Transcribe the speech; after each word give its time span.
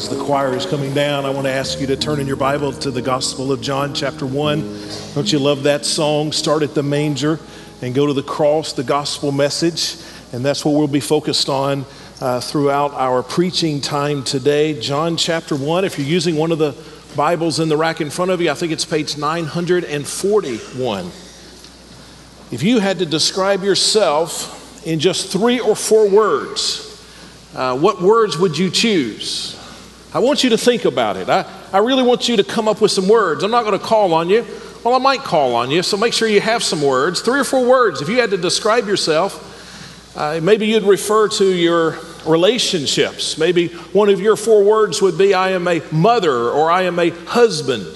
as 0.00 0.08
the 0.08 0.24
choir 0.24 0.54
is 0.54 0.64
coming 0.64 0.94
down, 0.94 1.26
I 1.26 1.30
want 1.30 1.46
to 1.46 1.52
ask 1.52 1.78
you 1.78 1.86
to 1.88 1.94
turn 1.94 2.20
in 2.20 2.26
your 2.26 2.36
Bible 2.36 2.72
to 2.72 2.90
the 2.90 3.02
Gospel 3.02 3.52
of 3.52 3.60
John, 3.60 3.92
chapter 3.92 4.24
1. 4.24 4.80
Don't 5.14 5.30
you 5.30 5.38
love 5.38 5.64
that 5.64 5.84
song? 5.84 6.32
Start 6.32 6.62
at 6.62 6.74
the 6.74 6.82
manger 6.82 7.38
and 7.82 7.94
go 7.94 8.06
to 8.06 8.14
the 8.14 8.22
cross, 8.22 8.72
the 8.72 8.82
gospel 8.82 9.30
message. 9.30 9.96
And 10.32 10.42
that's 10.42 10.64
what 10.64 10.70
we'll 10.70 10.86
be 10.86 11.00
focused 11.00 11.50
on 11.50 11.84
uh, 12.18 12.40
throughout 12.40 12.94
our 12.94 13.22
preaching 13.22 13.82
time 13.82 14.24
today. 14.24 14.80
John 14.80 15.18
chapter 15.18 15.54
1. 15.54 15.84
If 15.84 15.98
you're 15.98 16.08
using 16.08 16.34
one 16.36 16.50
of 16.50 16.56
the 16.56 16.74
Bibles 17.14 17.60
in 17.60 17.68
the 17.68 17.76
rack 17.76 18.00
in 18.00 18.08
front 18.08 18.30
of 18.30 18.40
you, 18.40 18.50
I 18.50 18.54
think 18.54 18.72
it's 18.72 18.86
page 18.86 19.18
941. 19.18 21.06
If 22.50 22.62
you 22.62 22.78
had 22.78 23.00
to 23.00 23.06
describe 23.06 23.62
yourself 23.62 24.86
in 24.86 24.98
just 24.98 25.30
three 25.30 25.60
or 25.60 25.76
four 25.76 26.08
words, 26.08 26.86
uh, 27.54 27.76
what 27.76 28.00
words 28.00 28.38
would 28.38 28.56
you 28.56 28.70
choose? 28.70 29.59
I 30.12 30.18
want 30.18 30.42
you 30.42 30.50
to 30.50 30.58
think 30.58 30.86
about 30.86 31.16
it. 31.16 31.28
I, 31.28 31.44
I 31.72 31.78
really 31.78 32.02
want 32.02 32.28
you 32.28 32.36
to 32.36 32.44
come 32.44 32.66
up 32.66 32.80
with 32.80 32.90
some 32.90 33.06
words. 33.06 33.44
I'm 33.44 33.52
not 33.52 33.64
going 33.64 33.78
to 33.78 33.84
call 33.84 34.12
on 34.12 34.28
you. 34.28 34.44
Well, 34.84 34.94
I 34.94 34.98
might 34.98 35.20
call 35.20 35.54
on 35.54 35.70
you, 35.70 35.82
so 35.82 35.96
make 35.96 36.12
sure 36.12 36.26
you 36.26 36.40
have 36.40 36.64
some 36.64 36.82
words. 36.82 37.20
Three 37.20 37.38
or 37.38 37.44
four 37.44 37.64
words. 37.64 38.02
If 38.02 38.08
you 38.08 38.18
had 38.18 38.30
to 38.30 38.36
describe 38.36 38.88
yourself, 38.88 40.16
uh, 40.16 40.40
maybe 40.42 40.66
you'd 40.66 40.82
refer 40.82 41.28
to 41.28 41.44
your 41.44 41.98
relationships. 42.26 43.38
Maybe 43.38 43.68
one 43.68 44.08
of 44.08 44.20
your 44.20 44.34
four 44.34 44.64
words 44.64 45.00
would 45.00 45.16
be, 45.16 45.32
I 45.32 45.50
am 45.50 45.68
a 45.68 45.80
mother 45.92 46.48
or 46.48 46.70
I 46.70 46.82
am 46.82 46.98
a 46.98 47.10
husband. 47.10 47.86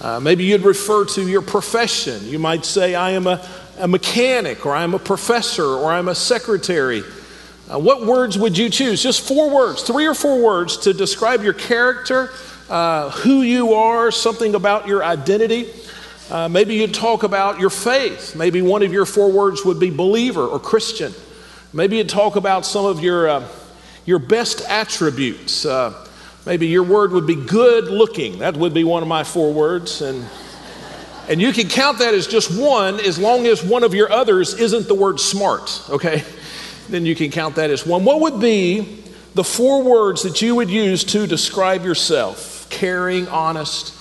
Uh, 0.00 0.18
maybe 0.18 0.42
you'd 0.42 0.62
refer 0.62 1.04
to 1.04 1.28
your 1.28 1.42
profession. 1.42 2.26
You 2.26 2.40
might 2.40 2.64
say, 2.64 2.96
I 2.96 3.10
am 3.10 3.28
a, 3.28 3.46
a 3.78 3.86
mechanic 3.86 4.66
or 4.66 4.74
I'm 4.74 4.94
a 4.94 4.98
professor 4.98 5.64
or 5.64 5.92
I'm 5.92 6.08
a 6.08 6.14
secretary. 6.14 7.04
Uh, 7.70 7.78
what 7.78 8.04
words 8.04 8.36
would 8.36 8.58
you 8.58 8.68
choose? 8.68 9.02
Just 9.02 9.26
four 9.26 9.48
words, 9.48 9.82
three 9.82 10.06
or 10.06 10.14
four 10.14 10.42
words 10.42 10.76
to 10.78 10.92
describe 10.92 11.42
your 11.42 11.52
character, 11.52 12.30
uh, 12.68 13.10
who 13.10 13.42
you 13.42 13.74
are, 13.74 14.10
something 14.10 14.54
about 14.54 14.88
your 14.88 15.04
identity. 15.04 15.68
Uh, 16.30 16.48
maybe 16.48 16.74
you'd 16.74 16.94
talk 16.94 17.22
about 17.22 17.60
your 17.60 17.70
faith. 17.70 18.34
Maybe 18.34 18.62
one 18.62 18.82
of 18.82 18.92
your 18.92 19.06
four 19.06 19.30
words 19.30 19.64
would 19.64 19.78
be 19.78 19.90
believer 19.90 20.46
or 20.46 20.58
Christian. 20.58 21.12
Maybe 21.72 21.98
you'd 21.98 22.08
talk 22.08 22.36
about 22.36 22.66
some 22.66 22.84
of 22.84 23.00
your, 23.00 23.28
uh, 23.28 23.48
your 24.06 24.18
best 24.18 24.62
attributes. 24.62 25.64
Uh, 25.64 26.06
maybe 26.44 26.66
your 26.66 26.82
word 26.82 27.12
would 27.12 27.26
be 27.26 27.36
good 27.36 27.84
looking. 27.84 28.40
That 28.40 28.56
would 28.56 28.74
be 28.74 28.84
one 28.84 29.02
of 29.02 29.08
my 29.08 29.24
four 29.24 29.52
words. 29.52 30.02
And, 30.02 30.26
and 31.28 31.40
you 31.40 31.52
can 31.52 31.68
count 31.68 32.00
that 32.00 32.12
as 32.12 32.26
just 32.26 32.58
one 32.58 32.98
as 33.00 33.18
long 33.18 33.46
as 33.46 33.62
one 33.62 33.84
of 33.84 33.94
your 33.94 34.10
others 34.10 34.54
isn't 34.54 34.88
the 34.88 34.94
word 34.94 35.20
smart, 35.20 35.82
okay? 35.88 36.24
Then 36.88 37.06
you 37.06 37.14
can 37.14 37.30
count 37.30 37.56
that 37.56 37.70
as 37.70 37.86
one. 37.86 38.04
What 38.04 38.20
would 38.20 38.40
be 38.40 39.02
the 39.34 39.44
four 39.44 39.82
words 39.82 40.22
that 40.22 40.42
you 40.42 40.54
would 40.56 40.70
use 40.70 41.04
to 41.04 41.26
describe 41.26 41.84
yourself? 41.84 42.66
Caring, 42.70 43.28
honest. 43.28 43.94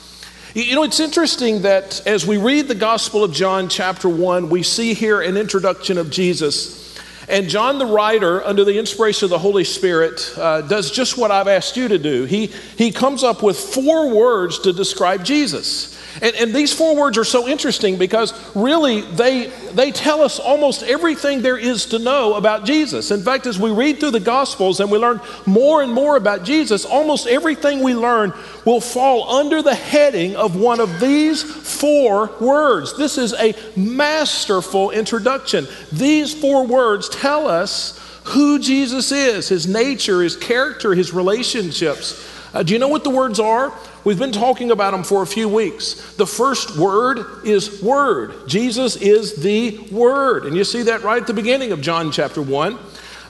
You 0.54 0.76
know, 0.76 0.84
it's 0.84 1.00
interesting 1.00 1.62
that 1.62 2.06
as 2.06 2.28
we 2.28 2.38
read 2.38 2.68
the 2.68 2.76
Gospel 2.76 3.24
of 3.24 3.32
John, 3.32 3.70
chapter 3.70 4.09
1, 4.09 4.50
we 4.50 4.64
see 4.64 4.94
here 4.94 5.22
an 5.22 5.38
introduction 5.38 5.98
of 5.98 6.09
Jesus. 6.09 6.82
And 7.30 7.48
John, 7.48 7.80
the 7.80 7.86
writer, 7.86 8.44
under 8.44 8.66
the 8.66 8.78
inspiration 8.78 9.26
of 9.26 9.30
the 9.30 9.40
Holy 9.40 9.64
Spirit, 9.64 10.34
uh, 10.36 10.62
does 10.62 10.92
just 10.92 11.18
what 11.18 11.32
I've 11.32 11.48
asked 11.48 11.78
you 11.78 11.88
to 11.88 11.98
do. 11.98 12.26
He, 12.26 12.48
he 12.78 12.92
comes 12.92 13.24
up 13.24 13.42
with 13.42 13.58
four 13.58 14.09
words 14.09 14.59
to 14.59 14.74
describe 14.74 15.24
Jesus. 15.24 15.98
And, 16.22 16.36
and, 16.36 16.54
these 16.54 16.73
four 16.73 16.95
words 16.95 17.17
are 17.17 17.23
so 17.23 17.48
interesting 17.48 17.98
because 17.98 18.34
really 18.56 19.02
they, 19.02 19.48
they 19.73 19.92
tell 19.92 20.22
us 20.22 20.40
almost 20.40 20.84
everything 20.84 21.42
there 21.42 21.58
is 21.58 21.86
to 21.88 22.00
know 22.00 22.34
about 22.34 22.66
Jesus. 22.66 23.12
In 23.12 23.22
fact, 23.22 23.45
as 23.45 23.58
we 23.58 23.72
read 23.72 24.00
through 24.00 24.12
the 24.12 24.20
Gospels 24.20 24.80
and 24.80 24.92
we 24.92 24.98
learn 24.98 25.22
more 25.45 25.81
and 25.81 25.92
more 25.92 26.18
about 26.18 26.44
Jesus, 26.44 26.84
almost 26.86 27.28
everything 27.28 27.81
we 27.81 27.94
learn 27.94 28.34
will 28.66 28.81
fall 28.81 29.30
under 29.38 29.62
the 29.62 29.73
heading 29.73 30.36
of 30.36 30.56
one 30.56 30.80
of 30.80 31.00
these 31.00 31.42
four 31.44 32.30
words. 32.42 32.98
This 32.98 33.18
is 33.18 33.34
a 33.34 33.56
masterful 33.78 34.91
introduction. 34.91 35.66
These 35.94 36.34
four 36.34 36.68
words 36.68 37.07
tell 37.07 37.47
us 37.47 37.97
who 38.25 38.59
Jesus 38.59 39.12
is, 39.12 39.50
his 39.50 39.68
nature, 39.68 40.22
his 40.22 40.36
character, 40.36 40.94
his 40.94 41.13
relationships. 41.13 42.28
Uh, 42.53 42.63
do 42.63 42.74
you 42.74 42.80
know 42.80 42.90
what 42.90 43.03
the 43.03 43.09
words 43.09 43.40
are? 43.40 43.74
We've 44.03 44.17
been 44.17 44.31
talking 44.31 44.72
about 44.72 44.91
them 44.91 45.03
for 45.03 45.22
a 45.22 45.28
few 45.28 45.47
weeks. 45.47 46.16
The 46.16 46.25
first 46.25 46.78
word 46.78 47.45
is 47.45 47.84
Word. 47.84 48.47
Jesus 48.47 48.95
is 48.95 49.35
the 49.35 49.78
Word. 49.91 50.45
And 50.45 50.56
you 50.56 50.63
see 50.63 50.84
that 50.84 51.03
right 51.03 51.22
at 51.22 51.28
the 51.28 51.34
beginning 51.34 51.72
of 51.72 51.81
John 51.81 52.12
chapter 52.12 52.41
1. 52.41 52.79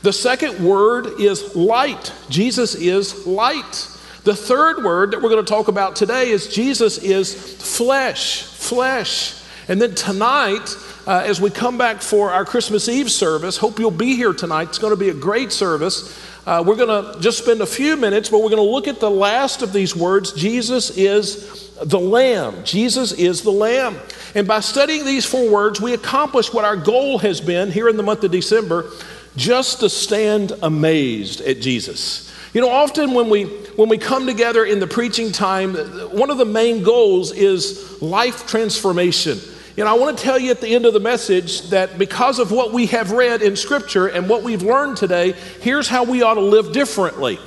The 0.02 0.14
second 0.14 0.66
word 0.66 1.20
is 1.20 1.56
light. 1.56 2.12
Jesus 2.30 2.74
is 2.74 3.28
light. 3.28 3.88
The 4.24 4.36
third 4.36 4.84
word 4.84 5.12
that 5.12 5.22
we're 5.22 5.30
going 5.30 5.46
to 5.46 5.50
talk 5.50 5.68
about 5.68 5.96
today 5.96 6.30
is 6.30 6.48
Jesus 6.48 6.98
is 6.98 7.34
flesh. 7.78 8.42
Flesh. 8.44 9.40
And 9.68 9.80
then 9.80 9.94
tonight, 9.94 10.76
uh, 11.06 11.24
as 11.26 11.40
we 11.40 11.52
come 11.52 11.78
back 11.78 12.02
for 12.02 12.32
our 12.32 12.46
Christmas 12.46 12.90
Eve 12.90 13.12
service, 13.12 13.58
hope 13.58 13.78
you'll 13.78 13.92
be 13.92 14.16
here 14.16 14.34
tonight. 14.34 14.70
It's 14.70 14.80
going 14.80 14.94
to 14.94 15.00
be 15.00 15.10
a 15.10 15.14
great 15.14 15.52
service. 15.52 16.18
Uh, 16.46 16.64
we're 16.66 16.76
going 16.76 17.14
to 17.14 17.20
just 17.20 17.38
spend 17.38 17.62
a 17.62 17.66
few 17.66 17.96
minutes, 17.96 18.30
but 18.30 18.40
we're 18.40 18.50
going 18.50 18.56
to 18.58 18.62
look 18.64 18.88
at 18.88 19.00
the 19.00 19.10
last 19.10 19.62
of 19.62 19.74
these 19.74 19.96
words 19.96 20.32
Jesus 20.34 20.90
is 20.98 21.70
the 21.84 22.00
Lamb. 22.00 22.64
Jesus 22.64 23.12
is 23.12 23.44
the 23.44 23.52
Lamb. 23.52 23.98
And 24.34 24.48
by 24.48 24.60
studying 24.62 25.06
these 25.06 25.26
four 25.26 25.52
words, 25.52 25.80
we 25.80 25.94
accomplish 25.94 26.52
what 26.52 26.66
our 26.66 26.76
goal 26.76 27.20
has 27.20 27.42
been 27.42 27.72
here 27.72 27.90
in 27.90 27.98
the 27.98 28.04
month 28.04 28.24
of 28.24 28.32
December 28.32 28.90
just 29.36 29.82
to 29.82 29.90
stand 29.90 30.52
amazed 30.64 31.42
at 31.42 31.62
Jesus. 31.62 32.32
You 32.54 32.62
know, 32.62 32.70
often 32.70 33.14
when 33.14 33.30
we 33.30 33.46
when 33.76 33.88
we 33.88 33.98
come 33.98 34.26
together 34.26 34.66
in 34.66 34.80
the 34.80 34.88
preaching 34.88 35.32
time, 35.32 35.76
one 35.76 36.30
of 36.30 36.38
the 36.38 36.46
main 36.46 36.84
goals 36.84 37.32
is 37.32 38.02
life 38.02 38.46
transformation. 38.46 39.40
You 39.82 39.86
know, 39.86 39.96
I 39.96 39.98
want 39.98 40.16
to 40.16 40.24
tell 40.24 40.38
you 40.38 40.52
at 40.52 40.62
the 40.62 40.76
end 40.76 40.86
of 40.86 40.94
the 40.94 41.00
message 41.00 41.64
that 41.72 41.98
because 41.98 42.38
of 42.38 42.52
what 42.52 42.72
we 42.72 42.86
have 42.86 43.10
read 43.10 43.42
in 43.42 43.56
Scripture 43.56 44.06
and 44.06 44.30
what 44.30 44.44
we've 44.44 44.62
learned 44.62 44.96
today, 44.96 45.32
here's 45.60 45.88
how 45.88 46.04
we 46.04 46.22
ought 46.22 46.36
to 46.36 46.42
live 46.42 46.72
differently. 46.72 47.40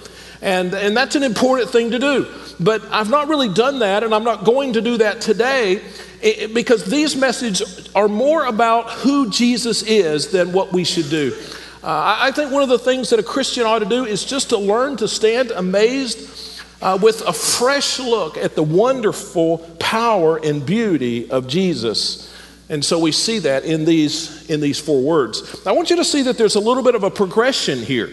And, 0.43 0.75
and 0.75 0.97
that's 0.97 1.15
an 1.15 1.23
important 1.23 1.71
thing 1.71 1.93
to 1.93 2.01
do. 2.01 2.27
But 2.59 2.83
I've 2.91 3.09
not 3.09 3.29
really 3.29 3.49
done 3.49 3.79
that, 3.79 4.03
and 4.03 4.13
I'm 4.13 4.25
not 4.25 4.45
going 4.45 4.73
to 4.73 4.81
do 4.81 4.97
that 4.97 5.21
today 5.21 5.81
because 6.53 6.85
these 6.85 7.15
messages 7.15 7.89
are 7.95 8.09
more 8.09 8.47
about 8.47 8.91
who 8.91 9.31
Jesus 9.31 9.85
is 9.85 10.33
than 10.33 10.53
what 10.53 10.73
we 10.73 10.83
should 10.83 11.11
do. 11.11 11.37
Uh, 11.85 12.17
I 12.19 12.33
think 12.33 12.51
one 12.51 12.65
of 12.65 12.69
the 12.69 12.81
things 12.81 13.11
that 13.11 13.21
a 13.21 13.23
Christian 13.23 13.63
ought 13.63 13.79
to 13.79 13.85
do 13.85 14.07
is 14.07 14.25
just 14.25 14.49
to 14.49 14.59
learn 14.59 14.97
to 14.97 15.07
stand 15.07 15.53
amazed 15.53 16.54
uh, 16.85 16.99
with 17.01 17.23
a 17.23 17.33
fresh 17.33 17.99
look 17.99 18.37
at 18.37 18.55
the 18.55 18.63
wonderful 18.63 19.59
power 19.81 20.37
and 20.37 20.65
beauty 20.65 21.31
of 21.31 21.49
Jesus. 21.49 22.31
And 22.69 22.85
so 22.85 22.99
we 22.99 23.11
see 23.11 23.39
that 23.41 23.65
in 23.65 23.87
these, 23.87 24.49
in 24.51 24.61
these 24.61 24.79
four 24.79 25.03
words. 25.03 25.67
I 25.67 25.73
want 25.73 25.89
you 25.89 25.97
to 25.97 26.05
see 26.05 26.23
that 26.23 26.37
there's 26.37 26.57
a 26.57 26.61
little 26.61 26.83
bit 26.83 26.95
of 26.95 27.03
a 27.03 27.11
progression 27.11 27.79
here. 27.79 28.11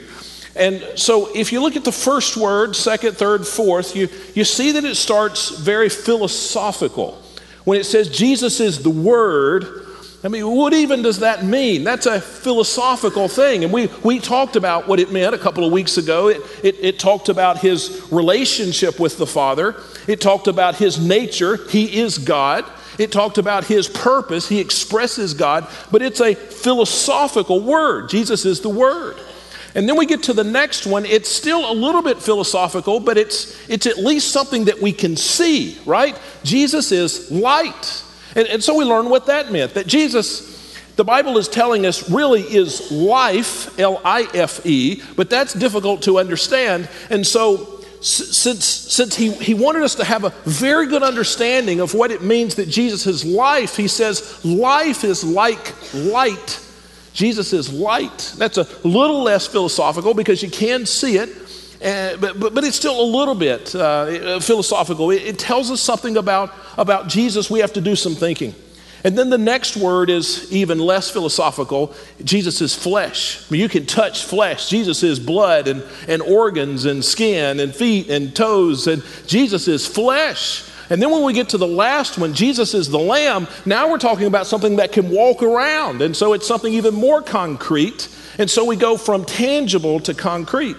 And 0.55 0.83
so 0.95 1.29
if 1.35 1.51
you 1.51 1.61
look 1.61 1.75
at 1.75 1.83
the 1.83 1.91
first 1.91 2.37
word, 2.37 2.75
second, 2.75 3.17
third, 3.17 3.45
fourth, 3.45 3.93
you, 3.95 4.07
you 4.35 4.45
see 4.45 4.71
that 4.71 4.85
it 4.85 4.95
starts 4.95 5.49
very 5.49 5.89
philosophical. 5.89 7.21
When 7.65 7.79
it 7.79 7.83
says 7.83 8.09
Jesus 8.09 8.59
is 8.59 8.81
the 8.81 8.89
Word, 8.89 9.80
I 10.23 10.27
mean, 10.27 10.47
what 10.47 10.73
even 10.73 11.01
does 11.01 11.19
that 11.19 11.43
mean? 11.43 11.83
That's 11.83 12.05
a 12.05 12.21
philosophical 12.21 13.27
thing. 13.27 13.63
And 13.63 13.73
we, 13.73 13.87
we 14.03 14.19
talked 14.19 14.55
about 14.55 14.87
what 14.87 14.99
it 14.99 15.11
meant 15.11 15.33
a 15.33 15.37
couple 15.37 15.65
of 15.65 15.71
weeks 15.71 15.97
ago. 15.97 16.27
It, 16.27 16.41
it, 16.63 16.75
it, 16.79 16.99
talked 16.99 17.27
about 17.27 17.57
his 17.57 18.07
relationship 18.11 18.99
with 18.99 19.17
the 19.17 19.25
Father, 19.25 19.81
it 20.07 20.21
talked 20.21 20.47
about 20.47 20.75
his 20.75 20.99
nature. 20.99 21.57
He 21.69 21.99
is 21.99 22.19
God. 22.19 22.65
It 22.99 23.11
talked 23.11 23.39
about 23.39 23.65
his 23.65 23.87
purpose. 23.87 24.47
He 24.47 24.59
expresses 24.59 25.33
God, 25.33 25.67
but 25.91 26.03
it's 26.03 26.21
a 26.21 26.35
philosophical 26.35 27.61
word. 27.61 28.09
Jesus 28.09 28.45
is 28.45 28.61
the 28.61 28.69
Word. 28.69 29.17
And 29.73 29.87
then 29.87 29.95
we 29.95 30.05
get 30.05 30.23
to 30.23 30.33
the 30.33 30.43
next 30.43 30.85
one. 30.85 31.05
It's 31.05 31.29
still 31.29 31.71
a 31.71 31.73
little 31.73 32.01
bit 32.01 32.21
philosophical, 32.21 32.99
but 32.99 33.17
it's, 33.17 33.57
it's 33.69 33.87
at 33.87 33.97
least 33.97 34.31
something 34.31 34.65
that 34.65 34.81
we 34.81 34.91
can 34.91 35.15
see, 35.15 35.79
right? 35.85 36.19
Jesus 36.43 36.91
is 36.91 37.31
light. 37.31 38.03
And, 38.35 38.47
and 38.47 38.63
so 38.63 38.75
we 38.75 38.85
learn 38.85 39.09
what 39.09 39.25
that 39.25 39.51
meant 39.51 39.73
that 39.73 39.87
Jesus, 39.87 40.75
the 40.95 41.03
Bible 41.03 41.37
is 41.37 41.47
telling 41.47 41.85
us, 41.85 42.09
really 42.09 42.41
is 42.41 42.91
life, 42.91 43.79
L 43.79 44.01
I 44.05 44.27
F 44.33 44.65
E, 44.65 45.01
but 45.15 45.29
that's 45.29 45.53
difficult 45.53 46.03
to 46.03 46.19
understand. 46.19 46.89
And 47.09 47.25
so 47.25 47.79
since, 48.01 48.65
since 48.65 49.15
he, 49.15 49.31
he 49.31 49.53
wanted 49.53 49.83
us 49.83 49.95
to 49.95 50.03
have 50.03 50.23
a 50.23 50.31
very 50.45 50.87
good 50.87 51.03
understanding 51.03 51.81
of 51.81 51.93
what 51.93 52.09
it 52.09 52.23
means 52.23 52.55
that 52.55 52.67
Jesus 52.67 53.05
is 53.05 53.23
life, 53.23 53.75
he 53.75 53.87
says, 53.87 54.43
life 54.43 55.03
is 55.03 55.23
like 55.23 55.75
light. 55.93 56.59
Jesus 57.13 57.53
is 57.53 57.71
light. 57.71 58.33
That's 58.37 58.57
a 58.57 58.67
little 58.87 59.21
less 59.21 59.45
philosophical 59.45 60.13
because 60.13 60.41
you 60.41 60.49
can 60.49 60.85
see 60.85 61.17
it. 61.17 61.29
Uh, 61.83 62.15
but, 62.17 62.39
but, 62.39 62.53
but, 62.53 62.63
it's 62.63 62.75
still 62.75 63.01
a 63.01 63.09
little 63.17 63.33
bit 63.33 63.73
uh, 63.73 64.39
philosophical. 64.39 65.09
It, 65.09 65.23
it, 65.23 65.39
tells 65.39 65.71
us 65.71 65.81
something 65.81 66.15
about, 66.15 66.53
about 66.77 67.07
Jesus. 67.07 67.49
We 67.49 67.59
have 67.59 67.73
to 67.73 67.81
do 67.81 67.95
some 67.95 68.13
thinking. 68.13 68.53
And 69.03 69.17
then 69.17 69.31
the 69.31 69.37
next 69.37 69.75
word 69.75 70.11
is 70.11 70.51
even 70.53 70.77
less 70.77 71.09
philosophical. 71.09 71.95
Jesus 72.23 72.61
is 72.61 72.75
flesh. 72.75 73.43
I 73.49 73.53
mean, 73.53 73.61
you 73.61 73.69
can 73.69 73.87
touch 73.87 74.25
flesh. 74.25 74.69
Jesus 74.69 75.01
is 75.01 75.19
blood 75.19 75.67
and, 75.67 75.83
and 76.07 76.21
organs 76.21 76.85
and 76.85 77.03
skin 77.03 77.59
and 77.59 77.73
feet 77.73 78.11
and 78.11 78.35
toes. 78.35 78.85
And 78.85 79.03
Jesus 79.25 79.67
is 79.67 79.87
flesh. 79.87 80.69
And 80.91 81.01
then 81.01 81.09
when 81.09 81.23
we 81.23 81.33
get 81.33 81.49
to 81.49 81.57
the 81.57 81.67
last 81.67 82.19
one, 82.19 82.33
Jesus 82.33 82.73
is 82.73 82.89
the 82.89 82.99
lamb, 82.99 83.47
now 83.65 83.89
we're 83.89 83.97
talking 83.97 84.27
about 84.27 84.45
something 84.45 84.75
that 84.75 84.91
can 84.91 85.09
walk 85.09 85.41
around. 85.41 86.01
And 86.01 86.15
so 86.15 86.33
it's 86.33 86.45
something 86.45 86.73
even 86.73 86.93
more 86.93 87.21
concrete. 87.21 88.07
And 88.37 88.49
so 88.49 88.65
we 88.65 88.75
go 88.75 88.97
from 88.97 89.25
tangible 89.25 89.99
to 90.01 90.13
concrete. 90.13 90.75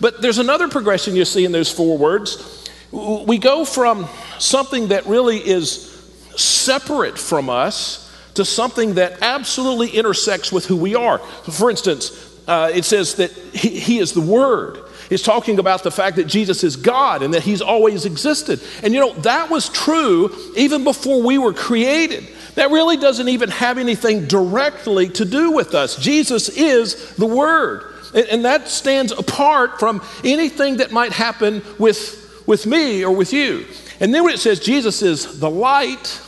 But 0.00 0.20
there's 0.22 0.38
another 0.38 0.68
progression 0.68 1.16
you 1.16 1.24
see 1.24 1.44
in 1.44 1.52
those 1.52 1.70
four 1.70 1.96
words. 1.96 2.68
We 2.92 3.38
go 3.38 3.64
from 3.64 4.08
something 4.38 4.88
that 4.88 5.06
really 5.06 5.38
is 5.38 5.92
separate 6.36 7.18
from 7.18 7.48
us 7.48 8.02
to 8.34 8.44
something 8.44 8.94
that 8.94 9.22
absolutely 9.22 9.88
intersects 9.88 10.52
with 10.52 10.66
who 10.66 10.76
we 10.76 10.94
are. 10.94 11.18
For 11.18 11.70
instance, 11.70 12.12
uh, 12.46 12.70
it 12.72 12.84
says 12.84 13.14
that 13.16 13.32
he, 13.32 13.78
he 13.80 13.98
is 13.98 14.12
the 14.12 14.20
Word. 14.20 14.78
It's 15.10 15.22
talking 15.22 15.58
about 15.58 15.82
the 15.82 15.90
fact 15.90 16.16
that 16.16 16.26
Jesus 16.26 16.64
is 16.64 16.76
God 16.76 17.22
and 17.22 17.34
that 17.34 17.42
He's 17.42 17.62
always 17.62 18.04
existed. 18.04 18.60
And 18.82 18.92
you 18.92 19.00
know, 19.00 19.12
that 19.20 19.50
was 19.50 19.68
true 19.68 20.34
even 20.56 20.84
before 20.84 21.22
we 21.22 21.38
were 21.38 21.52
created. 21.52 22.28
That 22.54 22.70
really 22.70 22.96
doesn't 22.96 23.28
even 23.28 23.50
have 23.50 23.78
anything 23.78 24.26
directly 24.26 25.08
to 25.10 25.24
do 25.24 25.52
with 25.52 25.74
us. 25.74 25.96
Jesus 25.96 26.48
is 26.48 27.14
the 27.16 27.26
Word. 27.26 27.95
And, 28.16 28.26
and 28.26 28.44
that 28.44 28.66
stands 28.66 29.12
apart 29.12 29.78
from 29.78 30.02
anything 30.24 30.78
that 30.78 30.90
might 30.90 31.12
happen 31.12 31.62
with, 31.78 32.42
with 32.46 32.66
me 32.66 33.04
or 33.04 33.14
with 33.14 33.32
you. 33.32 33.66
And 34.00 34.12
then 34.12 34.24
when 34.24 34.34
it 34.34 34.40
says 34.40 34.58
Jesus 34.58 35.02
is 35.02 35.38
the 35.38 35.50
light, 35.50 36.20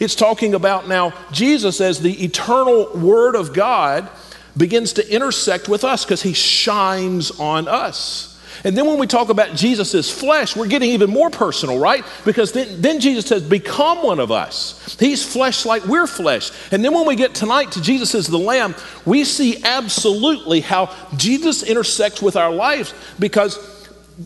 it's 0.00 0.14
talking 0.14 0.54
about 0.54 0.88
now 0.88 1.12
Jesus 1.32 1.80
as 1.80 2.00
the 2.00 2.24
eternal 2.24 2.90
Word 2.94 3.34
of 3.34 3.52
God 3.52 4.08
begins 4.56 4.94
to 4.94 5.14
intersect 5.14 5.68
with 5.68 5.84
us 5.84 6.04
because 6.04 6.22
he 6.22 6.32
shines 6.32 7.30
on 7.32 7.68
us. 7.68 8.31
And 8.64 8.76
then 8.76 8.86
when 8.86 8.98
we 8.98 9.06
talk 9.06 9.28
about 9.28 9.54
Jesus' 9.54 10.10
flesh, 10.10 10.56
we're 10.56 10.66
getting 10.66 10.90
even 10.90 11.10
more 11.10 11.30
personal, 11.30 11.78
right? 11.78 12.04
Because 12.24 12.52
then, 12.52 12.80
then 12.80 13.00
Jesus 13.00 13.26
says, 13.26 13.42
Become 13.42 14.02
one 14.02 14.20
of 14.20 14.30
us. 14.30 14.96
He's 14.98 15.24
flesh 15.24 15.64
like 15.64 15.84
we're 15.86 16.06
flesh. 16.06 16.50
And 16.70 16.84
then 16.84 16.94
when 16.94 17.06
we 17.06 17.16
get 17.16 17.34
tonight 17.34 17.72
to 17.72 17.82
Jesus 17.82 18.14
as 18.14 18.26
the 18.26 18.38
Lamb, 18.38 18.74
we 19.04 19.24
see 19.24 19.62
absolutely 19.64 20.60
how 20.60 20.94
Jesus 21.16 21.62
intersects 21.62 22.22
with 22.22 22.36
our 22.36 22.52
lives 22.52 22.94
because 23.18 23.58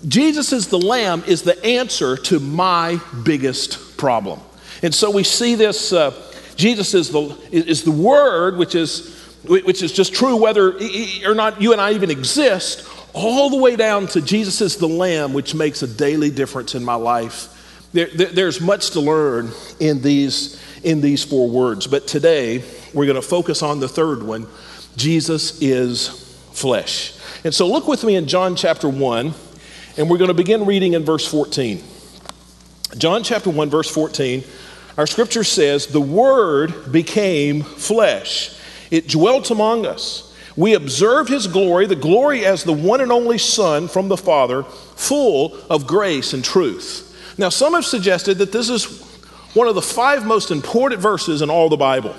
Jesus 0.06 0.52
as 0.52 0.68
the 0.68 0.78
Lamb 0.78 1.22
is 1.26 1.42
the 1.42 1.62
answer 1.64 2.16
to 2.16 2.40
my 2.40 3.00
biggest 3.24 3.96
problem. 3.96 4.40
And 4.82 4.94
so 4.94 5.10
we 5.10 5.22
see 5.22 5.54
this 5.54 5.92
uh, 5.92 6.12
Jesus 6.56 6.94
is 6.94 7.10
the, 7.10 7.36
is 7.50 7.84
the 7.84 7.90
Word, 7.90 8.56
which 8.56 8.74
is, 8.74 9.14
which 9.44 9.82
is 9.82 9.92
just 9.92 10.14
true 10.14 10.36
whether 10.36 10.78
or 11.26 11.34
not 11.34 11.60
you 11.60 11.72
and 11.72 11.80
I 11.80 11.92
even 11.92 12.10
exist, 12.10 12.88
all 13.16 13.48
the 13.48 13.56
way 13.56 13.76
down 13.76 14.06
to 14.08 14.20
Jesus 14.20 14.60
is 14.60 14.76
the 14.76 14.86
Lamb, 14.86 15.32
which 15.32 15.54
makes 15.54 15.82
a 15.82 15.86
daily 15.86 16.30
difference 16.30 16.74
in 16.74 16.84
my 16.84 16.96
life. 16.96 17.88
There, 17.94 18.08
there, 18.14 18.30
there's 18.30 18.60
much 18.60 18.90
to 18.90 19.00
learn 19.00 19.52
in 19.80 20.02
these, 20.02 20.62
in 20.84 21.00
these 21.00 21.24
four 21.24 21.48
words, 21.48 21.86
but 21.86 22.06
today 22.06 22.62
we're 22.92 23.06
going 23.06 23.16
to 23.16 23.22
focus 23.22 23.62
on 23.62 23.80
the 23.80 23.88
third 23.88 24.22
one 24.22 24.46
Jesus 24.96 25.62
is 25.62 26.08
flesh. 26.52 27.14
And 27.42 27.54
so 27.54 27.66
look 27.66 27.88
with 27.88 28.04
me 28.04 28.16
in 28.16 28.26
John 28.28 28.54
chapter 28.54 28.88
1, 28.88 29.34
and 29.96 30.10
we're 30.10 30.18
going 30.18 30.28
to 30.28 30.34
begin 30.34 30.66
reading 30.66 30.92
in 30.92 31.02
verse 31.02 31.26
14. 31.26 31.82
John 32.98 33.22
chapter 33.22 33.48
1, 33.48 33.70
verse 33.70 33.90
14. 33.90 34.44
Our 34.98 35.06
scripture 35.06 35.44
says, 35.44 35.86
The 35.86 36.00
Word 36.00 36.92
became 36.92 37.62
flesh, 37.62 38.58
it 38.90 39.08
dwelt 39.08 39.50
among 39.50 39.86
us. 39.86 40.25
We 40.56 40.74
observed 40.74 41.28
his 41.28 41.46
glory, 41.46 41.86
the 41.86 41.96
glory 41.96 42.46
as 42.46 42.64
the 42.64 42.72
one 42.72 43.00
and 43.00 43.12
only 43.12 43.38
Son 43.38 43.88
from 43.88 44.08
the 44.08 44.16
Father, 44.16 44.62
full 44.62 45.56
of 45.68 45.86
grace 45.86 46.32
and 46.32 46.42
truth. 46.42 47.02
Now, 47.38 47.50
some 47.50 47.74
have 47.74 47.84
suggested 47.84 48.38
that 48.38 48.52
this 48.52 48.70
is 48.70 49.02
one 49.52 49.68
of 49.68 49.74
the 49.74 49.82
five 49.82 50.24
most 50.24 50.50
important 50.50 51.00
verses 51.00 51.42
in 51.42 51.50
all 51.50 51.68
the 51.68 51.76
Bible. 51.76 52.14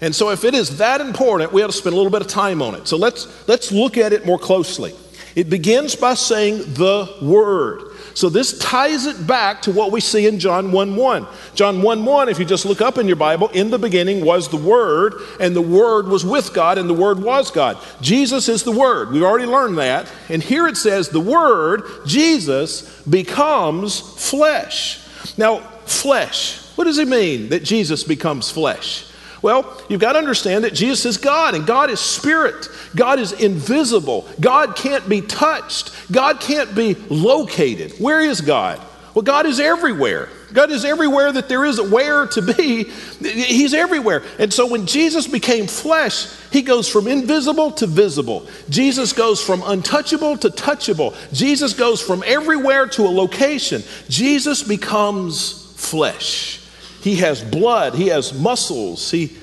And 0.00 0.14
so, 0.14 0.30
if 0.30 0.44
it 0.44 0.54
is 0.54 0.78
that 0.78 1.00
important, 1.00 1.52
we 1.52 1.62
ought 1.62 1.68
to 1.68 1.72
spend 1.72 1.92
a 1.92 1.96
little 1.96 2.10
bit 2.10 2.22
of 2.22 2.28
time 2.28 2.62
on 2.62 2.74
it. 2.74 2.88
So, 2.88 2.96
let's, 2.96 3.46
let's 3.46 3.70
look 3.70 3.98
at 3.98 4.12
it 4.12 4.24
more 4.24 4.38
closely. 4.38 4.94
It 5.34 5.48
begins 5.48 5.96
by 5.96 6.14
saying 6.14 6.58
the 6.74 7.08
Word. 7.22 7.92
So 8.14 8.28
this 8.28 8.58
ties 8.58 9.06
it 9.06 9.26
back 9.26 9.62
to 9.62 9.72
what 9.72 9.90
we 9.90 10.00
see 10.00 10.26
in 10.26 10.38
John 10.38 10.72
1 10.72 10.96
1. 10.96 11.26
John 11.54 11.80
1 11.80 12.04
1, 12.04 12.28
if 12.28 12.38
you 12.38 12.44
just 12.44 12.66
look 12.66 12.80
up 12.80 12.98
in 12.98 13.06
your 13.06 13.16
Bible, 13.16 13.48
in 13.48 13.70
the 13.70 13.78
beginning 13.78 14.24
was 14.24 14.48
the 14.48 14.56
Word, 14.56 15.14
and 15.40 15.56
the 15.56 15.62
Word 15.62 16.08
was 16.08 16.24
with 16.24 16.52
God, 16.52 16.76
and 16.76 16.88
the 16.88 16.94
Word 16.94 17.22
was 17.22 17.50
God. 17.50 17.78
Jesus 18.00 18.48
is 18.48 18.62
the 18.62 18.72
Word. 18.72 19.10
We've 19.10 19.22
already 19.22 19.46
learned 19.46 19.78
that. 19.78 20.12
And 20.28 20.42
here 20.42 20.68
it 20.68 20.76
says, 20.76 21.08
the 21.08 21.20
Word, 21.20 21.84
Jesus, 22.06 23.02
becomes 23.04 24.00
flesh. 24.00 25.00
Now, 25.38 25.60
flesh, 25.86 26.58
what 26.76 26.84
does 26.84 26.98
it 26.98 27.08
mean 27.08 27.48
that 27.48 27.62
Jesus 27.62 28.04
becomes 28.04 28.50
flesh? 28.50 29.06
Well, 29.42 29.82
you've 29.88 30.00
got 30.00 30.12
to 30.12 30.18
understand 30.20 30.64
that 30.64 30.72
Jesus 30.72 31.04
is 31.04 31.16
God 31.18 31.54
and 31.54 31.66
God 31.66 31.90
is 31.90 31.98
spirit. 31.98 32.68
God 32.94 33.18
is 33.18 33.32
invisible. 33.32 34.28
God 34.40 34.76
can't 34.76 35.08
be 35.08 35.20
touched. 35.20 35.92
God 36.12 36.40
can't 36.40 36.74
be 36.74 36.94
located. 37.10 37.92
Where 37.98 38.20
is 38.20 38.40
God? 38.40 38.80
Well, 39.14 39.22
God 39.22 39.44
is 39.44 39.60
everywhere. 39.60 40.28
God 40.52 40.70
is 40.70 40.84
everywhere 40.84 41.32
that 41.32 41.48
there 41.48 41.64
is 41.64 41.78
a 41.78 41.88
where 41.88 42.26
to 42.28 42.42
be. 42.42 42.84
He's 43.20 43.74
everywhere. 43.74 44.22
And 44.38 44.52
so 44.52 44.66
when 44.66 44.86
Jesus 44.86 45.26
became 45.26 45.66
flesh, 45.66 46.28
he 46.50 46.62
goes 46.62 46.88
from 46.88 47.08
invisible 47.08 47.72
to 47.72 47.86
visible. 47.86 48.46
Jesus 48.70 49.12
goes 49.12 49.42
from 49.42 49.62
untouchable 49.64 50.36
to 50.38 50.48
touchable. 50.48 51.14
Jesus 51.32 51.74
goes 51.74 52.00
from 52.00 52.22
everywhere 52.26 52.86
to 52.88 53.02
a 53.02 53.10
location. 53.10 53.82
Jesus 54.08 54.62
becomes 54.62 55.72
flesh. 55.76 56.61
He 57.02 57.16
has 57.16 57.42
blood, 57.42 57.94
he 57.94 58.08
has 58.08 58.32
muscles. 58.32 59.10
He, 59.10 59.36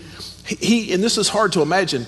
he, 0.46 0.94
and 0.94 1.04
this 1.04 1.18
is 1.18 1.30
hard 1.30 1.52
to 1.54 1.62
imagine, 1.62 2.08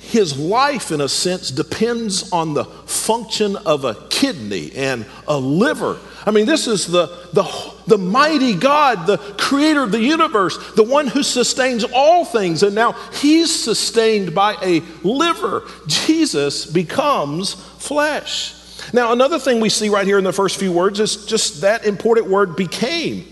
his 0.00 0.36
life, 0.36 0.90
in 0.90 1.00
a 1.00 1.08
sense, 1.08 1.50
depends 1.50 2.32
on 2.32 2.54
the 2.54 2.64
function 2.64 3.54
of 3.54 3.84
a 3.84 3.94
kidney 4.08 4.72
and 4.74 5.06
a 5.28 5.38
liver. 5.38 5.98
I 6.26 6.32
mean, 6.32 6.46
this 6.46 6.66
is 6.66 6.86
the, 6.86 7.06
the, 7.32 7.74
the 7.86 7.98
mighty 7.98 8.54
God, 8.54 9.06
the 9.06 9.18
creator 9.18 9.84
of 9.84 9.92
the 9.92 10.00
universe, 10.00 10.72
the 10.74 10.82
one 10.82 11.06
who 11.06 11.22
sustains 11.22 11.84
all 11.84 12.24
things. 12.24 12.64
And 12.64 12.74
now 12.74 12.92
he's 13.20 13.54
sustained 13.54 14.34
by 14.34 14.56
a 14.60 14.80
liver. 15.06 15.62
Jesus 15.86 16.66
becomes 16.66 17.54
flesh. 17.54 18.54
Now, 18.92 19.12
another 19.12 19.38
thing 19.38 19.60
we 19.60 19.68
see 19.68 19.88
right 19.88 20.06
here 20.06 20.18
in 20.18 20.24
the 20.24 20.32
first 20.32 20.58
few 20.58 20.72
words 20.72 20.98
is 20.98 21.26
just 21.26 21.60
that 21.60 21.86
important 21.86 22.26
word 22.26 22.56
became. 22.56 23.26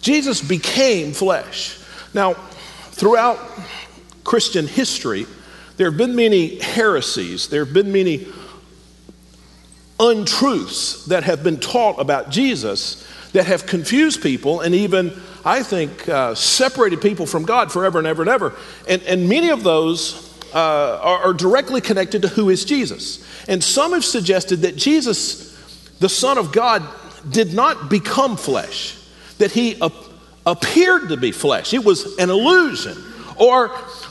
Jesus 0.00 0.40
became 0.40 1.12
flesh. 1.12 1.78
Now, 2.14 2.34
throughout 2.34 3.38
Christian 4.24 4.66
history, 4.66 5.26
there 5.76 5.90
have 5.90 5.98
been 5.98 6.16
many 6.16 6.58
heresies, 6.58 7.48
there 7.48 7.64
have 7.64 7.74
been 7.74 7.92
many 7.92 8.26
untruths 9.98 11.06
that 11.06 11.24
have 11.24 11.42
been 11.42 11.58
taught 11.58 12.00
about 12.00 12.30
Jesus 12.30 13.06
that 13.32 13.46
have 13.46 13.66
confused 13.66 14.22
people 14.22 14.60
and 14.60 14.74
even, 14.74 15.12
I 15.44 15.62
think, 15.62 16.08
uh, 16.08 16.34
separated 16.34 17.00
people 17.00 17.26
from 17.26 17.44
God 17.44 17.70
forever 17.70 17.98
and 17.98 18.06
ever 18.06 18.22
and 18.22 18.30
ever. 18.30 18.54
And, 18.88 19.02
and 19.02 19.28
many 19.28 19.50
of 19.50 19.62
those 19.62 20.34
uh, 20.54 21.00
are, 21.02 21.18
are 21.18 21.32
directly 21.34 21.80
connected 21.80 22.22
to 22.22 22.28
who 22.28 22.48
is 22.50 22.64
Jesus. 22.64 23.24
And 23.48 23.62
some 23.62 23.92
have 23.92 24.04
suggested 24.04 24.62
that 24.62 24.76
Jesus, 24.76 25.54
the 25.98 26.08
Son 26.08 26.38
of 26.38 26.52
God, 26.52 26.82
did 27.30 27.52
not 27.52 27.90
become 27.90 28.36
flesh 28.36 28.96
that 29.38 29.52
he 29.52 29.80
ap- 29.80 29.92
appeared 30.44 31.08
to 31.08 31.16
be 31.16 31.32
flesh. 31.32 31.74
It 31.74 31.84
was 31.84 32.16
an 32.18 32.30
illusion. 32.30 32.96
Or, 33.38 33.70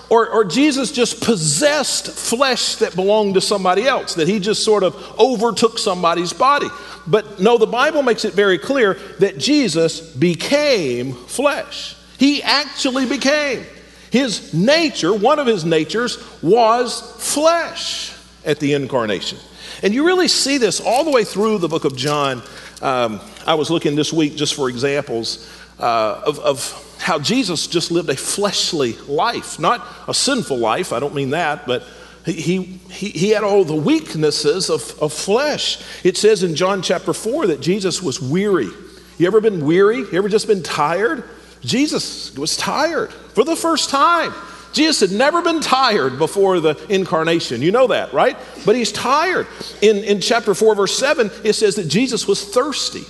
or, 0.10 0.30
or 0.30 0.46
Jesus 0.46 0.92
just 0.92 1.24
possessed 1.24 2.08
flesh 2.08 2.76
that 2.76 2.96
belonged 2.96 3.34
to 3.36 3.42
somebody 3.42 3.88
else, 3.88 4.16
that 4.16 4.28
he 4.28 4.40
just 4.40 4.64
sort 4.64 4.84
of 4.84 4.96
overtook 5.20 5.80
somebody's 5.80 6.32
body. 6.32 6.68
But 7.08 7.40
no, 7.40 7.58
the 7.58 7.66
Bible 7.66 8.04
makes 8.04 8.26
it 8.26 8.34
very 8.34 8.60
clear 8.60 8.96
that 9.20 9.38
Jesus 9.38 10.00
became 10.00 11.14
flesh. 11.14 11.96
He 12.20 12.44
actually 12.44 13.08
became. 13.08 13.66
His 14.12 14.54
nature, 14.54 15.14
one 15.14 15.40
of 15.40 15.48
his 15.48 15.66
natures, 15.66 16.18
was 16.42 17.02
flesh 17.20 18.14
at 18.46 18.60
the 18.60 18.74
incarnation. 18.74 19.40
And 19.84 19.94
you 19.94 20.06
really 20.06 20.28
see 20.28 20.58
this 20.58 20.80
all 20.80 21.04
the 21.04 21.12
way 21.12 21.24
through 21.24 21.58
the 21.58 21.68
book 21.68 21.84
of 21.84 21.96
John. 21.96 22.42
Um, 22.82 23.22
I 23.46 23.56
was 23.56 23.70
looking 23.70 23.96
this 23.96 24.12
week 24.12 24.36
just 24.36 24.56
for 24.56 24.70
examples 24.70 25.50
uh, 25.80 26.22
of, 26.26 26.40
of 26.40 26.98
how 27.00 27.20
Jesus 27.20 27.68
just 27.68 27.92
lived 27.92 28.10
a 28.10 28.16
fleshly 28.16 28.94
life, 29.08 29.60
not 29.60 29.86
a 30.08 30.14
sinful 30.14 30.58
life. 30.58 30.94
I 30.94 31.00
don't 31.00 31.14
mean 31.14 31.32
that, 31.32 31.66
but 31.68 31.84
he, 32.26 32.64
he, 32.90 33.10
he 33.10 33.30
had 33.30 33.44
all 33.44 33.64
the 33.64 33.76
weaknesses 33.76 34.70
of, 34.70 34.98
of 35.00 35.14
flesh. 35.14 35.84
It 36.04 36.18
says 36.18 36.44
in 36.44 36.56
John 36.56 36.82
chapter 36.82 37.14
4 37.14 37.48
that 37.48 37.62
Jesus 37.62 38.02
was 38.02 38.22
weary. 38.22 38.70
You 39.18 39.28
ever 39.28 39.42
been 39.42 39.66
weary? 39.66 40.00
You 40.00 40.14
ever 40.14 40.30
just 40.30 40.48
been 40.48 40.64
tired? 40.64 41.24
Jesus 41.62 42.36
was 42.36 42.58
tired 42.58 43.12
for 43.12 43.44
the 43.44 43.56
first 43.56 43.90
time. 43.90 44.34
Jesus 44.76 45.00
had 45.00 45.18
never 45.18 45.42
been 45.42 45.62
tired 45.62 46.20
before 46.20 46.60
the 46.60 46.76
incarnation. 46.90 47.62
You 47.62 47.72
know 47.72 47.88
that, 47.88 48.12
right? 48.12 48.38
But 48.66 48.76
he's 48.76 48.92
tired. 48.92 49.48
In, 49.82 50.04
in 50.04 50.20
chapter 50.20 50.54
4, 50.54 50.76
verse 50.76 50.98
7, 51.00 51.32
it 51.46 51.54
says 51.54 51.76
that 51.76 51.88
Jesus 51.88 52.28
was 52.28 52.44
thirsty. 52.44 53.04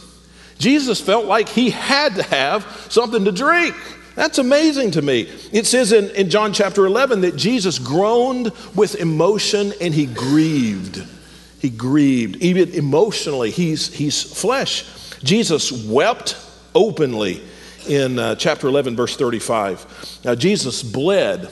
Jesus 0.59 1.01
felt 1.01 1.25
like 1.25 1.49
he 1.49 1.71
had 1.71 2.15
to 2.15 2.23
have 2.23 2.87
something 2.89 3.25
to 3.25 3.31
drink. 3.31 3.75
That's 4.13 4.37
amazing 4.37 4.91
to 4.91 5.01
me. 5.01 5.21
It 5.51 5.65
says 5.65 5.91
in, 5.91 6.11
in 6.11 6.29
John 6.29 6.53
chapter 6.53 6.85
11 6.85 7.21
that 7.21 7.35
Jesus 7.35 7.79
groaned 7.79 8.51
with 8.75 8.95
emotion 8.95 9.73
and 9.81 9.91
he 9.91 10.05
grieved. 10.05 11.03
He 11.59 11.71
grieved. 11.71 12.35
Even 12.37 12.69
emotionally, 12.73 13.49
he's, 13.49 13.91
he's 13.91 14.21
flesh. 14.21 14.85
Jesus 15.23 15.71
wept 15.71 16.37
openly 16.75 17.43
in 17.87 18.19
uh, 18.19 18.35
chapter 18.35 18.67
11, 18.67 18.95
verse 18.95 19.15
35. 19.15 20.21
Now, 20.25 20.35
Jesus 20.35 20.83
bled 20.83 21.49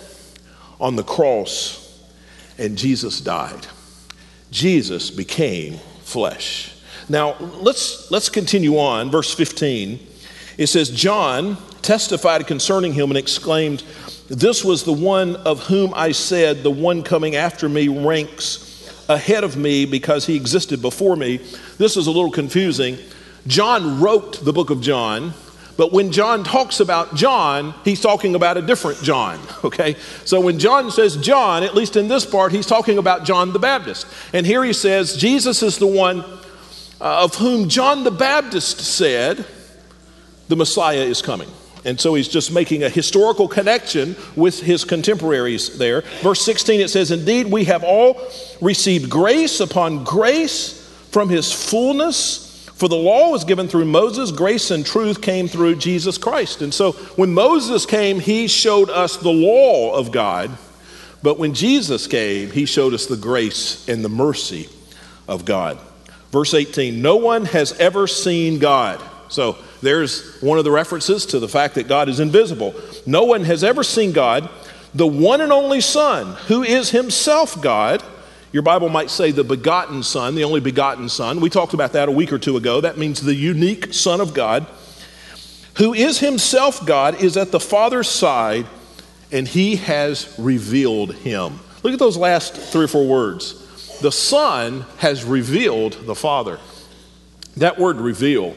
on 0.79 0.95
the 0.95 1.03
cross 1.03 1.79
and 2.57 2.77
Jesus 2.77 3.21
died. 3.21 3.67
Jesus 4.51 5.09
became 5.09 5.77
flesh. 6.03 6.73
Now, 7.09 7.35
let's, 7.39 8.09
let's 8.11 8.29
continue 8.29 8.77
on. 8.77 9.11
Verse 9.11 9.33
15. 9.33 9.99
It 10.57 10.67
says, 10.67 10.89
John 10.89 11.57
testified 11.81 12.45
concerning 12.47 12.93
him 12.93 13.09
and 13.09 13.17
exclaimed, 13.17 13.83
This 14.29 14.63
was 14.63 14.83
the 14.83 14.93
one 14.93 15.35
of 15.37 15.65
whom 15.65 15.93
I 15.95 16.11
said, 16.11 16.63
The 16.63 16.71
one 16.71 17.03
coming 17.03 17.35
after 17.35 17.67
me 17.67 17.87
ranks 17.87 18.69
ahead 19.09 19.43
of 19.43 19.57
me 19.57 19.85
because 19.85 20.25
he 20.25 20.35
existed 20.35 20.81
before 20.81 21.15
me. 21.15 21.37
This 21.77 21.97
is 21.97 22.07
a 22.07 22.11
little 22.11 22.31
confusing. 22.31 22.97
John 23.47 23.99
wrote 23.99 24.43
the 24.45 24.53
book 24.53 24.69
of 24.69 24.79
John, 24.81 25.33
but 25.75 25.91
when 25.91 26.11
John 26.11 26.43
talks 26.43 26.79
about 26.79 27.15
John, 27.15 27.73
he's 27.83 27.99
talking 27.99 28.35
about 28.35 28.57
a 28.57 28.61
different 28.61 29.01
John, 29.01 29.39
okay? 29.63 29.95
So 30.25 30.39
when 30.39 30.59
John 30.59 30.91
says 30.91 31.17
John, 31.17 31.63
at 31.63 31.75
least 31.75 31.95
in 31.95 32.07
this 32.07 32.25
part, 32.25 32.51
he's 32.51 32.67
talking 32.67 32.97
about 32.97 33.23
John 33.25 33.53
the 33.53 33.59
Baptist. 33.59 34.05
And 34.33 34.45
here 34.45 34.63
he 34.63 34.73
says, 34.73 35.17
Jesus 35.17 35.63
is 35.63 35.77
the 35.77 35.87
one 35.87 36.21
uh, 36.21 37.23
of 37.23 37.35
whom 37.35 37.69
John 37.69 38.03
the 38.03 38.11
Baptist 38.11 38.79
said, 38.79 39.45
the 40.47 40.55
Messiah 40.55 40.99
is 40.99 41.21
coming. 41.21 41.49
And 41.85 41.99
so 41.99 42.13
he's 42.13 42.27
just 42.27 42.51
making 42.51 42.83
a 42.83 42.89
historical 42.89 43.47
connection 43.47 44.15
with 44.35 44.61
his 44.61 44.85
contemporaries 44.85 45.77
there. 45.77 46.01
Verse 46.21 46.43
16 46.45 46.79
it 46.79 46.89
says, 46.89 47.11
Indeed, 47.11 47.47
we 47.47 47.65
have 47.65 47.83
all 47.83 48.21
received 48.61 49.09
grace 49.09 49.59
upon 49.59 50.03
grace 50.03 50.79
from 51.11 51.29
his 51.29 51.51
fullness. 51.51 52.52
For 52.75 52.89
the 52.89 52.95
law 52.95 53.29
was 53.29 53.43
given 53.43 53.67
through 53.67 53.85
Moses, 53.85 54.31
grace 54.31 54.71
and 54.71 54.85
truth 54.85 55.21
came 55.21 55.47
through 55.47 55.75
Jesus 55.75 56.17
Christ. 56.17 56.61
And 56.61 56.73
so 56.73 56.93
when 57.15 57.33
Moses 57.33 57.85
came, 57.85 58.19
he 58.19 58.47
showed 58.47 58.89
us 58.89 59.17
the 59.17 59.31
law 59.31 59.95
of 59.95 60.11
God. 60.11 60.51
But 61.21 61.39
when 61.39 61.53
Jesus 61.53 62.07
came, 62.07 62.51
he 62.51 62.65
showed 62.65 62.93
us 62.93 63.05
the 63.05 63.15
grace 63.15 63.87
and 63.87 64.03
the 64.03 64.09
mercy 64.09 64.69
of 65.27 65.45
God. 65.45 65.79
Verse 66.31 66.53
18 66.53 67.01
No 67.01 67.15
one 67.15 67.45
has 67.45 67.71
ever 67.73 68.07
seen 68.07 68.59
God. 68.59 69.01
So 69.29 69.57
there's 69.81 70.39
one 70.41 70.57
of 70.57 70.63
the 70.63 70.71
references 70.71 71.25
to 71.27 71.39
the 71.39 71.47
fact 71.47 71.75
that 71.75 71.87
God 71.87 72.09
is 72.09 72.19
invisible. 72.19 72.75
No 73.05 73.23
one 73.23 73.43
has 73.45 73.63
ever 73.63 73.83
seen 73.83 74.11
God, 74.11 74.49
the 74.93 75.07
one 75.07 75.41
and 75.41 75.51
only 75.51 75.81
Son, 75.81 76.35
who 76.47 76.63
is 76.63 76.89
himself 76.89 77.61
God. 77.61 78.03
Your 78.53 78.61
Bible 78.61 78.87
might 78.87 79.09
say 79.09 79.31
the 79.31 79.43
begotten 79.43 80.03
Son, 80.03 80.35
the 80.35 80.43
only 80.43 80.59
begotten 80.59 81.09
Son. 81.09 81.41
We 81.41 81.49
talked 81.49 81.73
about 81.73 81.93
that 81.93 82.07
a 82.07 82.11
week 82.11 82.31
or 82.31 82.37
two 82.37 82.55
ago. 82.55 82.81
That 82.81 82.99
means 82.99 83.19
the 83.19 83.33
unique 83.33 83.95
Son 83.95 84.21
of 84.21 84.35
God, 84.35 84.67
who 85.77 85.95
is 85.95 86.19
himself 86.19 86.85
God, 86.85 87.19
is 87.19 87.35
at 87.35 87.51
the 87.51 87.59
Father's 87.59 88.07
side, 88.07 88.67
and 89.31 89.47
he 89.47 89.77
has 89.77 90.35
revealed 90.37 91.15
him. 91.15 91.59
Look 91.81 91.93
at 91.93 91.99
those 91.99 92.15
last 92.15 92.55
three 92.55 92.85
or 92.85 92.87
four 92.87 93.07
words. 93.07 93.99
The 94.01 94.11
Son 94.11 94.85
has 94.99 95.23
revealed 95.23 95.93
the 96.05 96.13
Father. 96.13 96.59
That 97.57 97.79
word 97.79 97.97
reveal 97.97 98.55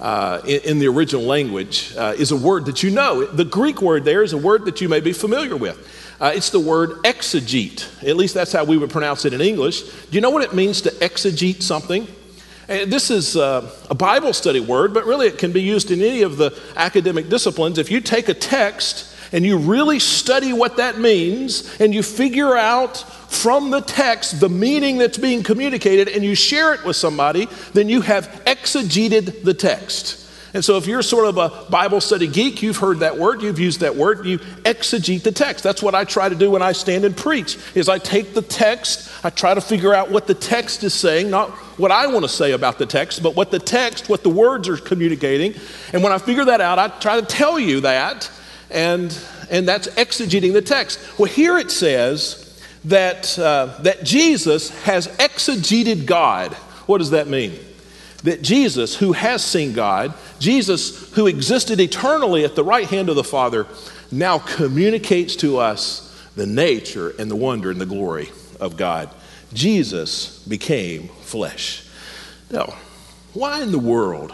uh, 0.00 0.40
in, 0.44 0.60
in, 0.62 0.78
the 0.80 0.88
original 0.88 1.22
language 1.22 1.94
uh, 1.96 2.14
is 2.18 2.32
a 2.32 2.36
word 2.36 2.66
that 2.66 2.82
you 2.82 2.90
know. 2.90 3.24
The 3.24 3.44
Greek 3.44 3.80
word 3.80 4.04
there 4.04 4.24
is 4.24 4.32
a 4.32 4.38
word 4.38 4.64
that 4.64 4.80
you 4.80 4.88
may 4.88 5.00
be 5.00 5.12
familiar 5.12 5.56
with. 5.56 5.92
Uh, 6.20 6.32
it's 6.34 6.50
the 6.50 6.60
word 6.60 6.90
exegete. 7.02 8.06
At 8.06 8.16
least 8.16 8.34
that's 8.34 8.52
how 8.52 8.64
we 8.64 8.78
would 8.78 8.90
pronounce 8.90 9.24
it 9.24 9.34
in 9.34 9.40
English. 9.40 9.82
Do 9.82 10.12
you 10.12 10.20
know 10.20 10.30
what 10.30 10.42
it 10.42 10.54
means 10.54 10.80
to 10.82 10.90
exegete 10.90 11.62
something? 11.62 12.06
And 12.68 12.92
this 12.92 13.10
is 13.10 13.36
uh, 13.36 13.70
a 13.90 13.94
Bible 13.94 14.32
study 14.32 14.60
word, 14.60 14.92
but 14.92 15.04
really 15.04 15.26
it 15.26 15.38
can 15.38 15.52
be 15.52 15.62
used 15.62 15.90
in 15.90 16.00
any 16.00 16.22
of 16.22 16.36
the 16.36 16.58
academic 16.74 17.28
disciplines. 17.28 17.78
If 17.78 17.90
you 17.90 18.00
take 18.00 18.28
a 18.28 18.34
text 18.34 19.14
and 19.32 19.44
you 19.44 19.58
really 19.58 19.98
study 19.98 20.52
what 20.52 20.78
that 20.78 20.98
means 20.98 21.78
and 21.80 21.94
you 21.94 22.02
figure 22.02 22.56
out 22.56 22.96
from 23.30 23.70
the 23.70 23.80
text 23.80 24.40
the 24.40 24.48
meaning 24.48 24.98
that's 24.98 25.18
being 25.18 25.42
communicated 25.42 26.08
and 26.08 26.24
you 26.24 26.34
share 26.34 26.74
it 26.74 26.84
with 26.84 26.96
somebody, 26.96 27.46
then 27.72 27.88
you 27.88 28.00
have 28.00 28.26
exegeted 28.46 29.44
the 29.44 29.54
text. 29.54 30.25
And 30.54 30.64
so, 30.64 30.76
if 30.76 30.86
you're 30.86 31.02
sort 31.02 31.26
of 31.26 31.36
a 31.38 31.70
Bible 31.70 32.00
study 32.00 32.26
geek, 32.26 32.62
you've 32.62 32.76
heard 32.76 33.00
that 33.00 33.18
word, 33.18 33.42
you've 33.42 33.58
used 33.58 33.80
that 33.80 33.96
word, 33.96 34.24
you 34.24 34.38
exegete 34.38 35.22
the 35.22 35.32
text. 35.32 35.64
That's 35.64 35.82
what 35.82 35.94
I 35.94 36.04
try 36.04 36.28
to 36.28 36.34
do 36.34 36.50
when 36.50 36.62
I 36.62 36.72
stand 36.72 37.04
and 37.04 37.16
preach. 37.16 37.58
Is 37.74 37.88
I 37.88 37.98
take 37.98 38.34
the 38.34 38.42
text, 38.42 39.10
I 39.24 39.30
try 39.30 39.54
to 39.54 39.60
figure 39.60 39.94
out 39.94 40.10
what 40.10 40.26
the 40.26 40.34
text 40.34 40.84
is 40.84 40.94
saying, 40.94 41.30
not 41.30 41.50
what 41.78 41.90
I 41.90 42.06
want 42.06 42.24
to 42.24 42.28
say 42.28 42.52
about 42.52 42.78
the 42.78 42.86
text, 42.86 43.22
but 43.22 43.34
what 43.34 43.50
the 43.50 43.58
text, 43.58 44.08
what 44.08 44.22
the 44.22 44.30
words 44.30 44.68
are 44.68 44.76
communicating. 44.76 45.54
And 45.92 46.02
when 46.02 46.12
I 46.12 46.18
figure 46.18 46.44
that 46.44 46.60
out, 46.60 46.78
I 46.78 46.88
try 46.88 47.20
to 47.20 47.26
tell 47.26 47.58
you 47.58 47.80
that, 47.80 48.30
and 48.70 49.16
and 49.50 49.66
that's 49.66 49.88
exegeting 49.88 50.52
the 50.52 50.62
text. 50.62 50.98
Well, 51.18 51.30
here 51.30 51.58
it 51.58 51.70
says 51.70 52.42
that, 52.86 53.38
uh, 53.38 53.78
that 53.82 54.04
Jesus 54.04 54.70
has 54.82 55.08
exegeted 55.18 56.06
God. 56.06 56.52
What 56.86 56.98
does 56.98 57.10
that 57.10 57.28
mean? 57.28 57.58
That 58.26 58.42
Jesus, 58.42 58.96
who 58.96 59.12
has 59.12 59.44
seen 59.44 59.72
God, 59.72 60.12
Jesus, 60.40 61.12
who 61.12 61.28
existed 61.28 61.78
eternally 61.78 62.44
at 62.44 62.56
the 62.56 62.64
right 62.64 62.88
hand 62.88 63.08
of 63.08 63.14
the 63.14 63.22
Father, 63.22 63.68
now 64.10 64.40
communicates 64.40 65.36
to 65.36 65.58
us 65.58 66.12
the 66.34 66.44
nature 66.44 67.14
and 67.20 67.30
the 67.30 67.36
wonder 67.36 67.70
and 67.70 67.80
the 67.80 67.86
glory 67.86 68.28
of 68.58 68.76
God. 68.76 69.10
Jesus 69.54 70.44
became 70.44 71.06
flesh. 71.22 71.88
Now, 72.50 72.74
why 73.32 73.62
in 73.62 73.70
the 73.70 73.78
world 73.78 74.32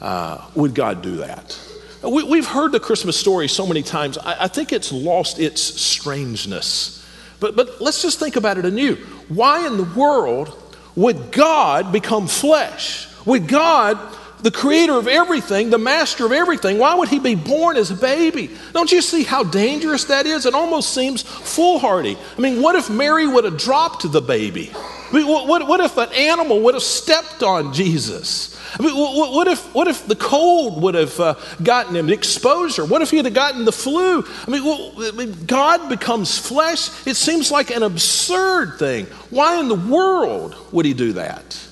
uh, 0.00 0.48
would 0.54 0.76
God 0.76 1.02
do 1.02 1.16
that? 1.16 1.58
We, 2.00 2.36
have 2.36 2.46
heard 2.46 2.70
the 2.70 2.78
Christmas 2.78 3.16
story 3.16 3.48
so 3.48 3.66
many 3.66 3.82
times, 3.82 4.18
I, 4.18 4.44
I 4.44 4.46
think 4.46 4.72
it's 4.72 4.92
lost 4.92 5.40
its 5.40 5.60
strangeness. 5.60 7.04
But, 7.40 7.56
but 7.56 7.80
let's 7.80 8.02
just 8.02 8.20
think 8.20 8.36
about 8.36 8.56
it 8.56 8.64
anew. 8.64 8.94
Why 9.26 9.66
in 9.66 9.78
the 9.78 9.90
world 9.96 10.60
would 10.96 11.32
God 11.32 11.92
become 11.92 12.26
flesh? 12.26 13.08
Would 13.24 13.48
God, 13.48 13.98
the 14.42 14.50
creator 14.50 14.94
of 14.94 15.08
everything, 15.08 15.70
the 15.70 15.78
master 15.78 16.26
of 16.26 16.32
everything, 16.32 16.78
why 16.78 16.94
would 16.94 17.08
he 17.08 17.18
be 17.18 17.34
born 17.34 17.76
as 17.76 17.90
a 17.90 17.94
baby? 17.94 18.50
Don't 18.72 18.92
you 18.92 19.00
see 19.00 19.22
how 19.22 19.42
dangerous 19.42 20.04
that 20.04 20.26
is? 20.26 20.44
It 20.44 20.54
almost 20.54 20.92
seems 20.92 21.22
foolhardy. 21.22 22.18
I 22.36 22.40
mean, 22.40 22.60
what 22.60 22.74
if 22.74 22.90
Mary 22.90 23.26
would 23.26 23.44
have 23.44 23.56
dropped 23.56 24.10
the 24.10 24.20
baby? 24.20 24.70
I 24.74 25.12
mean, 25.12 25.26
what, 25.26 25.46
what, 25.46 25.66
what 25.66 25.80
if 25.80 25.96
an 25.96 26.12
animal 26.12 26.60
would 26.62 26.74
have 26.74 26.82
stepped 26.82 27.42
on 27.42 27.72
Jesus? 27.72 28.54
I 28.78 28.82
mean, 28.82 28.94
what 28.94 29.46
if, 29.46 29.72
what 29.72 29.86
if 29.86 30.06
the 30.06 30.16
cold 30.16 30.82
would 30.82 30.96
have 30.96 31.20
uh, 31.20 31.34
gotten 31.62 31.94
him, 31.94 32.10
exposure? 32.10 32.84
What 32.84 33.02
if 33.02 33.10
he 33.10 33.18
had 33.18 33.32
gotten 33.32 33.64
the 33.64 33.72
flu? 33.72 34.24
I 34.46 34.50
mean, 34.50 34.62
I 34.64 35.12
mean, 35.12 35.44
God 35.46 35.88
becomes 35.88 36.36
flesh. 36.36 36.88
It 37.06 37.14
seems 37.14 37.52
like 37.52 37.70
an 37.70 37.84
absurd 37.84 38.78
thing. 38.78 39.06
Why 39.30 39.60
in 39.60 39.68
the 39.68 39.76
world 39.76 40.56
would 40.72 40.84
he 40.84 40.92
do 40.92 41.12
that? 41.12 41.63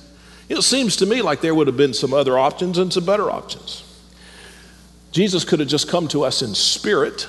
It 0.52 0.62
seems 0.62 0.96
to 0.96 1.06
me 1.06 1.22
like 1.22 1.40
there 1.40 1.54
would 1.54 1.66
have 1.66 1.76
been 1.76 1.94
some 1.94 2.12
other 2.12 2.38
options 2.38 2.78
and 2.78 2.92
some 2.92 3.04
better 3.04 3.30
options. 3.30 3.82
Jesus 5.10 5.44
could 5.44 5.60
have 5.60 5.68
just 5.68 5.88
come 5.88 6.08
to 6.08 6.24
us 6.24 6.42
in 6.42 6.54
spirit. 6.54 7.26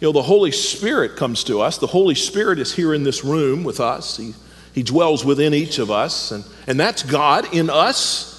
You 0.00 0.08
know, 0.08 0.12
the 0.12 0.22
Holy 0.22 0.52
Spirit 0.52 1.16
comes 1.16 1.44
to 1.44 1.60
us. 1.60 1.78
The 1.78 1.86
Holy 1.86 2.14
Spirit 2.14 2.58
is 2.58 2.74
here 2.74 2.94
in 2.94 3.02
this 3.02 3.24
room 3.24 3.64
with 3.64 3.80
us. 3.80 4.16
He, 4.16 4.34
he 4.74 4.82
dwells 4.82 5.24
within 5.24 5.54
each 5.54 5.78
of 5.78 5.90
us, 5.90 6.30
and, 6.30 6.44
and 6.66 6.78
that's 6.78 7.02
God 7.02 7.52
in 7.54 7.68
us 7.70 8.38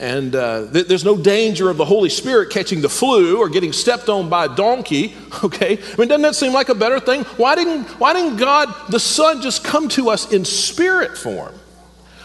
and 0.00 0.36
uh, 0.36 0.70
th- 0.70 0.86
there's 0.86 1.04
no 1.04 1.16
danger 1.16 1.70
of 1.70 1.76
the 1.76 1.84
Holy 1.84 2.08
Spirit 2.08 2.50
catching 2.50 2.80
the 2.80 2.88
flu 2.88 3.38
or 3.38 3.48
getting 3.48 3.72
stepped 3.72 4.08
on 4.08 4.28
by 4.28 4.44
a 4.44 4.48
donkey, 4.48 5.16
okay? 5.44 5.72
I 5.72 5.96
mean, 5.96 6.08
doesn't 6.08 6.22
that 6.22 6.36
seem 6.36 6.52
like 6.52 6.68
a 6.68 6.74
better 6.74 7.00
thing? 7.00 7.24
Why 7.36 7.54
didn't, 7.54 7.84
why 7.98 8.12
didn't 8.12 8.36
God, 8.36 8.72
the 8.90 9.00
Son, 9.00 9.42
just 9.42 9.64
come 9.64 9.88
to 9.90 10.10
us 10.10 10.32
in 10.32 10.44
spirit 10.44 11.18
form? 11.18 11.54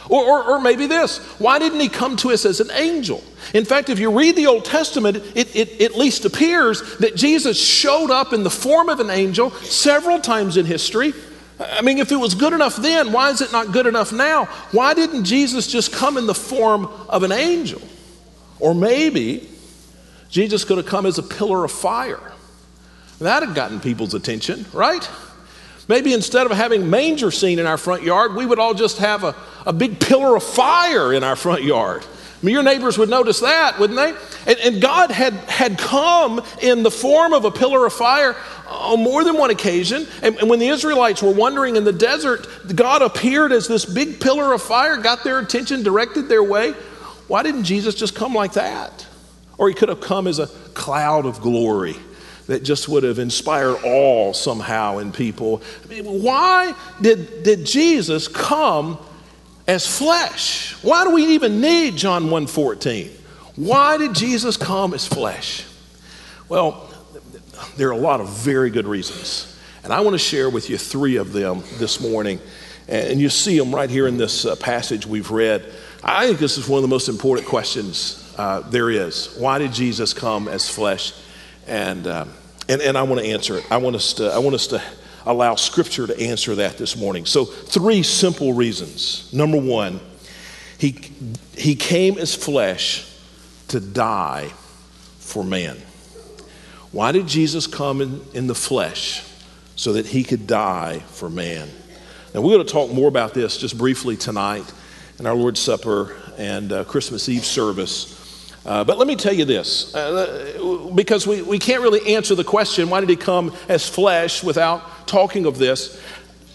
Or, 0.10 0.24
or, 0.24 0.43
or, 0.43 0.62
maybe 0.62 0.86
this 0.86 1.17
why 1.39 1.60
didn't 1.60 1.79
he 1.79 1.89
come 1.89 2.17
to 2.17 2.31
us 2.31 2.45
as 2.45 2.60
an 2.60 2.72
angel? 2.72 3.24
In 3.53 3.65
fact, 3.65 3.89
if 3.89 4.00
you 4.00 4.12
read 4.12 4.36
the 4.36 4.48
Old 4.48 4.65
Testament, 4.65 5.17
it, 5.36 5.55
it, 5.55 5.81
at 5.81 5.95
least 5.95 6.25
appears 6.25 6.98
that 6.98 7.15
Jesus 7.15 7.62
showed 7.62 8.12
up 8.12 8.33
in 8.33 8.43
the 8.43 8.50
form 8.50 8.89
of 8.89 9.00
an 9.00 9.10
angel 9.10 9.51
several 9.51 10.19
times 10.19 10.57
in 10.57 10.65
history. 10.65 11.13
I 11.60 11.81
mean, 11.81 12.00
if 12.00 12.12
it 12.12 12.17
was 12.17 12.36
good 12.36 12.53
enough 12.53 12.75
then, 12.75 13.12
why 13.12 13.29
is 13.29 13.41
it 13.41 13.51
not 13.51 13.72
good 13.72 13.88
enough 13.88 14.12
now? 14.12 14.45
Why 14.72 14.93
didn't 14.93 15.24
Jesus 15.24 15.67
just 15.67 15.93
come 15.93 16.17
in 16.17 16.25
the 16.25 16.33
form 16.33 16.86
of 17.07 17.24
an 17.24 17.31
angel? 17.31 17.81
Or 18.60 18.74
maybe 18.74 19.50
Jesus 20.29 20.65
could 20.65 20.77
have 20.77 20.88
come 20.88 21.05
as 21.05 21.17
a 21.17 21.24
pillar 21.24 21.63
of 21.63 21.72
fire. 21.72 22.31
That 23.19 23.43
had 23.43 23.55
gotten 23.55 23.79
people's 23.79 24.13
attention, 24.13 24.65
right? 24.74 25.07
Maybe 25.88 26.13
instead 26.13 26.46
of 26.46 26.54
having 26.54 26.90
manger 26.90 27.32
scene 27.32 27.60
in 27.60 27.66
our 27.66 27.78
front 27.78 28.04
yard, 28.04 28.36
we 28.36 28.46
would 28.46 28.60
all 28.60 28.74
just 28.74 29.00
have 29.00 29.24
a, 29.24 29.36
a 29.66 29.74
big 29.74 30.00
pillar 30.00 30.36
of 30.36 30.44
fire 30.44 31.12
in 31.13 31.24
our 31.24 31.36
front 31.36 31.63
yard. 31.63 32.04
I 32.04 32.46
mean, 32.46 32.54
your 32.54 32.63
neighbors 32.63 32.98
would 32.98 33.10
notice 33.10 33.40
that, 33.40 33.80
wouldn't 33.80 33.98
they? 33.98 34.10
And, 34.52 34.60
and, 34.60 34.82
God 34.82 35.12
had, 35.12 35.34
had 35.34 35.78
come 35.78 36.42
in 36.62 36.84
the 36.84 36.92
form 36.92 37.34
of 37.34 37.46
a 37.46 37.52
pillar 37.52 37.86
of 37.86 37.94
fire 37.94 38.36
on 38.68 39.02
more 39.02 39.24
than 39.24 39.38
one 39.38 39.50
occasion. 39.50 40.06
And, 40.22 40.36
and 40.38 40.50
when 40.50 40.60
the 40.60 40.68
Israelites 40.68 41.24
were 41.24 41.32
wandering 41.32 41.78
in 41.78 41.86
the 41.86 41.94
desert, 41.94 42.48
God 42.75 43.02
appeared 43.02 43.54
as 43.54 43.70
this 43.70 43.86
big 43.86 44.20
pillar 44.20 44.52
of 44.52 44.62
fire, 44.62 44.98
got 44.98 45.24
their 45.24 45.40
attention, 45.40 45.84
directed 45.84 46.28
their 46.28 46.44
way. 46.44 46.72
Why 47.30 47.44
didn't 47.44 47.63
Jesus 47.63 47.96
just 47.96 48.13
come 48.13 48.34
like 48.34 48.54
that? 48.54 49.06
Or 49.58 49.70
he 49.70 49.74
could 49.74 49.90
have 49.90 50.02
come 50.02 50.28
as 50.28 50.40
a 50.40 50.48
cloud 50.74 51.25
of 51.25 51.40
glory 51.40 51.96
that 52.47 52.63
just 52.63 52.89
would 52.89 53.03
have 53.03 53.19
inspired 53.19 53.77
awe 53.83 54.33
somehow 54.33 54.97
in 54.97 55.12
people. 55.12 55.62
I 55.83 55.88
mean, 55.88 56.23
why 56.23 56.73
did, 57.01 57.43
did 57.43 57.65
Jesus 57.65 58.27
come 58.27 58.97
as 59.67 59.85
flesh? 59.85 60.73
Why 60.83 61.03
do 61.03 61.12
we 61.12 61.25
even 61.35 61.62
need 61.62 61.95
John 61.95 62.25
1:14? 62.25 63.09
Why 63.55 63.97
did 63.97 64.13
Jesus 64.13 64.57
come 64.57 64.93
as 64.93 65.07
flesh? 65.07 65.65
Well, 66.50 66.89
there 67.77 67.88
are 67.89 67.93
a 67.93 67.97
lot 67.97 68.19
of 68.19 68.29
very 68.29 68.69
good 68.69 68.88
reasons. 68.88 69.50
And 69.83 69.93
I 69.93 70.01
want 70.01 70.13
to 70.13 70.19
share 70.19 70.50
with 70.50 70.69
you 70.69 70.77
three 70.77 71.17
of 71.17 71.33
them 71.33 71.63
this 71.77 72.00
morning. 72.00 72.39
And 72.88 73.19
you 73.21 73.29
see 73.29 73.57
them 73.57 73.73
right 73.73 73.89
here 73.89 74.07
in 74.07 74.17
this 74.17 74.45
uh, 74.45 74.55
passage 74.55 75.05
we've 75.05 75.31
read. 75.31 75.65
I 76.03 76.27
think 76.27 76.39
this 76.39 76.57
is 76.57 76.67
one 76.67 76.79
of 76.79 76.81
the 76.81 76.89
most 76.89 77.07
important 77.07 77.47
questions 77.47 78.33
uh, 78.38 78.62
there 78.62 78.89
is. 78.89 79.35
Why 79.38 79.59
did 79.59 79.71
Jesus 79.71 80.13
come 80.13 80.47
as 80.47 80.69
flesh? 80.69 81.13
And, 81.67 82.08
uh, 82.08 82.25
and, 82.67 82.82
and 82.82 82.98
I 82.98 83.03
want 83.03 83.22
to 83.22 83.27
answer 83.27 83.58
it. 83.58 83.65
I 83.72 83.77
want, 83.77 83.96
us 83.96 84.13
to, 84.13 84.32
I 84.32 84.39
want 84.39 84.55
us 84.55 84.67
to 84.67 84.82
allow 85.25 85.55
Scripture 85.55 86.08
to 86.08 86.20
answer 86.20 86.55
that 86.55 86.77
this 86.77 86.98
morning. 86.98 87.25
So, 87.25 87.46
three 87.46 88.03
simple 88.03 88.53
reasons. 88.53 89.32
Number 89.34 89.60
one, 89.60 90.00
he, 90.77 91.00
he 91.55 91.75
came 91.75 92.17
as 92.17 92.36
flesh 92.36 93.10
to 93.70 93.79
die 93.79 94.51
for 95.20 95.43
man. 95.43 95.77
Why 96.91 97.12
did 97.12 97.27
Jesus 97.27 97.65
come 97.65 98.01
in, 98.01 98.22
in 98.34 98.48
the 98.48 98.55
flesh? 98.55 99.24
So 99.75 99.93
that 99.93 100.05
he 100.05 100.24
could 100.24 100.46
die 100.46 101.00
for 101.00 101.29
man. 101.32 101.67
Now, 102.34 102.41
we're 102.41 102.53
going 102.53 102.65
to 102.65 102.72
talk 102.72 102.91
more 102.91 103.08
about 103.08 103.34
this 103.34 103.58
just 103.58 103.77
briefly 103.77 104.15
tonight 104.15 104.72
in 105.17 105.25
our 105.25 105.34
Lord's 105.34 105.60
Supper 105.60 106.15
and 106.38 106.72
uh, 106.72 106.84
Christmas 106.84 107.27
Eve 107.27 107.43
service. 107.43 108.23
Uh, 108.65 108.84
but 108.84 108.98
let 108.98 109.08
me 109.08 109.15
tell 109.17 109.34
you 109.34 109.43
this, 109.43 109.93
uh, 109.93 110.89
because 110.96 111.27
we, 111.27 111.41
we 111.41 111.60
can't 111.60 111.82
really 111.82 112.15
answer 112.15 112.34
the 112.34 112.46
question, 112.46 112.89
why 112.89 113.01
did 113.01 113.10
he 113.10 113.17
come 113.17 113.53
as 113.67 113.88
flesh 113.89 114.41
without 114.41 115.05
talking 115.05 115.46
of 115.46 115.58
this? 115.58 116.01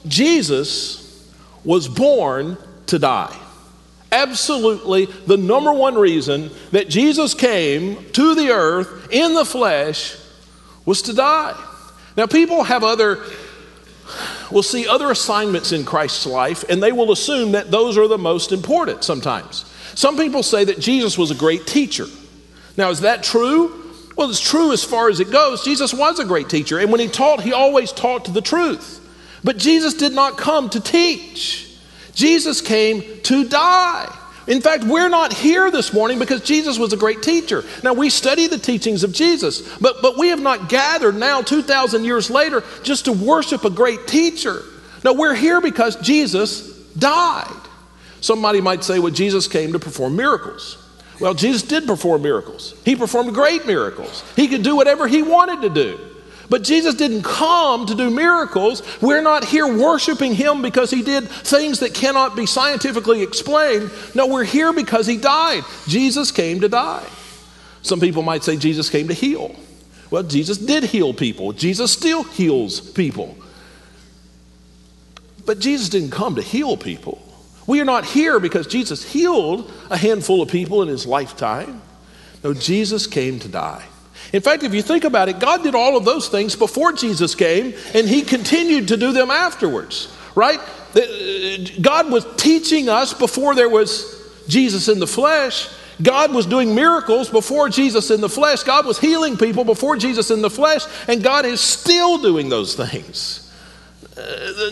Jesus 0.07 1.29
was 1.65 1.87
born 1.87 2.57
to 2.87 2.99
die. 2.99 3.37
Absolutely, 4.11 5.05
the 5.05 5.37
number 5.37 5.71
one 5.71 5.97
reason 5.97 6.51
that 6.73 6.89
Jesus 6.89 7.35
came 7.35 8.11
to 8.13 8.35
the 8.35 8.53
earth 8.53 9.09
in 9.11 9.35
the 9.35 9.45
flesh 9.45 10.17
was 10.87 11.03
to 11.03 11.13
die. 11.13 11.55
Now, 12.17 12.27
people 12.27 12.65
have 12.65 12.83
other, 12.83 13.23
will 14.51 14.63
see 14.63 14.89
other 14.89 15.11
assignments 15.11 15.73
in 15.73 15.85
Christ's 15.85 16.25
life, 16.25 16.65
and 16.71 16.83
they 16.83 16.91
will 16.91 17.13
assume 17.13 17.53
that 17.53 17.71
those 17.71 17.99
are 17.99 18.09
the 18.09 18.17
most 18.17 18.51
important 18.51 19.05
sometimes. 19.05 19.68
Some 19.99 20.17
people 20.17 20.45
say 20.45 20.63
that 20.63 20.79
Jesus 20.79 21.19
was 21.19 21.33
a 21.33 21.35
great 21.35 21.67
teacher. 21.67 22.07
Now, 22.77 22.91
is 22.91 23.01
that 23.01 23.25
true? 23.25 23.93
Well, 24.15 24.31
it's 24.31 24.39
true 24.39 24.71
as 24.71 24.85
far 24.85 25.09
as 25.09 25.19
it 25.19 25.33
goes. 25.33 25.65
Jesus 25.65 25.93
was 25.93 26.21
a 26.21 26.25
great 26.25 26.49
teacher, 26.49 26.79
and 26.79 26.93
when 26.93 27.01
he 27.01 27.09
taught, 27.09 27.41
he 27.41 27.53
always 27.53 27.91
taught 27.91 28.33
the 28.33 28.41
truth. 28.41 29.05
But 29.43 29.57
Jesus 29.57 29.95
did 29.95 30.13
not 30.13 30.39
come 30.39 30.71
to 30.71 30.79
teach, 30.79 31.77
Jesus 32.15 32.61
came 32.61 33.03
to 33.23 33.49
die. 33.49 34.17
In 34.47 34.61
fact, 34.61 34.85
we're 34.85 35.09
not 35.09 35.33
here 35.33 35.69
this 35.69 35.93
morning 35.93 36.21
because 36.21 36.43
Jesus 36.43 36.79
was 36.79 36.93
a 36.93 36.97
great 36.97 37.21
teacher. 37.21 37.65
Now, 37.83 37.93
we 37.93 38.09
study 38.09 38.47
the 38.47 38.57
teachings 38.57 39.03
of 39.03 39.13
Jesus, 39.13 39.77
but, 39.79 39.97
but 40.01 40.17
we 40.17 40.29
have 40.29 40.41
not 40.41 40.69
gathered 40.69 41.17
now, 41.17 41.43
2,000 41.43 42.05
years 42.05 42.31
later, 42.31 42.63
just 42.85 43.07
to 43.07 43.13
worship 43.13 43.65
a 43.65 43.71
great 43.71 44.07
teacher. 44.07 44.63
No, 45.03 45.13
we're 45.13 45.35
here 45.35 45.61
because 45.61 45.97
Jesus 45.97 46.85
died. 46.93 47.68
Somebody 48.21 48.61
might 48.61 48.85
say, 48.85 48.99
well, 48.99 49.13
Jesus 49.13 49.47
came 49.49 49.73
to 49.73 49.79
perform 49.79 50.17
miracles. 50.17 50.85
Well, 51.21 51.35
Jesus 51.35 51.63
did 51.63 51.87
perform 51.87 52.23
miracles. 52.23 52.75
He 52.85 52.95
performed 52.97 53.35
great 53.35 53.67
miracles. 53.67 54.25
He 54.37 54.49
could 54.49 54.63
do 54.63 54.77
whatever 54.77 55.07
he 55.07 55.23
wanted 55.23 55.63
to 55.63 55.71
do. 55.71 55.99
But 56.51 56.63
Jesus 56.63 56.95
didn't 56.95 57.25
come 57.25 57.87
to 57.87 57.95
do 57.95 58.09
miracles. 58.09 58.83
We're 59.03 59.21
not 59.21 59.45
here 59.45 59.67
worshiping 59.67 60.35
him 60.35 60.63
because 60.63 60.91
he 60.91 61.03
did 61.03 61.29
things 61.29 61.81
that 61.81 61.93
cannot 61.93 62.37
be 62.37 62.47
scientifically 62.47 63.23
explained. 63.23 63.91
No, 64.15 64.27
we're 64.27 64.45
here 64.45 64.73
because 64.73 65.07
he 65.07 65.19
died. 65.19 65.65
Jesus 65.87 66.31
came 66.31 66.61
to 66.61 66.69
die. 66.69 67.07
Some 67.83 68.01
people 68.01 68.23
might 68.23 68.45
say 68.45 68.57
Jesus 68.57 68.89
came 68.89 69.09
to 69.09 69.15
heal. 69.15 69.55
Well, 70.11 70.23
Jesus 70.23 70.57
did 70.57 70.85
heal 70.85 71.13
people, 71.13 71.53
Jesus 71.53 71.93
still 71.93 72.23
heals 72.23 72.81
people. 72.81 73.37
But 75.45 75.59
Jesus 75.59 75.89
didn't 75.89 76.11
come 76.11 76.35
to 76.37 76.43
heal 76.43 76.77
people. 76.77 77.23
We 77.69 77.83
are 77.83 77.85
not 77.85 78.07
here 78.07 78.41
because 78.41 78.67
Jesus 78.67 79.05
healed 79.05 79.71
a 79.91 79.97
handful 79.97 80.41
of 80.41 80.49
people 80.49 80.83
in 80.83 80.89
his 80.89 81.07
lifetime. 81.07 81.83
No, 82.43 82.55
Jesus 82.55 83.07
came 83.07 83.39
to 83.41 83.49
die. 83.49 83.85
In 84.33 84.41
fact, 84.41 84.63
if 84.63 84.73
you 84.73 84.81
think 84.81 85.05
about 85.05 85.29
it, 85.29 85.39
God 85.39 85.63
did 85.63 85.75
all 85.75 85.97
of 85.97 86.07
those 86.07 86.29
things 86.29 86.57
before 86.57 86.93
Jesus 86.93 87.35
came, 87.35 87.75
and 87.95 88.09
he 88.09 88.23
continued 88.23 88.89
to 88.89 88.97
do 88.97 89.13
them 89.13 89.31
afterwards, 89.31 90.11
right? 90.35 90.59
Uh, 90.97 91.01
God 91.81 92.11
was 92.11 92.27
teaching 92.37 92.89
us 92.89 93.13
before 93.13 93.55
there 93.55 93.69
was 93.69 94.17
Jesus 94.49 94.89
in 94.89 94.99
the 94.99 95.07
flesh. 95.07 95.69
God 96.01 96.33
was 96.33 96.47
doing 96.47 96.75
miracles 96.75 97.29
before 97.29 97.69
Jesus 97.69 98.11
in 98.11 98.23
the 98.23 98.31
flesh. 98.31 98.63
God 98.63 98.87
was 98.87 98.99
healing 98.99 99.37
people 99.37 99.65
before 99.65 99.97
Jesus 99.97 100.31
in 100.31 100.41
the 100.41 100.51
flesh, 100.51 100.87
and 101.07 101.23
God 101.23 101.45
is 101.45 101.61
still 101.61 102.17
doing 102.17 102.49
those 102.49 102.75
things. 102.75 103.48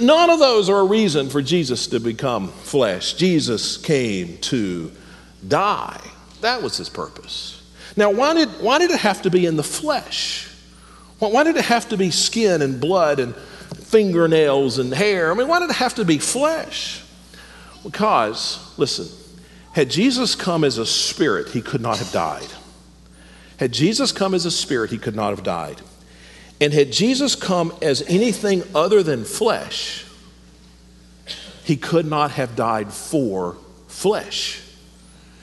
None 0.00 0.30
of 0.30 0.38
those 0.38 0.68
are 0.68 0.80
a 0.80 0.84
reason 0.84 1.28
for 1.28 1.42
Jesus 1.42 1.86
to 1.88 2.00
become 2.00 2.48
flesh. 2.48 3.14
Jesus 3.14 3.76
came 3.76 4.38
to 4.38 4.90
die. 5.46 6.00
That 6.40 6.62
was 6.62 6.76
his 6.76 6.88
purpose. 6.88 7.62
Now, 7.96 8.10
why 8.10 8.34
did, 8.34 8.48
why 8.60 8.78
did 8.78 8.90
it 8.90 9.00
have 9.00 9.22
to 9.22 9.30
be 9.30 9.46
in 9.46 9.56
the 9.56 9.62
flesh? 9.62 10.48
Why 11.18 11.44
did 11.44 11.56
it 11.56 11.64
have 11.64 11.88
to 11.88 11.96
be 11.96 12.10
skin 12.10 12.60
and 12.60 12.80
blood 12.80 13.20
and 13.20 13.34
fingernails 13.34 14.78
and 14.78 14.92
hair? 14.92 15.30
I 15.30 15.34
mean, 15.34 15.48
why 15.48 15.60
did 15.60 15.70
it 15.70 15.76
have 15.76 15.94
to 15.94 16.04
be 16.04 16.18
flesh? 16.18 17.02
Because, 17.82 18.74
listen, 18.76 19.08
had 19.72 19.90
Jesus 19.90 20.34
come 20.34 20.64
as 20.64 20.76
a 20.76 20.84
spirit, 20.84 21.48
he 21.48 21.62
could 21.62 21.80
not 21.80 21.98
have 21.98 22.12
died. 22.12 22.48
Had 23.58 23.72
Jesus 23.72 24.12
come 24.12 24.34
as 24.34 24.44
a 24.44 24.50
spirit, 24.50 24.90
he 24.90 24.98
could 24.98 25.16
not 25.16 25.30
have 25.30 25.42
died. 25.42 25.80
And 26.60 26.72
had 26.72 26.90
Jesus 26.90 27.34
come 27.34 27.72
as 27.82 28.02
anything 28.02 28.62
other 28.74 29.02
than 29.02 29.24
flesh, 29.24 30.04
he 31.64 31.76
could 31.76 32.06
not 32.06 32.30
have 32.32 32.56
died 32.56 32.92
for 32.92 33.56
flesh. 33.88 34.62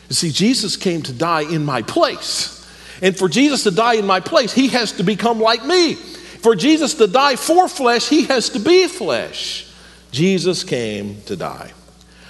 You 0.09 0.15
see, 0.15 0.31
Jesus 0.31 0.75
came 0.75 1.01
to 1.03 1.13
die 1.13 1.41
in 1.41 1.65
my 1.65 1.81
place. 1.81 2.59
And 3.01 3.17
for 3.17 3.27
Jesus 3.27 3.63
to 3.63 3.71
die 3.71 3.95
in 3.95 4.07
my 4.07 4.21
place, 4.21 4.53
he 4.53 4.69
has 4.69 4.93
to 4.93 5.03
become 5.03 5.39
like 5.39 5.65
me. 5.65 5.95
For 5.95 6.55
Jesus 6.55 6.93
to 6.95 7.07
die 7.07 7.35
for 7.35 7.67
flesh, 7.67 8.09
he 8.09 8.23
has 8.25 8.49
to 8.49 8.59
be 8.59 8.87
flesh. 8.87 9.67
Jesus 10.11 10.63
came 10.63 11.21
to 11.23 11.35
die. 11.35 11.73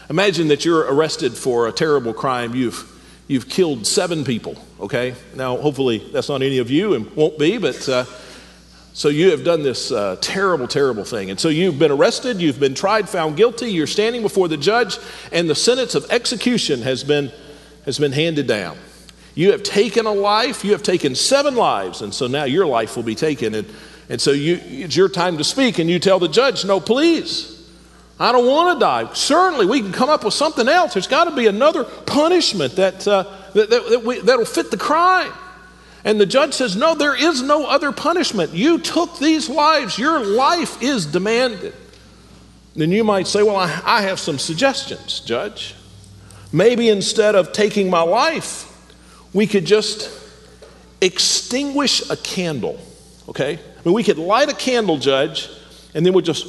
Imagine 0.10 0.50
that 0.50 0.66
you're 0.66 0.94
arrested 0.94 1.34
for 1.34 1.68
a 1.68 1.72
terrible 1.72 2.14
crime. 2.14 2.56
You've, 2.56 2.90
you've 3.28 3.48
killed 3.48 3.88
seven 3.88 4.24
people, 4.24 4.56
okay? 4.80 5.16
Now, 5.36 5.58
hopefully, 5.58 6.00
that's 6.12 6.30
not 6.30 6.42
any 6.42 6.58
of 6.58 6.70
you 6.70 6.96
and 6.96 7.10
won't 7.16 7.40
be, 7.40 7.58
but. 7.58 7.88
Uh, 7.88 8.06
so 8.94 9.10
you 9.10 9.32
have 9.32 9.44
done 9.44 9.64
this 9.64 9.92
uh, 9.92 10.18
terrible, 10.22 10.68
terrible 10.68 11.04
thing. 11.04 11.32
And 11.32 11.40
so 11.40 11.50
you've 11.50 11.80
been 11.80 11.92
arrested, 11.92 12.40
you've 12.40 12.60
been 12.60 12.76
tried, 12.76 13.10
found 13.10 13.36
guilty, 13.36 13.72
you're 13.72 13.88
standing 13.88 14.22
before 14.22 14.48
the 14.48 14.58
judge, 14.58 15.00
and 15.32 15.50
the 15.50 15.56
sentence 15.56 15.96
of 15.96 16.06
execution 16.12 16.84
has 16.84 17.04
been, 17.04 17.32
has 17.86 17.98
been 17.98 18.12
handed 18.12 18.46
down. 18.46 18.78
You 19.34 19.52
have 19.52 19.64
taken 19.64 20.06
a 20.06 20.12
life, 20.12 20.64
you 20.64 20.74
have 20.74 20.84
taken 20.84 21.16
seven 21.16 21.56
lives, 21.56 22.04
and 22.04 22.14
so 22.14 22.28
now 22.28 22.44
your 22.44 22.68
life 22.68 22.96
will 22.96 23.04
be 23.04 23.16
taken. 23.16 23.56
And, 23.56 23.68
and 24.10 24.22
so 24.22 24.32
you, 24.32 24.60
it's 24.62 24.96
your 24.96 25.10
time 25.10 25.40
to 25.40 25.44
speak, 25.44 25.80
and 25.80 25.90
you 25.90 25.98
tell 25.98 26.20
the 26.20 26.28
judge, 26.28 26.64
No, 26.64 26.80
please, 26.80 27.68
I 28.20 28.32
don't 28.32 28.46
want 28.46 28.78
to 28.78 28.80
die. 28.80 29.12
Certainly, 29.14 29.66
we 29.66 29.82
can 29.82 29.92
come 29.92 30.10
up 30.10 30.24
with 30.24 30.36
something 30.36 30.68
else. 30.68 30.94
There's 30.94 31.08
got 31.08 31.24
to 31.24 31.36
be 31.36 31.48
another 31.48 31.84
punishment 31.84 32.76
that, 32.76 33.08
uh, 33.08 33.24
that, 33.56 33.72
that, 33.72 33.90
that 33.90 34.04
we, 34.04 34.20
that'll 34.22 34.46
fit 34.46 34.70
the 34.70 34.78
crime. 34.78 35.34
And 36.06 36.20
the 36.20 36.26
judge 36.26 36.54
says, 36.54 36.76
No, 36.76 36.96
there 36.96 37.16
is 37.16 37.42
no 37.42 37.66
other 37.66 37.92
punishment. 37.92 38.52
You 38.54 38.80
took 38.80 39.20
these 39.20 39.50
lives, 39.50 39.98
your 39.98 40.24
life 40.24 40.82
is 40.82 41.06
demanded. 41.06 41.74
Then 42.76 42.92
you 42.92 43.04
might 43.04 43.28
say, 43.28 43.44
Well, 43.44 43.56
I, 43.56 43.82
I 43.86 44.02
have 44.02 44.20
some 44.20 44.40
suggestions, 44.40 45.22
Judge. 45.22 45.76
Maybe 46.52 46.90
instead 46.90 47.36
of 47.36 47.52
taking 47.52 47.90
my 47.90 48.02
life, 48.02 48.70
we 49.34 49.48
could 49.48 49.66
just 49.66 50.10
extinguish 51.02 52.10
a 52.10 52.18
candle, 52.18 52.80
okay? 53.30 53.54
I 53.54 53.82
mean, 53.84 53.94
we 53.94 54.04
could 54.04 54.18
light 54.18 54.50
a 54.50 54.56
candle, 54.56 54.98
Judge, 54.98 55.50
and 55.96 56.06
then 56.06 56.14
we 56.14 56.22
just, 56.22 56.46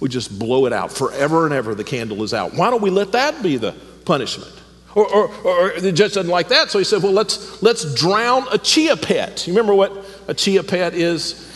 we 0.00 0.08
just 0.08 0.38
blow 0.38 0.66
it 0.66 0.72
out. 0.72 0.92
Forever 0.92 1.46
and 1.46 1.54
ever, 1.54 1.74
the 1.74 1.84
candle 1.84 2.22
is 2.22 2.32
out. 2.32 2.54
Why 2.54 2.70
don't 2.70 2.82
we 2.82 2.90
let 2.90 3.12
that 3.12 3.42
be 3.42 3.56
the 3.56 3.72
punishment? 4.04 4.61
Or, 4.94 5.06
or, 5.06 5.28
or, 5.44 5.80
the 5.80 5.90
judge 5.90 6.14
doesn't 6.14 6.30
like 6.30 6.48
that, 6.48 6.70
so 6.70 6.78
he 6.78 6.84
said, 6.84 7.02
well, 7.02 7.12
let's, 7.12 7.62
let's 7.62 7.94
drown 7.94 8.44
a 8.52 8.58
chia 8.58 8.96
pet. 8.96 9.46
You 9.46 9.54
remember 9.54 9.74
what 9.74 9.92
a 10.28 10.34
chia 10.34 10.62
pet 10.62 10.92
is? 10.92 11.48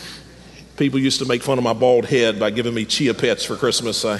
People 0.75 0.99
used 0.99 1.19
to 1.19 1.25
make 1.25 1.43
fun 1.43 1.57
of 1.59 1.63
my 1.63 1.73
bald 1.73 2.05
head 2.05 2.39
by 2.39 2.49
giving 2.49 2.73
me 2.73 2.85
chia 2.85 3.13
pets 3.13 3.43
for 3.43 3.55
Christmas. 3.55 4.03
I, 4.05 4.19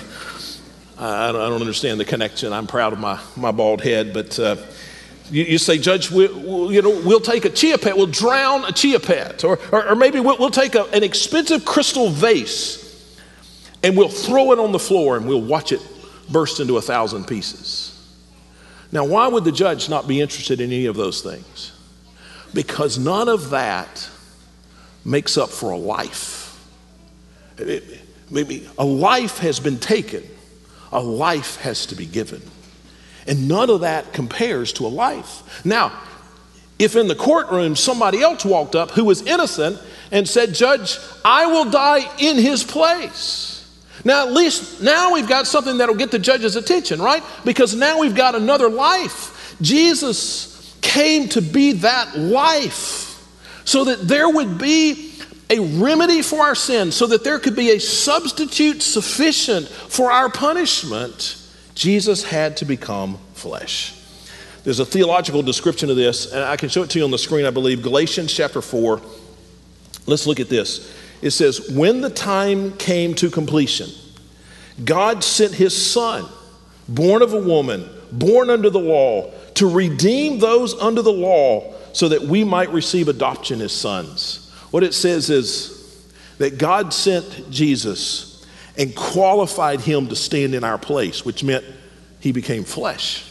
I, 0.99 1.31
don't, 1.31 1.41
I 1.41 1.49
don't 1.49 1.61
understand 1.61 1.99
the 1.99 2.05
connection. 2.05 2.53
I'm 2.53 2.67
proud 2.67 2.93
of 2.93 2.99
my, 2.99 3.19
my 3.35 3.51
bald 3.51 3.81
head, 3.81 4.13
but 4.13 4.39
uh, 4.39 4.55
you, 5.31 5.43
you, 5.43 5.57
say, 5.57 5.79
Judge, 5.79 6.11
we, 6.11 6.27
we, 6.27 6.75
you 6.75 6.83
know, 6.83 7.01
we'll 7.03 7.19
take 7.19 7.45
a 7.45 7.49
chia 7.49 7.79
pet, 7.79 7.97
we'll 7.97 8.05
drown 8.05 8.65
a 8.65 8.71
chia 8.71 8.99
pet. 8.99 9.43
Or, 9.43 9.57
or, 9.71 9.89
or 9.89 9.95
maybe 9.95 10.19
we'll, 10.19 10.37
we'll 10.37 10.51
take 10.51 10.75
a, 10.75 10.85
an 10.85 11.03
expensive 11.03 11.65
crystal 11.65 12.09
vase 12.09 12.83
and 13.83 13.97
we'll 13.97 14.09
throw 14.09 14.51
it 14.51 14.59
on 14.59 14.71
the 14.71 14.79
floor 14.79 15.17
and 15.17 15.27
we'll 15.27 15.41
watch 15.41 15.71
it 15.71 15.81
burst 16.29 16.59
into 16.59 16.77
a 16.77 16.81
thousand 16.81 17.25
pieces. 17.25 17.96
Now, 18.91 19.05
why 19.05 19.27
would 19.27 19.43
the 19.43 19.51
judge 19.51 19.89
not 19.89 20.07
be 20.07 20.21
interested 20.21 20.61
in 20.61 20.71
any 20.71 20.85
of 20.85 20.95
those 20.95 21.21
things? 21.21 21.73
Because 22.53 22.97
none 22.97 23.27
of 23.27 23.49
that 23.49 24.09
makes 25.03 25.37
up 25.37 25.49
for 25.49 25.71
a 25.71 25.77
life. 25.77 26.59
maybe 28.29 28.69
a 28.77 28.85
life 28.85 29.39
has 29.39 29.59
been 29.59 29.79
taken, 29.79 30.23
a 30.91 31.01
life 31.01 31.57
has 31.61 31.85
to 31.87 31.95
be 31.95 32.05
given. 32.05 32.41
And 33.25 33.47
none 33.47 33.69
of 33.69 33.81
that 33.81 34.13
compares 34.13 34.71
to 34.73 34.85
a 34.85 34.87
life. 34.87 35.65
Now, 35.65 35.91
if 36.79 36.95
in 36.95 37.07
the 37.07 37.15
courtroom 37.15 37.75
somebody 37.75 38.21
else 38.21 38.45
walked 38.45 38.75
up 38.75 38.91
who 38.91 39.03
was 39.03 39.21
innocent 39.23 39.81
and 40.11 40.27
said, 40.27 40.53
Judge, 40.53 40.97
I 41.25 41.47
will 41.47 41.69
die 41.69 42.09
in 42.19 42.37
his 42.37 42.63
place. 42.63 43.56
Now, 44.05 44.27
at 44.27 44.33
least 44.33 44.81
now 44.81 45.13
we've 45.13 45.27
got 45.27 45.47
something 45.47 45.77
that'll 45.77 45.95
get 45.95 46.11
the 46.11 46.19
judge's 46.19 46.55
attention, 46.55 47.01
right? 47.01 47.23
Because 47.43 47.75
now 47.75 47.99
we've 47.99 48.15
got 48.15 48.35
another 48.35 48.69
life. 48.69 49.55
Jesus 49.61 50.77
came 50.81 51.29
to 51.29 51.41
be 51.41 51.73
that 51.73 52.17
life 52.17 53.05
so 53.65 53.85
that 53.85 54.07
there 54.07 54.29
would 54.29 54.57
be 54.57 55.13
a 55.49 55.59
remedy 55.59 56.21
for 56.21 56.41
our 56.41 56.55
sin, 56.55 56.91
so 56.91 57.07
that 57.07 57.23
there 57.23 57.39
could 57.39 57.55
be 57.55 57.71
a 57.71 57.79
substitute 57.79 58.81
sufficient 58.81 59.67
for 59.67 60.11
our 60.11 60.29
punishment. 60.29 61.41
Jesus 61.73 62.23
had 62.23 62.57
to 62.57 62.65
become 62.65 63.17
flesh. 63.33 63.93
There's 64.63 64.79
a 64.79 64.85
theological 64.85 65.41
description 65.41 65.89
of 65.89 65.95
this, 65.95 66.33
and 66.33 66.43
I 66.43 66.57
can 66.57 66.67
show 66.67 66.83
it 66.83 66.89
to 66.89 66.99
you 66.99 67.05
on 67.05 67.11
the 67.11 67.17
screen, 67.17 67.45
I 67.45 67.51
believe. 67.51 67.81
Galatians 67.81 68.33
chapter 68.33 68.61
4. 68.61 69.01
Let's 70.05 70.27
look 70.27 70.41
at 70.41 70.49
this. 70.49 70.93
It 71.21 71.31
says, 71.31 71.69
When 71.69 72.01
the 72.01 72.09
time 72.09 72.77
came 72.77 73.13
to 73.15 73.29
completion, 73.29 73.89
God 74.83 75.23
sent 75.23 75.53
his 75.53 75.75
son, 75.75 76.25
born 76.87 77.21
of 77.21 77.33
a 77.33 77.41
woman, 77.41 77.89
born 78.11 78.49
under 78.49 78.69
the 78.69 78.79
law, 78.79 79.31
to 79.55 79.69
redeem 79.69 80.39
those 80.39 80.73
under 80.75 81.01
the 81.01 81.11
law 81.11 81.73
so 81.93 82.09
that 82.09 82.21
we 82.21 82.43
might 82.43 82.71
receive 82.71 83.07
adoption 83.07 83.61
as 83.61 83.71
sons. 83.71 84.51
What 84.69 84.83
it 84.83 84.93
says 84.93 85.29
is 85.29 86.07
that 86.37 86.57
God 86.57 86.93
sent 86.93 87.49
Jesus 87.49 88.45
and 88.77 88.95
qualified 88.95 89.81
him 89.81 90.07
to 90.09 90.15
stand 90.15 90.53
in 90.53 90.63
our 90.63 90.77
place, 90.77 91.25
which 91.25 91.43
meant 91.43 91.65
he 92.19 92.31
became 92.31 92.63
flesh 92.63 93.23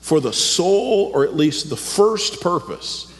for 0.00 0.20
the 0.20 0.32
sole, 0.32 1.12
or 1.14 1.24
at 1.24 1.36
least 1.36 1.70
the 1.70 1.76
first 1.76 2.40
purpose, 2.40 3.12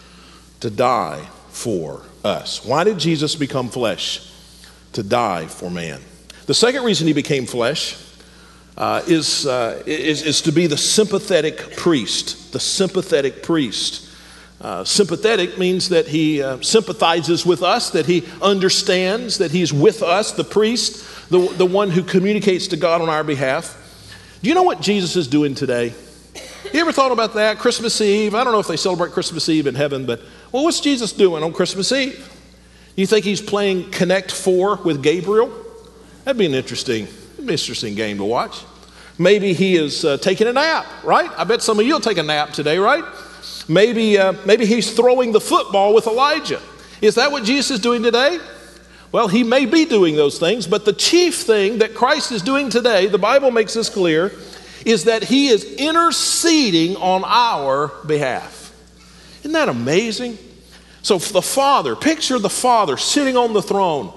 to 0.58 0.70
die 0.70 1.24
for 1.50 2.02
us. 2.24 2.64
Why 2.64 2.84
did 2.84 2.98
Jesus 2.98 3.34
become 3.34 3.68
flesh? 3.68 4.26
To 4.94 5.02
die 5.02 5.46
for 5.46 5.70
man. 5.70 6.00
The 6.46 6.54
second 6.54 6.82
reason 6.84 7.06
he 7.06 7.12
became 7.12 7.46
flesh 7.46 7.96
uh, 8.76 9.02
is, 9.06 9.46
uh, 9.46 9.82
is, 9.86 10.22
is, 10.22 10.42
to 10.42 10.52
be 10.52 10.66
the 10.66 10.76
sympathetic 10.76 11.76
priest. 11.76 12.52
The 12.52 12.60
sympathetic 12.60 13.42
priest. 13.42 14.08
Uh, 14.60 14.84
sympathetic 14.84 15.58
means 15.58 15.88
that 15.90 16.08
he 16.08 16.42
uh, 16.42 16.60
sympathizes 16.60 17.46
with 17.46 17.62
us, 17.62 17.90
that 17.90 18.06
he 18.06 18.26
understands, 18.42 19.38
that 19.38 19.50
he's 19.50 19.72
with 19.72 20.02
us, 20.02 20.32
the 20.32 20.44
priest, 20.44 21.30
the, 21.30 21.38
the 21.56 21.66
one 21.66 21.90
who 21.90 22.02
communicates 22.02 22.66
to 22.68 22.76
God 22.76 23.00
on 23.00 23.08
our 23.08 23.24
behalf. 23.24 23.76
Do 24.42 24.48
you 24.48 24.54
know 24.54 24.62
what 24.62 24.80
Jesus 24.80 25.16
is 25.16 25.28
doing 25.28 25.54
today? 25.54 25.94
You 26.72 26.80
ever 26.80 26.92
thought 26.92 27.12
about 27.12 27.34
that? 27.34 27.58
Christmas 27.58 28.00
Eve. 28.00 28.34
I 28.34 28.44
don't 28.44 28.52
know 28.52 28.60
if 28.60 28.68
they 28.68 28.76
celebrate 28.76 29.12
Christmas 29.12 29.48
Eve 29.48 29.66
in 29.66 29.74
heaven, 29.74 30.06
but 30.06 30.20
well, 30.52 30.64
what's 30.64 30.80
Jesus 30.80 31.12
doing 31.12 31.42
on 31.42 31.52
Christmas 31.52 31.92
Eve? 31.92 32.28
You 32.96 33.06
think 33.06 33.24
he's 33.24 33.40
playing 33.40 33.90
Connect 33.90 34.32
Four 34.32 34.76
with 34.76 35.02
Gabriel? 35.02 35.50
That'd 36.24 36.38
be 36.38 36.46
an 36.46 36.54
interesting, 36.54 37.06
interesting 37.38 37.94
game 37.94 38.18
to 38.18 38.24
watch. 38.24 38.64
Maybe 39.18 39.52
he 39.52 39.76
is 39.76 40.04
uh, 40.04 40.16
taking 40.16 40.46
a 40.46 40.52
nap, 40.52 40.86
right? 41.04 41.30
I 41.36 41.44
bet 41.44 41.62
some 41.62 41.78
of 41.78 41.86
you 41.86 41.92
will 41.92 42.00
take 42.00 42.18
a 42.18 42.22
nap 42.22 42.50
today, 42.50 42.78
right? 42.78 43.04
Maybe, 43.68 44.18
uh, 44.18 44.32
maybe 44.44 44.66
he's 44.66 44.92
throwing 44.92 45.32
the 45.32 45.40
football 45.40 45.94
with 45.94 46.06
Elijah. 46.06 46.60
Is 47.00 47.14
that 47.14 47.30
what 47.30 47.44
Jesus 47.44 47.70
is 47.70 47.80
doing 47.80 48.02
today? 48.02 48.38
Well, 49.12 49.28
he 49.28 49.44
may 49.44 49.66
be 49.66 49.84
doing 49.84 50.16
those 50.16 50.38
things, 50.38 50.66
but 50.66 50.84
the 50.84 50.92
chief 50.92 51.36
thing 51.36 51.78
that 51.78 51.94
Christ 51.94 52.32
is 52.32 52.42
doing 52.42 52.70
today, 52.70 53.06
the 53.06 53.18
Bible 53.18 53.50
makes 53.50 53.74
this 53.74 53.88
clear, 53.88 54.32
is 54.84 55.04
that 55.04 55.24
he 55.24 55.48
is 55.48 55.64
interceding 55.64 56.96
on 56.96 57.22
our 57.24 57.88
behalf. 58.06 58.59
Isn't 59.40 59.52
that 59.52 59.68
amazing? 59.68 60.38
So, 61.02 61.18
the 61.18 61.42
Father, 61.42 61.96
picture 61.96 62.38
the 62.38 62.50
Father 62.50 62.96
sitting 62.96 63.36
on 63.36 63.52
the 63.52 63.62
throne. 63.62 64.12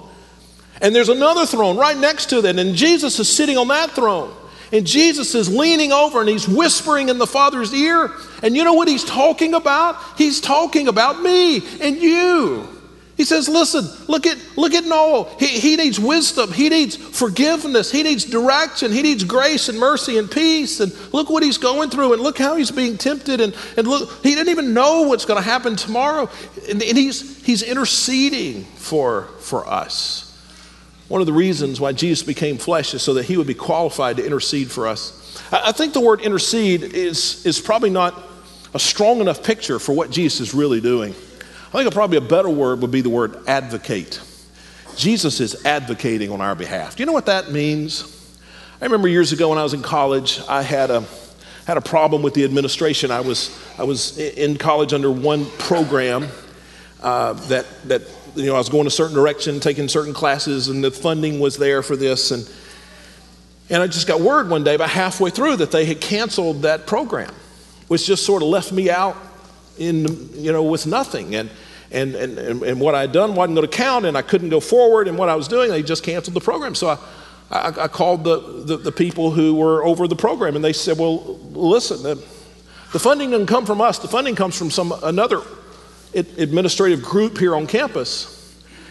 And 0.80 0.94
there's 0.94 1.08
another 1.08 1.46
throne 1.46 1.76
right 1.76 1.96
next 1.96 2.30
to 2.30 2.42
that, 2.42 2.58
and 2.58 2.74
Jesus 2.74 3.18
is 3.18 3.28
sitting 3.28 3.56
on 3.56 3.68
that 3.68 3.92
throne. 3.92 4.34
And 4.72 4.86
Jesus 4.86 5.34
is 5.36 5.54
leaning 5.54 5.92
over 5.92 6.20
and 6.20 6.28
he's 6.28 6.48
whispering 6.48 7.08
in 7.08 7.18
the 7.18 7.28
Father's 7.28 7.72
ear. 7.72 8.10
And 8.42 8.56
you 8.56 8.64
know 8.64 8.72
what 8.72 8.88
he's 8.88 9.04
talking 9.04 9.54
about? 9.54 9.96
He's 10.18 10.40
talking 10.40 10.88
about 10.88 11.22
me 11.22 11.62
and 11.80 11.96
you. 11.96 12.73
He 13.16 13.24
says, 13.24 13.48
listen, 13.48 13.84
look 14.08 14.26
at, 14.26 14.36
look 14.56 14.74
at 14.74 14.84
Noah. 14.84 15.32
He, 15.38 15.46
he 15.46 15.76
needs 15.76 16.00
wisdom. 16.00 16.52
He 16.52 16.68
needs 16.68 16.96
forgiveness. 16.96 17.92
He 17.92 18.02
needs 18.02 18.24
direction. 18.24 18.90
He 18.90 19.02
needs 19.02 19.22
grace 19.22 19.68
and 19.68 19.78
mercy 19.78 20.18
and 20.18 20.28
peace. 20.28 20.80
And 20.80 20.92
look 21.12 21.30
what 21.30 21.44
he's 21.44 21.58
going 21.58 21.90
through. 21.90 22.14
And 22.14 22.22
look 22.22 22.38
how 22.38 22.56
he's 22.56 22.72
being 22.72 22.98
tempted. 22.98 23.40
And, 23.40 23.54
and 23.76 23.86
look, 23.86 24.10
he 24.24 24.34
didn't 24.34 24.48
even 24.48 24.74
know 24.74 25.02
what's 25.02 25.24
going 25.24 25.40
to 25.40 25.48
happen 25.48 25.76
tomorrow. 25.76 26.28
And, 26.68 26.82
and 26.82 26.98
he's, 26.98 27.44
he's 27.44 27.62
interceding 27.62 28.64
for, 28.64 29.24
for 29.38 29.64
us. 29.68 30.22
One 31.06 31.20
of 31.20 31.28
the 31.28 31.32
reasons 31.32 31.80
why 31.80 31.92
Jesus 31.92 32.26
became 32.26 32.58
flesh 32.58 32.94
is 32.94 33.02
so 33.02 33.14
that 33.14 33.26
he 33.26 33.36
would 33.36 33.46
be 33.46 33.54
qualified 33.54 34.16
to 34.16 34.24
intercede 34.24 34.72
for 34.72 34.88
us. 34.88 35.40
I, 35.52 35.68
I 35.68 35.72
think 35.72 35.92
the 35.92 36.00
word 36.00 36.20
intercede 36.20 36.82
is, 36.82 37.46
is 37.46 37.60
probably 37.60 37.90
not 37.90 38.20
a 38.74 38.80
strong 38.80 39.20
enough 39.20 39.44
picture 39.44 39.78
for 39.78 39.92
what 39.92 40.10
Jesus 40.10 40.40
is 40.40 40.54
really 40.54 40.80
doing. 40.80 41.14
I 41.74 41.82
think 41.82 41.92
probably 41.92 42.18
a 42.18 42.20
better 42.20 42.48
word 42.48 42.82
would 42.82 42.92
be 42.92 43.00
the 43.00 43.10
word 43.10 43.36
advocate. 43.48 44.20
Jesus 44.94 45.40
is 45.40 45.64
advocating 45.66 46.30
on 46.30 46.40
our 46.40 46.54
behalf. 46.54 46.94
Do 46.94 47.02
you 47.02 47.06
know 47.06 47.12
what 47.12 47.26
that 47.26 47.50
means? 47.50 48.38
I 48.80 48.84
remember 48.84 49.08
years 49.08 49.32
ago 49.32 49.48
when 49.48 49.58
I 49.58 49.64
was 49.64 49.74
in 49.74 49.82
college, 49.82 50.40
I 50.48 50.62
had 50.62 50.92
a 50.92 51.04
had 51.66 51.76
a 51.76 51.80
problem 51.80 52.22
with 52.22 52.34
the 52.34 52.44
administration. 52.44 53.10
I 53.10 53.22
was 53.22 53.50
I 53.76 53.82
was 53.82 54.16
in 54.18 54.56
college 54.56 54.92
under 54.92 55.10
one 55.10 55.46
program 55.58 56.28
uh, 57.02 57.32
that 57.48 57.66
that 57.88 58.02
you 58.36 58.46
know 58.46 58.54
I 58.54 58.58
was 58.58 58.68
going 58.68 58.86
a 58.86 58.90
certain 58.90 59.16
direction, 59.16 59.58
taking 59.58 59.88
certain 59.88 60.14
classes, 60.14 60.68
and 60.68 60.84
the 60.84 60.92
funding 60.92 61.40
was 61.40 61.56
there 61.56 61.82
for 61.82 61.96
this, 61.96 62.30
and 62.30 62.48
and 63.68 63.82
I 63.82 63.88
just 63.88 64.06
got 64.06 64.20
word 64.20 64.48
one 64.48 64.62
day 64.62 64.76
about 64.76 64.90
halfway 64.90 65.30
through 65.30 65.56
that 65.56 65.72
they 65.72 65.86
had 65.86 66.00
canceled 66.00 66.62
that 66.62 66.86
program, 66.86 67.34
which 67.88 68.06
just 68.06 68.24
sort 68.24 68.42
of 68.42 68.48
left 68.48 68.70
me 68.70 68.90
out 68.90 69.16
in 69.78 70.30
you 70.34 70.52
know 70.52 70.62
with 70.62 70.86
nothing 70.86 71.34
and 71.34 71.50
and, 71.94 72.14
and, 72.16 72.62
and 72.62 72.80
what 72.80 72.94
I'd 72.94 73.12
done 73.12 73.34
wasn't 73.36 73.54
going 73.56 73.68
to 73.68 73.76
count, 73.76 74.04
and 74.04 74.18
I 74.18 74.22
couldn't 74.22 74.48
go 74.48 74.58
forward 74.58 75.06
in 75.06 75.16
what 75.16 75.28
I 75.28 75.36
was 75.36 75.46
doing. 75.46 75.70
They 75.70 75.82
just 75.82 76.02
canceled 76.02 76.34
the 76.34 76.40
program. 76.40 76.74
So 76.74 76.88
I, 76.88 76.98
I, 77.50 77.84
I 77.84 77.88
called 77.88 78.24
the, 78.24 78.40
the, 78.40 78.76
the, 78.78 78.92
people 78.92 79.30
who 79.30 79.54
were 79.54 79.84
over 79.84 80.08
the 80.08 80.16
program, 80.16 80.56
and 80.56 80.64
they 80.64 80.72
said, 80.72 80.98
Well, 80.98 81.38
listen, 81.52 82.02
the, 82.02 82.16
the 82.92 82.98
funding 82.98 83.30
doesn't 83.30 83.46
come 83.46 83.64
from 83.64 83.80
us, 83.80 84.00
the 84.00 84.08
funding 84.08 84.34
comes 84.34 84.58
from 84.58 84.70
some 84.70 84.92
another 85.04 85.42
administrative 86.14 87.02
group 87.02 87.38
here 87.38 87.54
on 87.54 87.66
campus. 87.66 88.32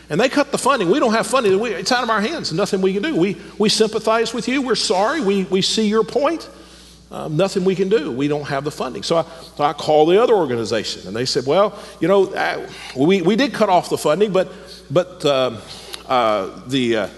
And 0.09 0.19
they 0.19 0.27
cut 0.27 0.51
the 0.51 0.57
funding. 0.57 0.89
We 0.89 0.99
don't 0.99 1.13
have 1.13 1.25
funding. 1.25 1.57
We, 1.59 1.73
it's 1.73 1.91
out 1.91 2.03
of 2.03 2.09
our 2.09 2.19
hands. 2.19 2.51
Nothing 2.51 2.81
we 2.81 2.93
can 2.93 3.01
do. 3.01 3.15
We, 3.15 3.37
we 3.57 3.69
sympathize 3.69 4.33
with 4.33 4.49
you. 4.49 4.61
We're 4.61 4.75
sorry. 4.75 5.21
We, 5.21 5.45
we 5.45 5.61
see 5.61 5.87
your 5.87 6.03
point. 6.03 6.49
Um, 7.13 7.37
nothing 7.37 7.63
we 7.63 7.75
can 7.75 7.89
do. 7.89 8.11
We 8.11 8.27
don't 8.27 8.47
have 8.47 8.63
the 8.63 8.71
funding. 8.71 9.03
So 9.03 9.17
I, 9.17 9.23
so 9.55 9.63
I 9.63 9.73
called 9.73 10.09
the 10.09 10.19
other 10.19 10.33
organization, 10.33 11.07
and 11.07 11.15
they 11.15 11.25
said, 11.25 11.45
"Well, 11.45 11.79
you 11.99 12.07
know, 12.07 12.33
uh, 12.33 12.67
we, 12.97 13.21
we 13.21 13.35
did 13.35 13.53
cut 13.53 13.69
off 13.69 13.91
the 13.91 13.99
funding, 13.99 14.33
but 14.33 14.51
but 14.89 15.23
uh, 15.23 15.61
uh, 16.07 16.59
the 16.65 16.97
uh, 16.97 17.09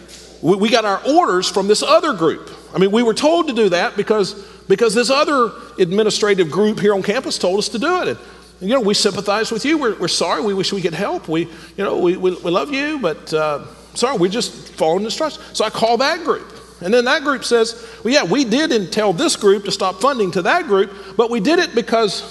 we, 0.42 0.58
we, 0.58 0.70
got 0.70 0.84
our 0.84 1.02
orders 1.08 1.50
from 1.50 1.70
this 1.70 1.82
other 1.82 2.12
group. 2.12 2.52
I 2.74 2.78
mean, 2.78 2.92
we 2.92 3.04
were 3.04 3.14
told 3.14 3.48
to 3.48 3.54
do 3.54 3.70
that 3.70 3.96
because 3.96 4.34
because 4.68 4.94
this 4.94 5.10
other 5.10 5.52
administrative 5.80 6.52
group 6.52 6.82
here 6.82 6.94
on 6.94 7.02
campus 7.02 7.38
told 7.38 7.58
us 7.58 7.70
to 7.70 7.80
do 7.80 8.02
it. 8.02 8.10
And 8.10 8.18
you 8.60 8.76
know, 8.76 8.82
we 8.82 8.94
sympathize 8.94 9.50
with 9.50 9.64
you. 9.64 9.78
We're, 9.78 9.96
we're 9.98 10.08
sorry. 10.10 10.44
We 10.44 10.54
wish 10.54 10.74
we 10.74 10.82
could 10.82 10.94
help. 10.94 11.30
We, 11.30 11.44
you 11.78 11.84
know, 11.86 12.00
we, 12.00 12.18
we, 12.18 12.32
we 12.36 12.52
love 12.52 12.70
you, 12.70 13.00
but 13.00 13.34
uh, 13.34 13.66
sorry, 13.94 14.18
we're 14.18 14.30
just 14.30 14.74
following 14.74 15.06
instructions. 15.06 15.58
So 15.58 15.64
I 15.64 15.70
call 15.70 15.96
that 15.98 16.26
group. 16.26 16.52
And 16.86 16.94
then 16.94 17.06
that 17.06 17.24
group 17.24 17.44
says, 17.44 17.84
well, 18.04 18.14
yeah, 18.14 18.24
we 18.24 18.46
did 18.46 18.92
tell 18.92 19.12
this 19.12 19.36
group 19.36 19.66
to 19.66 19.72
stop 19.72 20.00
funding 20.02 20.30
to 20.32 20.44
that 20.44 20.68
group, 20.68 20.94
but 21.18 21.32
we 21.32 21.40
did 21.40 21.58
it 21.58 21.74
because 21.74 22.22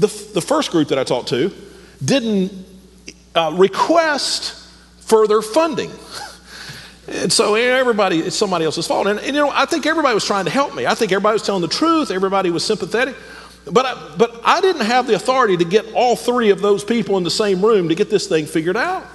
the, 0.00 0.08
the 0.34 0.40
first 0.40 0.72
group 0.72 0.88
that 0.88 0.98
I 0.98 1.04
talked 1.04 1.28
to 1.28 1.54
didn't 2.04 2.52
uh, 3.36 3.54
request 3.56 4.54
further 5.00 5.40
funding. 5.40 5.90
And 7.10 7.32
so 7.32 7.54
everybody, 7.54 8.18
it's 8.18 8.36
somebody 8.36 8.66
else's 8.66 8.86
fault. 8.86 9.06
And, 9.06 9.18
and, 9.18 9.28
you 9.28 9.40
know, 9.40 9.50
I 9.50 9.64
think 9.64 9.86
everybody 9.86 10.12
was 10.12 10.26
trying 10.26 10.44
to 10.44 10.50
help 10.50 10.74
me. 10.74 10.84
I 10.84 10.94
think 10.94 11.10
everybody 11.10 11.32
was 11.32 11.42
telling 11.42 11.62
the 11.62 11.68
truth. 11.68 12.10
Everybody 12.10 12.50
was 12.50 12.62
sympathetic. 12.62 13.16
But 13.64 13.86
I, 13.86 14.14
but 14.18 14.42
I 14.44 14.60
didn't 14.60 14.84
have 14.84 15.06
the 15.06 15.14
authority 15.14 15.56
to 15.56 15.64
get 15.64 15.90
all 15.94 16.16
three 16.16 16.50
of 16.50 16.60
those 16.60 16.84
people 16.84 17.16
in 17.16 17.24
the 17.24 17.30
same 17.30 17.64
room 17.64 17.88
to 17.88 17.94
get 17.94 18.10
this 18.10 18.26
thing 18.26 18.44
figured 18.44 18.76
out. 18.76 19.06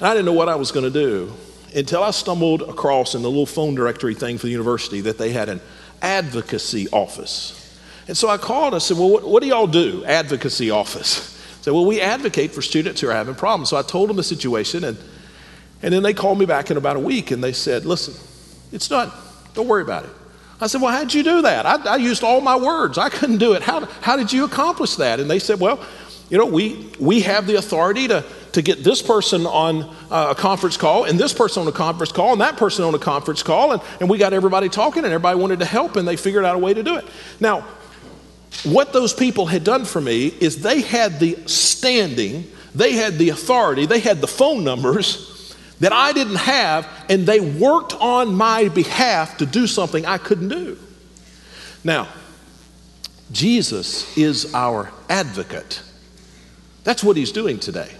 And 0.00 0.08
I 0.08 0.14
didn't 0.14 0.26
know 0.26 0.32
what 0.32 0.48
I 0.48 0.56
was 0.56 0.72
going 0.72 0.82
to 0.82 0.90
do 0.90 1.32
until 1.76 2.02
I 2.02 2.10
stumbled 2.10 2.62
across 2.62 3.14
in 3.14 3.22
the 3.22 3.28
little 3.28 3.46
phone 3.46 3.74
directory 3.74 4.14
thing 4.14 4.38
for 4.38 4.46
the 4.46 4.52
university 4.52 5.02
that 5.02 5.18
they 5.18 5.30
had 5.30 5.50
an 5.50 5.60
advocacy 6.00 6.88
office. 6.88 7.62
And 8.08 8.16
so 8.16 8.28
I 8.28 8.38
called 8.38 8.68
and 8.68 8.76
I 8.76 8.78
said, 8.78 8.96
Well, 8.96 9.10
what, 9.10 9.28
what 9.28 9.42
do 9.42 9.48
y'all 9.48 9.66
do? 9.66 10.04
Advocacy 10.04 10.70
office. 10.70 11.36
I 11.60 11.62
said, 11.62 11.74
Well, 11.74 11.84
we 11.84 12.00
advocate 12.00 12.52
for 12.52 12.62
students 12.62 13.00
who 13.00 13.08
are 13.08 13.12
having 13.12 13.34
problems. 13.34 13.68
So 13.68 13.76
I 13.76 13.82
told 13.82 14.08
them 14.08 14.16
the 14.16 14.22
situation, 14.22 14.84
and, 14.84 14.96
and 15.82 15.92
then 15.92 16.02
they 16.02 16.14
called 16.14 16.38
me 16.38 16.46
back 16.46 16.70
in 16.70 16.78
about 16.78 16.96
a 16.96 17.00
week 17.00 17.30
and 17.30 17.44
they 17.44 17.52
said, 17.52 17.84
Listen, 17.84 18.14
it's 18.72 18.88
done. 18.88 19.12
Don't 19.54 19.68
worry 19.68 19.82
about 19.82 20.04
it. 20.04 20.10
I 20.60 20.68
said, 20.68 20.80
Well, 20.80 20.92
how'd 20.92 21.12
you 21.12 21.22
do 21.22 21.42
that? 21.42 21.66
I, 21.66 21.94
I 21.94 21.96
used 21.96 22.24
all 22.24 22.40
my 22.40 22.56
words. 22.56 22.96
I 22.96 23.10
couldn't 23.10 23.38
do 23.38 23.52
it. 23.52 23.62
How, 23.62 23.84
how 24.00 24.16
did 24.16 24.32
you 24.32 24.44
accomplish 24.44 24.96
that? 24.96 25.20
And 25.20 25.28
they 25.28 25.38
said, 25.38 25.60
Well, 25.60 25.84
you 26.28 26.38
know, 26.38 26.46
we, 26.46 26.90
we 26.98 27.20
have 27.20 27.46
the 27.46 27.56
authority 27.56 28.08
to, 28.08 28.24
to 28.52 28.62
get 28.62 28.82
this 28.82 29.00
person 29.00 29.46
on 29.46 29.94
uh, 30.10 30.28
a 30.30 30.34
conference 30.34 30.76
call 30.76 31.04
and 31.04 31.20
this 31.20 31.32
person 31.32 31.62
on 31.62 31.68
a 31.68 31.72
conference 31.72 32.10
call 32.10 32.32
and 32.32 32.40
that 32.40 32.56
person 32.56 32.84
on 32.84 32.94
a 32.94 32.98
conference 32.98 33.42
call. 33.42 33.72
And, 33.72 33.82
and 34.00 34.10
we 34.10 34.18
got 34.18 34.32
everybody 34.32 34.68
talking 34.68 35.04
and 35.04 35.12
everybody 35.12 35.38
wanted 35.38 35.60
to 35.60 35.64
help 35.64 35.96
and 35.96 36.06
they 36.06 36.16
figured 36.16 36.44
out 36.44 36.56
a 36.56 36.58
way 36.58 36.74
to 36.74 36.82
do 36.82 36.96
it. 36.96 37.04
Now, 37.38 37.64
what 38.64 38.92
those 38.92 39.12
people 39.14 39.46
had 39.46 39.62
done 39.62 39.84
for 39.84 40.00
me 40.00 40.26
is 40.26 40.62
they 40.62 40.80
had 40.80 41.20
the 41.20 41.36
standing, 41.46 42.50
they 42.74 42.94
had 42.94 43.18
the 43.18 43.28
authority, 43.28 43.86
they 43.86 44.00
had 44.00 44.20
the 44.20 44.26
phone 44.26 44.64
numbers 44.64 45.54
that 45.80 45.92
I 45.92 46.12
didn't 46.12 46.36
have, 46.36 46.88
and 47.08 47.26
they 47.26 47.38
worked 47.38 47.92
on 47.94 48.34
my 48.34 48.68
behalf 48.68 49.38
to 49.38 49.46
do 49.46 49.66
something 49.66 50.06
I 50.06 50.18
couldn't 50.18 50.48
do. 50.48 50.78
Now, 51.84 52.08
Jesus 53.30 54.16
is 54.16 54.54
our 54.54 54.90
advocate. 55.08 55.82
That's 56.86 57.02
what 57.02 57.16
he's 57.16 57.32
doing 57.32 57.58
today. 57.58 57.90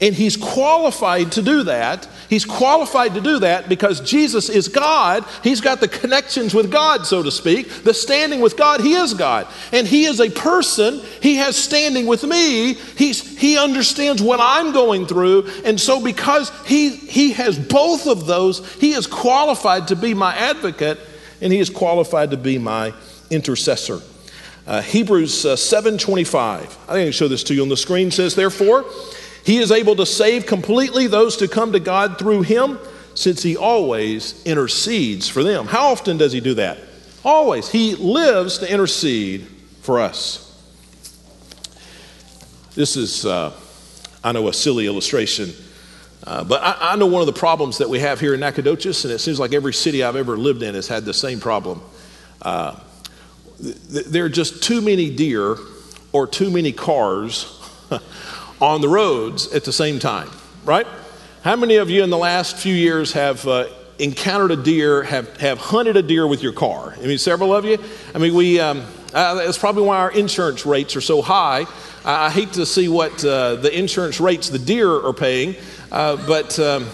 And 0.00 0.16
he's 0.16 0.36
qualified 0.36 1.30
to 1.32 1.42
do 1.42 1.62
that. 1.62 2.08
He's 2.28 2.44
qualified 2.44 3.14
to 3.14 3.20
do 3.20 3.38
that 3.38 3.68
because 3.68 4.00
Jesus 4.00 4.48
is 4.48 4.66
God. 4.66 5.24
He's 5.44 5.60
got 5.60 5.78
the 5.78 5.86
connections 5.86 6.52
with 6.52 6.72
God, 6.72 7.06
so 7.06 7.22
to 7.22 7.30
speak, 7.30 7.68
the 7.84 7.94
standing 7.94 8.40
with 8.40 8.56
God. 8.56 8.80
He 8.80 8.94
is 8.94 9.14
God. 9.14 9.46
And 9.70 9.86
he 9.86 10.06
is 10.06 10.18
a 10.18 10.28
person. 10.28 11.02
He 11.20 11.36
has 11.36 11.54
standing 11.56 12.06
with 12.06 12.24
me. 12.24 12.74
He's, 12.74 13.38
he 13.38 13.56
understands 13.56 14.20
what 14.20 14.40
I'm 14.42 14.72
going 14.72 15.06
through. 15.06 15.48
And 15.64 15.80
so, 15.80 16.02
because 16.02 16.50
he, 16.66 16.96
he 16.96 17.34
has 17.34 17.56
both 17.56 18.08
of 18.08 18.26
those, 18.26 18.68
he 18.80 18.94
is 18.94 19.06
qualified 19.06 19.86
to 19.88 19.94
be 19.94 20.14
my 20.14 20.34
advocate 20.34 20.98
and 21.40 21.52
he 21.52 21.60
is 21.60 21.70
qualified 21.70 22.32
to 22.32 22.36
be 22.36 22.58
my 22.58 22.92
intercessor. 23.30 24.00
Uh, 24.66 24.80
Hebrews 24.80 25.44
uh, 25.44 25.56
7:25. 25.56 26.38
I 26.38 26.64
think 26.64 26.88
I 26.88 27.02
can 27.04 27.12
show 27.12 27.28
this 27.28 27.42
to 27.44 27.54
you 27.54 27.62
on 27.62 27.68
the 27.68 27.76
screen. 27.76 28.10
Says, 28.10 28.34
therefore, 28.34 28.84
he 29.44 29.58
is 29.58 29.72
able 29.72 29.96
to 29.96 30.06
save 30.06 30.46
completely 30.46 31.06
those 31.06 31.36
to 31.38 31.48
come 31.48 31.72
to 31.72 31.80
God 31.80 32.18
through 32.18 32.42
him, 32.42 32.78
since 33.14 33.42
he 33.42 33.56
always 33.56 34.42
intercedes 34.44 35.28
for 35.28 35.42
them. 35.42 35.66
How 35.66 35.88
often 35.88 36.16
does 36.16 36.32
he 36.32 36.40
do 36.40 36.54
that? 36.54 36.78
Always. 37.24 37.68
He 37.68 37.94
lives 37.96 38.58
to 38.58 38.72
intercede 38.72 39.46
for 39.80 40.00
us. 40.00 40.48
This 42.74 42.96
is, 42.96 43.26
uh, 43.26 43.52
I 44.24 44.32
know, 44.32 44.48
a 44.48 44.52
silly 44.52 44.86
illustration. 44.86 45.52
Uh, 46.24 46.44
but 46.44 46.62
I, 46.62 46.92
I, 46.92 46.96
know 46.96 47.06
one 47.06 47.20
of 47.20 47.26
the 47.26 47.32
problems 47.32 47.78
that 47.78 47.88
we 47.88 47.98
have 47.98 48.20
here 48.20 48.32
in 48.32 48.40
Nacogdoches, 48.40 49.04
and 49.04 49.12
it 49.12 49.18
seems 49.18 49.40
like 49.40 49.52
every 49.52 49.74
city 49.74 50.04
I've 50.04 50.14
ever 50.14 50.36
lived 50.36 50.62
in 50.62 50.76
has 50.76 50.86
had 50.86 51.04
the 51.04 51.12
same 51.12 51.40
problem. 51.40 51.82
Uh, 52.40 52.78
th- 53.62 54.06
there 54.06 54.24
are 54.24 54.28
just 54.28 54.62
too 54.62 54.80
many 54.80 55.10
deer 55.10 55.56
or 56.12 56.26
too 56.26 56.50
many 56.50 56.72
cars 56.72 57.58
on 58.60 58.80
the 58.80 58.88
roads 58.88 59.52
at 59.52 59.64
the 59.64 59.72
same 59.72 59.98
time, 59.98 60.28
right? 60.64 60.86
How 61.42 61.56
many 61.56 61.76
of 61.76 61.90
you 61.90 62.04
in 62.04 62.10
the 62.10 62.18
last 62.18 62.56
few 62.56 62.74
years 62.74 63.12
have 63.12 63.46
uh, 63.46 63.66
encountered 63.98 64.50
a 64.50 64.56
deer, 64.56 65.02
have, 65.02 65.36
have 65.38 65.58
hunted 65.58 65.96
a 65.96 66.02
deer 66.02 66.26
with 66.26 66.42
your 66.42 66.52
car? 66.52 66.94
I 66.96 67.06
mean, 67.06 67.18
several 67.18 67.54
of 67.54 67.64
you? 67.64 67.78
I 68.14 68.18
mean, 68.18 68.34
we, 68.34 68.60
um, 68.60 68.84
uh, 69.12 69.34
that's 69.34 69.58
probably 69.58 69.82
why 69.82 69.98
our 69.98 70.12
insurance 70.12 70.64
rates 70.66 70.94
are 70.96 71.00
so 71.00 71.22
high. 71.22 71.66
I, 72.04 72.26
I 72.26 72.30
hate 72.30 72.52
to 72.54 72.66
see 72.66 72.88
what 72.88 73.24
uh, 73.24 73.56
the 73.56 73.76
insurance 73.76 74.20
rates 74.20 74.48
the 74.50 74.58
deer 74.58 74.90
are 74.90 75.12
paying, 75.12 75.56
uh, 75.90 76.24
but 76.26 76.58
um, 76.58 76.86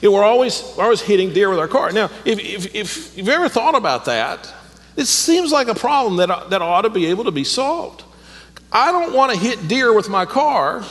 you 0.00 0.08
know, 0.08 0.16
we're, 0.16 0.24
always, 0.24 0.62
we're 0.76 0.84
always 0.84 1.02
hitting 1.02 1.32
deer 1.32 1.50
with 1.50 1.58
our 1.58 1.68
car. 1.68 1.92
Now, 1.92 2.10
if, 2.24 2.38
if, 2.40 2.74
if 2.74 3.16
you've 3.16 3.28
ever 3.28 3.48
thought 3.48 3.74
about 3.74 4.06
that, 4.06 4.52
it 4.96 5.06
seems 5.06 5.52
like 5.52 5.68
a 5.68 5.74
problem 5.74 6.16
that, 6.16 6.50
that 6.50 6.62
ought 6.62 6.82
to 6.82 6.90
be 6.90 7.06
able 7.06 7.24
to 7.24 7.30
be 7.30 7.44
solved. 7.44 8.04
I 8.72 8.92
don't 8.92 9.14
want 9.14 9.32
to 9.32 9.38
hit 9.38 9.68
deer 9.68 9.92
with 9.92 10.08
my 10.08 10.24
car, 10.24 10.84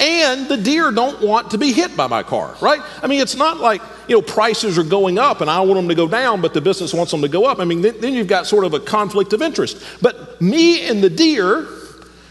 and 0.00 0.48
the 0.48 0.56
deer 0.56 0.90
don't 0.90 1.20
want 1.20 1.50
to 1.50 1.58
be 1.58 1.72
hit 1.72 1.96
by 1.96 2.06
my 2.06 2.22
car, 2.22 2.56
right? 2.60 2.80
I 3.02 3.06
mean, 3.06 3.20
it's 3.20 3.36
not 3.36 3.58
like, 3.58 3.82
you 4.08 4.16
know, 4.16 4.22
prices 4.22 4.78
are 4.78 4.82
going 4.82 5.18
up 5.18 5.42
and 5.42 5.50
I 5.50 5.60
want 5.60 5.74
them 5.74 5.88
to 5.88 5.94
go 5.94 6.08
down, 6.08 6.40
but 6.40 6.54
the 6.54 6.60
business 6.60 6.94
wants 6.94 7.12
them 7.12 7.20
to 7.20 7.28
go 7.28 7.44
up. 7.44 7.58
I 7.58 7.64
mean, 7.64 7.82
then 7.82 8.14
you've 8.14 8.26
got 8.26 8.46
sort 8.46 8.64
of 8.64 8.72
a 8.72 8.80
conflict 8.80 9.34
of 9.34 9.42
interest. 9.42 9.84
But 10.00 10.40
me 10.40 10.88
and 10.88 11.04
the 11.04 11.10
deer 11.10 11.68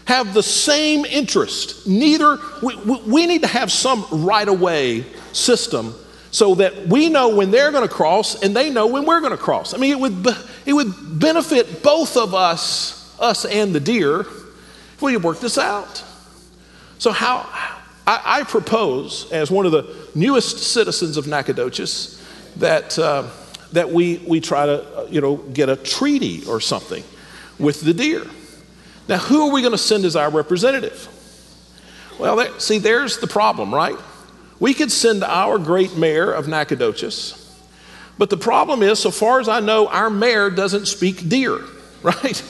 have 0.06 0.34
the 0.34 0.42
same 0.42 1.04
interest. 1.04 1.86
Neither, 1.86 2.38
we, 2.60 2.74
we 3.06 3.26
need 3.26 3.42
to 3.42 3.48
have 3.48 3.70
some 3.70 4.04
right 4.10 4.48
of 4.48 4.60
way 4.60 5.04
system 5.32 5.94
so 6.32 6.56
that 6.56 6.88
we 6.88 7.08
know 7.08 7.36
when 7.36 7.52
they're 7.52 7.70
going 7.70 7.86
to 7.86 7.92
cross 7.92 8.42
and 8.42 8.54
they 8.54 8.70
know 8.70 8.88
when 8.88 9.06
we're 9.06 9.20
going 9.20 9.30
to 9.30 9.38
cross. 9.38 9.74
I 9.74 9.78
mean, 9.78 9.92
it 9.92 10.00
would, 10.00 10.26
it 10.66 10.72
would 10.72 11.18
benefit 11.18 11.82
both 11.82 12.16
of 12.16 12.34
us, 12.34 13.18
us 13.18 13.44
and 13.44 13.74
the 13.74 13.80
deer, 13.80 14.20
if 14.20 15.02
we 15.02 15.12
could 15.12 15.22
work 15.22 15.40
this 15.40 15.58
out. 15.58 16.04
So, 16.98 17.12
how 17.12 17.48
I, 18.06 18.40
I, 18.40 18.42
propose, 18.44 19.30
as 19.32 19.50
one 19.50 19.66
of 19.66 19.72
the 19.72 19.94
newest 20.14 20.58
citizens 20.58 21.16
of 21.16 21.26
Nacogdoches, 21.26 22.22
that, 22.56 22.98
uh, 22.98 23.28
that 23.72 23.90
we, 23.90 24.18
we 24.26 24.40
try 24.40 24.66
to 24.66 24.98
uh, 24.98 25.06
you 25.08 25.20
know, 25.20 25.36
get 25.36 25.68
a 25.68 25.76
treaty 25.76 26.44
or 26.46 26.60
something 26.60 27.04
with 27.58 27.80
the 27.82 27.94
deer. 27.94 28.26
Now, 29.08 29.18
who 29.18 29.48
are 29.48 29.52
we 29.52 29.60
going 29.60 29.72
to 29.72 29.78
send 29.78 30.04
as 30.04 30.16
our 30.16 30.30
representative? 30.30 31.08
Well, 32.18 32.60
see, 32.60 32.78
there's 32.78 33.18
the 33.18 33.26
problem, 33.26 33.74
right? 33.74 33.96
We 34.58 34.74
could 34.74 34.92
send 34.92 35.24
our 35.24 35.58
great 35.58 35.96
mayor 35.96 36.30
of 36.30 36.46
Nacogdoches, 36.46 37.49
but 38.20 38.28
the 38.28 38.36
problem 38.36 38.82
is, 38.82 38.98
so 38.98 39.10
far 39.10 39.40
as 39.40 39.48
I 39.48 39.60
know, 39.60 39.88
our 39.88 40.10
mayor 40.10 40.50
doesn't 40.50 40.84
speak 40.84 41.26
deer, 41.26 41.58
right? 42.02 42.42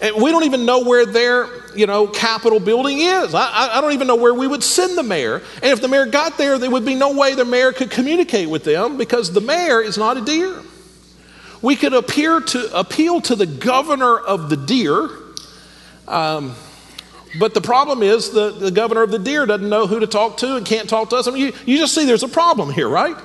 And 0.00 0.22
we 0.22 0.30
don't 0.30 0.44
even 0.44 0.64
know 0.64 0.84
where 0.84 1.04
their, 1.04 1.48
you 1.74 1.88
know, 1.88 2.06
Capitol 2.06 2.60
building 2.60 3.00
is. 3.00 3.34
I, 3.34 3.78
I 3.78 3.80
don't 3.80 3.94
even 3.94 4.06
know 4.06 4.14
where 4.14 4.32
we 4.32 4.46
would 4.46 4.62
send 4.62 4.96
the 4.96 5.02
mayor. 5.02 5.42
And 5.56 5.64
if 5.64 5.80
the 5.80 5.88
mayor 5.88 6.06
got 6.06 6.38
there, 6.38 6.56
there 6.56 6.70
would 6.70 6.84
be 6.84 6.94
no 6.94 7.16
way 7.16 7.34
the 7.34 7.44
mayor 7.44 7.72
could 7.72 7.90
communicate 7.90 8.48
with 8.48 8.62
them 8.62 8.96
because 8.96 9.32
the 9.32 9.40
mayor 9.40 9.80
is 9.80 9.98
not 9.98 10.18
a 10.18 10.20
deer. 10.20 10.54
We 11.62 11.74
could 11.74 11.94
appear 11.94 12.40
to, 12.40 12.78
appeal 12.78 13.20
to 13.22 13.34
the 13.34 13.46
governor 13.46 14.16
of 14.16 14.50
the 14.50 14.56
deer. 14.56 15.10
Um, 16.06 16.54
but 17.40 17.54
the 17.54 17.60
problem 17.60 18.04
is 18.04 18.30
the, 18.30 18.50
the 18.52 18.70
governor 18.70 19.02
of 19.02 19.10
the 19.10 19.18
deer 19.18 19.46
doesn't 19.46 19.68
know 19.68 19.88
who 19.88 19.98
to 19.98 20.06
talk 20.06 20.36
to 20.38 20.54
and 20.54 20.64
can't 20.64 20.88
talk 20.88 21.10
to 21.10 21.16
us. 21.16 21.26
I 21.26 21.32
mean, 21.32 21.46
you, 21.46 21.52
you 21.66 21.78
just 21.78 21.92
see 21.92 22.04
there's 22.04 22.22
a 22.22 22.28
problem 22.28 22.70
here, 22.70 22.88
right? 22.88 23.16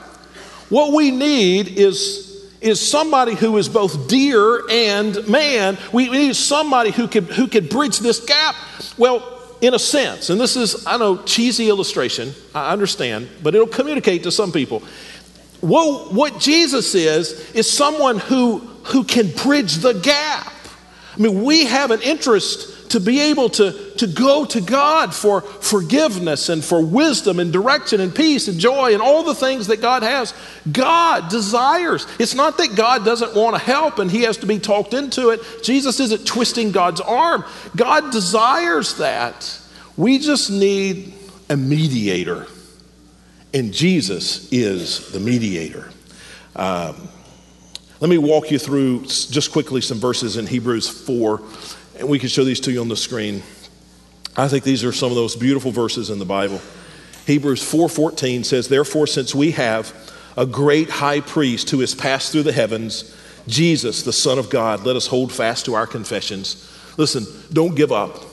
What 0.69 0.93
we 0.93 1.12
need 1.12 1.80
is 1.80 2.27
is 2.62 2.86
somebody 2.86 3.36
who 3.36 3.58
is 3.58 3.69
both 3.69 4.08
deer 4.08 4.63
and 4.69 5.27
man. 5.27 5.77
We, 5.93 6.10
need 6.10 6.36
somebody 6.36 6.91
who 6.91 7.08
could, 7.08 7.25
who 7.25 7.47
could 7.47 7.69
bridge 7.69 7.99
this 7.99 8.19
gap. 8.25 8.56
Well, 8.97 9.34
in 9.62 9.73
a 9.73 9.80
sense, 9.80 10.30
and 10.30 10.39
this 10.39 10.56
is, 10.56 10.86
I 10.86 10.97
know, 10.97 11.17
cheesy 11.23 11.69
illustration, 11.69 12.34
I 12.53 12.71
understand, 12.71 13.30
but 13.41 13.56
it'll 13.56 13.67
communicate 13.67 14.23
to 14.23 14.32
some 14.32 14.51
people. 14.51 14.84
Well, 15.62 16.13
what 16.13 16.39
Jesus 16.39 16.93
is, 16.93 17.51
is 17.56 17.71
someone 17.71 18.19
who, 18.19 18.60
who 18.84 19.03
can 19.03 19.32
bridge 19.32 19.75
the 19.77 19.93
gap. 19.93 20.53
I 21.17 21.21
mean, 21.21 21.43
we 21.43 21.65
have 21.65 21.91
an 21.91 22.01
interest 22.01 22.91
to 22.91 22.99
be 22.99 23.19
able 23.19 23.49
to, 23.49 23.91
to 23.95 24.08
go 24.08 24.45
to 24.45 24.62
God 24.62 25.13
for 25.13 25.41
forgiveness 25.41 26.49
and 26.49 26.63
for 26.63 26.86
wisdom 26.86 27.39
and 27.39 27.51
direction 27.51 27.99
and 27.99 28.13
peace 28.13 28.47
and 28.47 28.60
joy 28.60 28.93
and 28.93 29.01
all 29.01 29.23
the 29.23 29.36
things 29.36 29.67
that 29.67 29.82
God 29.82 30.03
has. 30.03 30.34
God 30.71 31.30
desires. 31.30 32.06
It's 32.19 32.36
not 32.36 32.58
that 32.60 32.75
God 32.75 33.03
doesn't 33.03 33.36
want 33.36 33.56
to 33.56 33.62
help 33.62 33.99
and 33.99 34.10
he 34.10 34.21
has 34.23 34.38
to 34.38 34.45
be 34.45 34.60
talked 34.60 34.93
into 34.93 35.30
it. 35.30 35.41
Jesus 35.63 35.99
isn't 35.99 36.25
twisting 36.25 36.71
God's 36.71 37.01
arm. 37.01 37.43
God 37.75 38.12
desires 38.12 38.97
that. 38.97 39.60
We 39.97 40.19
just 40.19 40.51
need 40.51 41.13
a 41.49 41.58
mediator, 41.58 42.45
and 43.53 43.73
Jesus 43.73 44.51
is 44.51 45.12
the 45.12 45.19
mediator. 45.19 45.89
Um, 46.56 47.10
let 47.99 48.10
me 48.10 48.17
walk 48.17 48.51
you 48.51 48.60
through 48.60 49.05
just 49.05 49.51
quickly 49.51 49.81
some 49.81 49.97
verses 49.97 50.38
in 50.38 50.45
Hebrews 50.45 50.88
4, 50.88 51.41
and 51.99 52.07
we 52.07 52.19
can 52.19 52.29
show 52.29 52.43
these 52.43 52.60
to 52.62 52.71
you 52.71 52.79
on 52.79 52.89
the 52.89 52.95
screen. 52.95 53.41
I 54.36 54.47
think 54.47 54.63
these 54.63 54.83
are 54.83 54.91
some 54.91 55.10
of 55.10 55.15
those 55.15 55.36
beautiful 55.36 55.71
verses 55.71 56.12
in 56.12 56.19
the 56.19 56.25
Bible. 56.25 56.62
Hebrews 57.25 57.63
4:14 57.63 58.43
says, 58.43 58.67
"Therefore 58.67 59.07
since 59.07 59.33
we 59.33 59.51
have 59.51 59.93
a 60.38 60.45
great 60.45 60.89
high 60.89 61.21
priest 61.21 61.71
who 61.71 61.79
has 61.79 61.95
passed 61.95 62.31
through 62.31 62.43
the 62.43 62.51
heavens, 62.51 63.05
Jesus, 63.47 64.03
the 64.03 64.13
Son 64.13 64.38
of 64.38 64.51
God, 64.51 64.86
let 64.86 64.95
us 64.95 65.07
hold 65.07 65.31
fast 65.31 65.65
to 65.65 65.73
our 65.73 65.88
confessions." 65.88 66.55
Listen, 66.97 67.25
don't 67.51 67.75
give 67.75 67.91
up 67.91 68.23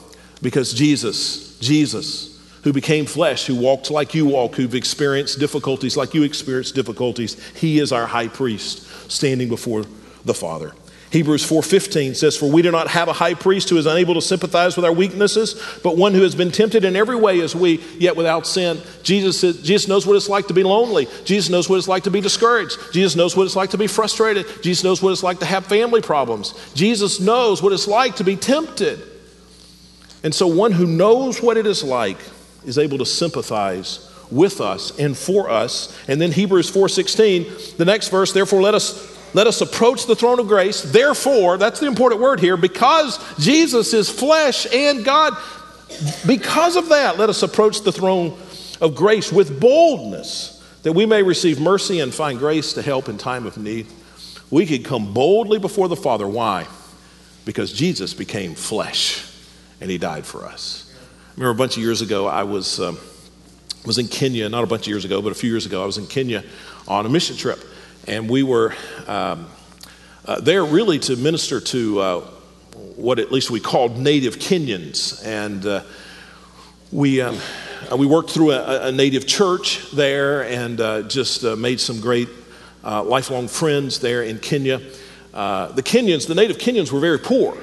because 0.43 0.75
Jesus, 0.75 1.55
Jesus, 1.61 2.29
who 2.63 2.73
became 2.73 3.07
flesh, 3.07 3.47
who 3.47 3.55
walked 3.55 3.91
like 3.91 4.15
you 4.15 4.27
walk, 4.27 4.57
who've 4.57 4.75
experienced 4.75 5.39
difficulties 5.39 5.97
like 5.97 6.13
you 6.13 6.23
experienced 6.23 6.75
difficulties, 6.75 7.37
he 7.55 7.79
is 7.79 7.93
our 7.93 8.07
high 8.07 8.29
priest 8.29 8.83
standing 9.09 9.49
before 9.49 9.85
the 10.25 10.35
Father. 10.35 10.73
Hebrews 11.15 11.49
4:15 11.49 12.17
says 12.17 12.37
for 12.37 12.47
we 12.47 12.61
do 12.61 12.73
not 12.73 12.89
have 12.89 13.07
a 13.07 13.13
high 13.13 13.35
priest 13.35 13.71
who 13.71 13.77
is 13.77 13.87
unable 13.87 14.15
to 14.15 14.21
sympathize 14.21 14.75
with 14.75 14.85
our 14.85 14.93
weaknesses 14.93 15.55
but 15.85 15.97
one 15.97 16.13
who 16.13 16.23
has 16.23 16.35
been 16.35 16.51
tempted 16.51 16.85
in 16.85 16.97
every 16.97 17.15
way 17.15 17.41
as 17.41 17.55
we 17.55 17.81
yet 18.01 18.17
without 18.17 18.49
sin. 18.49 18.81
Jesus 19.05 19.39
says, 19.39 19.63
Jesus 19.63 19.87
knows 19.87 20.09
what 20.09 20.17
it's 20.17 20.29
like 20.29 20.49
to 20.49 20.55
be 20.55 20.65
lonely. 20.65 21.07
Jesus 21.25 21.51
knows 21.51 21.69
what 21.69 21.77
it's 21.77 21.87
like 21.87 22.03
to 22.03 22.11
be 22.11 22.21
discouraged. 22.21 22.77
Jesus 22.93 23.15
knows 23.15 23.37
what 23.37 23.45
it's 23.45 23.55
like 23.55 23.71
to 23.71 23.79
be 23.79 23.87
frustrated. 23.87 24.45
Jesus 24.61 24.83
knows 24.83 25.01
what 25.01 25.13
it's 25.13 25.23
like 25.23 25.39
to 25.39 25.47
have 25.47 25.67
family 25.67 26.01
problems. 26.01 26.53
Jesus 26.75 27.21
knows 27.21 27.63
what 27.63 27.73
it's 27.73 27.87
like 27.87 28.17
to 28.17 28.25
be 28.25 28.35
tempted. 28.35 29.01
And 30.25 30.35
so 30.35 30.49
one 30.49 30.73
who 30.73 30.85
knows 30.85 31.41
what 31.41 31.57
it 31.57 31.67
is 31.67 31.85
like 31.85 32.19
is 32.67 32.77
able 32.77 32.99
to 32.99 33.07
sympathize 33.07 34.11
with 34.31 34.61
us 34.61 34.99
and 34.99 35.17
for 35.17 35.51
us. 35.51 35.97
And 36.09 36.21
then 36.21 36.33
Hebrews 36.33 36.71
4:16, 36.71 37.77
the 37.77 37.85
next 37.85 38.09
verse, 38.09 38.33
therefore 38.33 38.63
let 38.63 38.75
us 38.75 39.15
let 39.35 39.49
us 39.49 39.61
approach 39.61 40.07
the 40.07 40.15
throne 40.15 40.39
of 40.39 40.47
grace. 40.47 40.81
Therefore, 40.81 41.59
that's 41.59 41.81
the 41.81 41.87
important 41.87 42.21
word 42.21 42.39
here, 42.39 42.57
because 42.57 43.19
Jesus 43.39 43.93
is 43.93 44.09
flesh 44.09 44.73
and 44.73 45.05
God, 45.05 45.37
because 46.25 46.77
of 46.77 46.89
that, 46.91 47.19
let 47.19 47.29
us 47.29 47.43
approach 47.43 47.83
the 47.83 47.91
throne 47.91 48.39
of 48.81 48.95
grace 48.95 49.33
with 49.33 49.61
boldness 49.61 50.63
that 50.85 50.93
we 50.93 51.05
may 51.05 51.23
receive 51.23 51.61
mercy 51.61 51.99
and 52.01 52.15
find 52.15 52.39
grace 52.39 52.75
to 52.75 52.83
help 52.83 53.09
in 53.09 53.19
time 53.19 53.45
of 53.45 53.59
need. 53.59 53.87
We 54.51 54.67
could 54.67 54.85
come 54.85 55.13
boldly 55.13 55.59
before 55.59 55.89
the 55.89 55.97
Father. 55.97 56.29
Why? 56.29 56.69
Because 57.45 57.73
Jesus 57.73 58.15
became 58.15 58.55
flesh 58.55 59.27
and 59.81 59.91
he 59.91 59.99
died 59.99 60.27
for 60.27 60.45
us. 60.45 60.93
I 60.93 61.41
remember 61.41 61.51
a 61.51 61.55
bunch 61.55 61.77
of 61.77 61.83
years 61.83 62.03
ago, 62.03 62.29
I 62.29 62.45
was. 62.45 62.79
Um, 62.79 62.99
was 63.85 63.99
in 63.99 64.09
Kenya, 64.09 64.49
not 64.49 64.65
a 64.65 64.67
bunch 64.67 64.83
of 64.83 64.89
years 64.89 65.05
ago, 65.05 65.21
but 65.21 65.33
a 65.33 65.35
few 65.35 65.51
years 65.51 65.67
ago, 65.67 65.83
I 65.83 65.87
was 65.87 65.99
in 65.99 66.07
Kenya 66.07 66.43
on 66.89 67.05
a 67.05 67.09
mission 67.09 67.37
trip. 67.37 67.63
And 68.07 68.29
we 68.29 68.43
were 68.43 68.75
um, 69.07 69.47
uh, 70.25 70.41
there 70.41 70.65
really 70.65 70.99
to 71.01 71.17
minister 71.17 71.61
to 71.61 72.01
uh, 72.01 72.21
what 72.97 73.19
at 73.19 73.31
least 73.31 73.51
we 73.51 73.61
called 73.61 73.99
native 73.99 74.37
Kenyans. 74.37 75.25
And 75.25 75.65
uh, 75.67 75.83
we, 76.93 77.21
um, 77.21 77.39
uh, 77.93 77.97
we 77.97 78.07
worked 78.07 78.31
through 78.31 78.53
a, 78.53 78.89
a, 78.89 78.93
native 78.93 79.27
church 79.27 79.91
there 79.91 80.45
and 80.45 80.81
uh, 80.81 81.03
just 81.03 81.45
uh, 81.45 81.57
made 81.57 81.81
some 81.81 82.01
great 82.01 82.29
lifelong 82.83 83.49
friends 83.49 84.01
there 84.01 84.23
in 84.23 84.39
Kenya. 84.39 84.79
the 85.33 85.83
Kenyans, 85.83 86.27
the 86.27 86.35
native 86.35 86.59
Kenyans, 86.59 86.93
were 86.93 87.01
very 87.01 87.19
poor. 87.19 87.57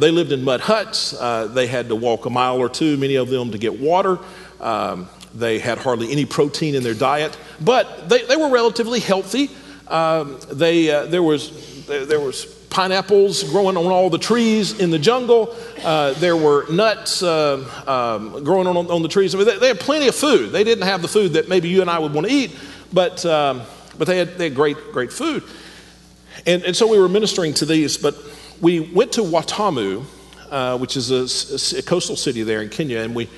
they 0.00 0.10
lived 0.10 0.32
in 0.32 0.42
mud 0.42 0.60
huts. 0.60 1.10
they 1.54 1.66
had 1.66 1.88
to 1.88 1.96
walk 1.96 2.26
a 2.26 2.30
mile 2.30 2.58
or 2.58 2.68
two, 2.68 2.96
many 2.96 3.16
of 3.16 3.28
them, 3.28 3.50
to 3.52 3.58
get 3.58 3.78
water. 3.78 4.18
Um, 4.60 5.08
they 5.34 5.58
had 5.58 5.78
hardly 5.78 6.10
any 6.10 6.24
protein 6.24 6.74
in 6.74 6.82
their 6.82 6.94
diet, 6.94 7.36
but 7.60 8.08
they, 8.08 8.24
they 8.24 8.36
were 8.36 8.50
relatively 8.50 9.00
healthy. 9.00 9.50
Um, 9.88 10.38
they, 10.50 10.90
uh, 10.90 11.06
there, 11.06 11.22
was, 11.22 11.86
there, 11.86 12.06
there, 12.06 12.20
was 12.20 12.44
pineapples 12.70 13.42
growing 13.44 13.76
on 13.76 13.86
all 13.86 14.08
the 14.08 14.18
trees 14.18 14.78
in 14.78 14.90
the 14.90 14.98
jungle. 14.98 15.54
Uh, 15.82 16.12
there 16.14 16.36
were 16.36 16.70
nuts 16.70 17.22
uh, 17.22 17.58
um, 17.86 18.44
growing 18.44 18.66
on, 18.68 18.76
on 18.76 19.02
the 19.02 19.08
trees. 19.08 19.34
I 19.34 19.38
mean, 19.38 19.46
they, 19.46 19.58
they, 19.58 19.68
had 19.68 19.80
plenty 19.80 20.08
of 20.08 20.14
food. 20.14 20.52
They 20.52 20.64
didn't 20.64 20.84
have 20.84 21.02
the 21.02 21.08
food 21.08 21.32
that 21.32 21.48
maybe 21.48 21.68
you 21.68 21.80
and 21.80 21.90
I 21.90 21.98
would 21.98 22.14
want 22.14 22.28
to 22.28 22.32
eat, 22.32 22.56
but, 22.92 23.24
um, 23.26 23.62
but 23.98 24.06
they, 24.06 24.18
had, 24.18 24.38
they 24.38 24.44
had 24.44 24.54
great, 24.54 24.76
great 24.92 25.12
food. 25.12 25.42
And, 26.46 26.62
and 26.62 26.76
so 26.76 26.86
we 26.86 26.98
were 26.98 27.08
ministering 27.08 27.54
to 27.54 27.66
these, 27.66 27.96
but 27.96 28.16
we 28.60 28.80
went 28.80 29.12
to 29.12 29.22
Watamu, 29.22 30.04
uh, 30.50 30.78
which 30.78 30.96
is 30.96 31.10
a, 31.10 31.78
a, 31.78 31.82
coastal 31.82 32.16
city 32.16 32.42
there 32.42 32.62
in 32.62 32.68
Kenya, 32.68 33.00
and 33.00 33.14
we 33.14 33.28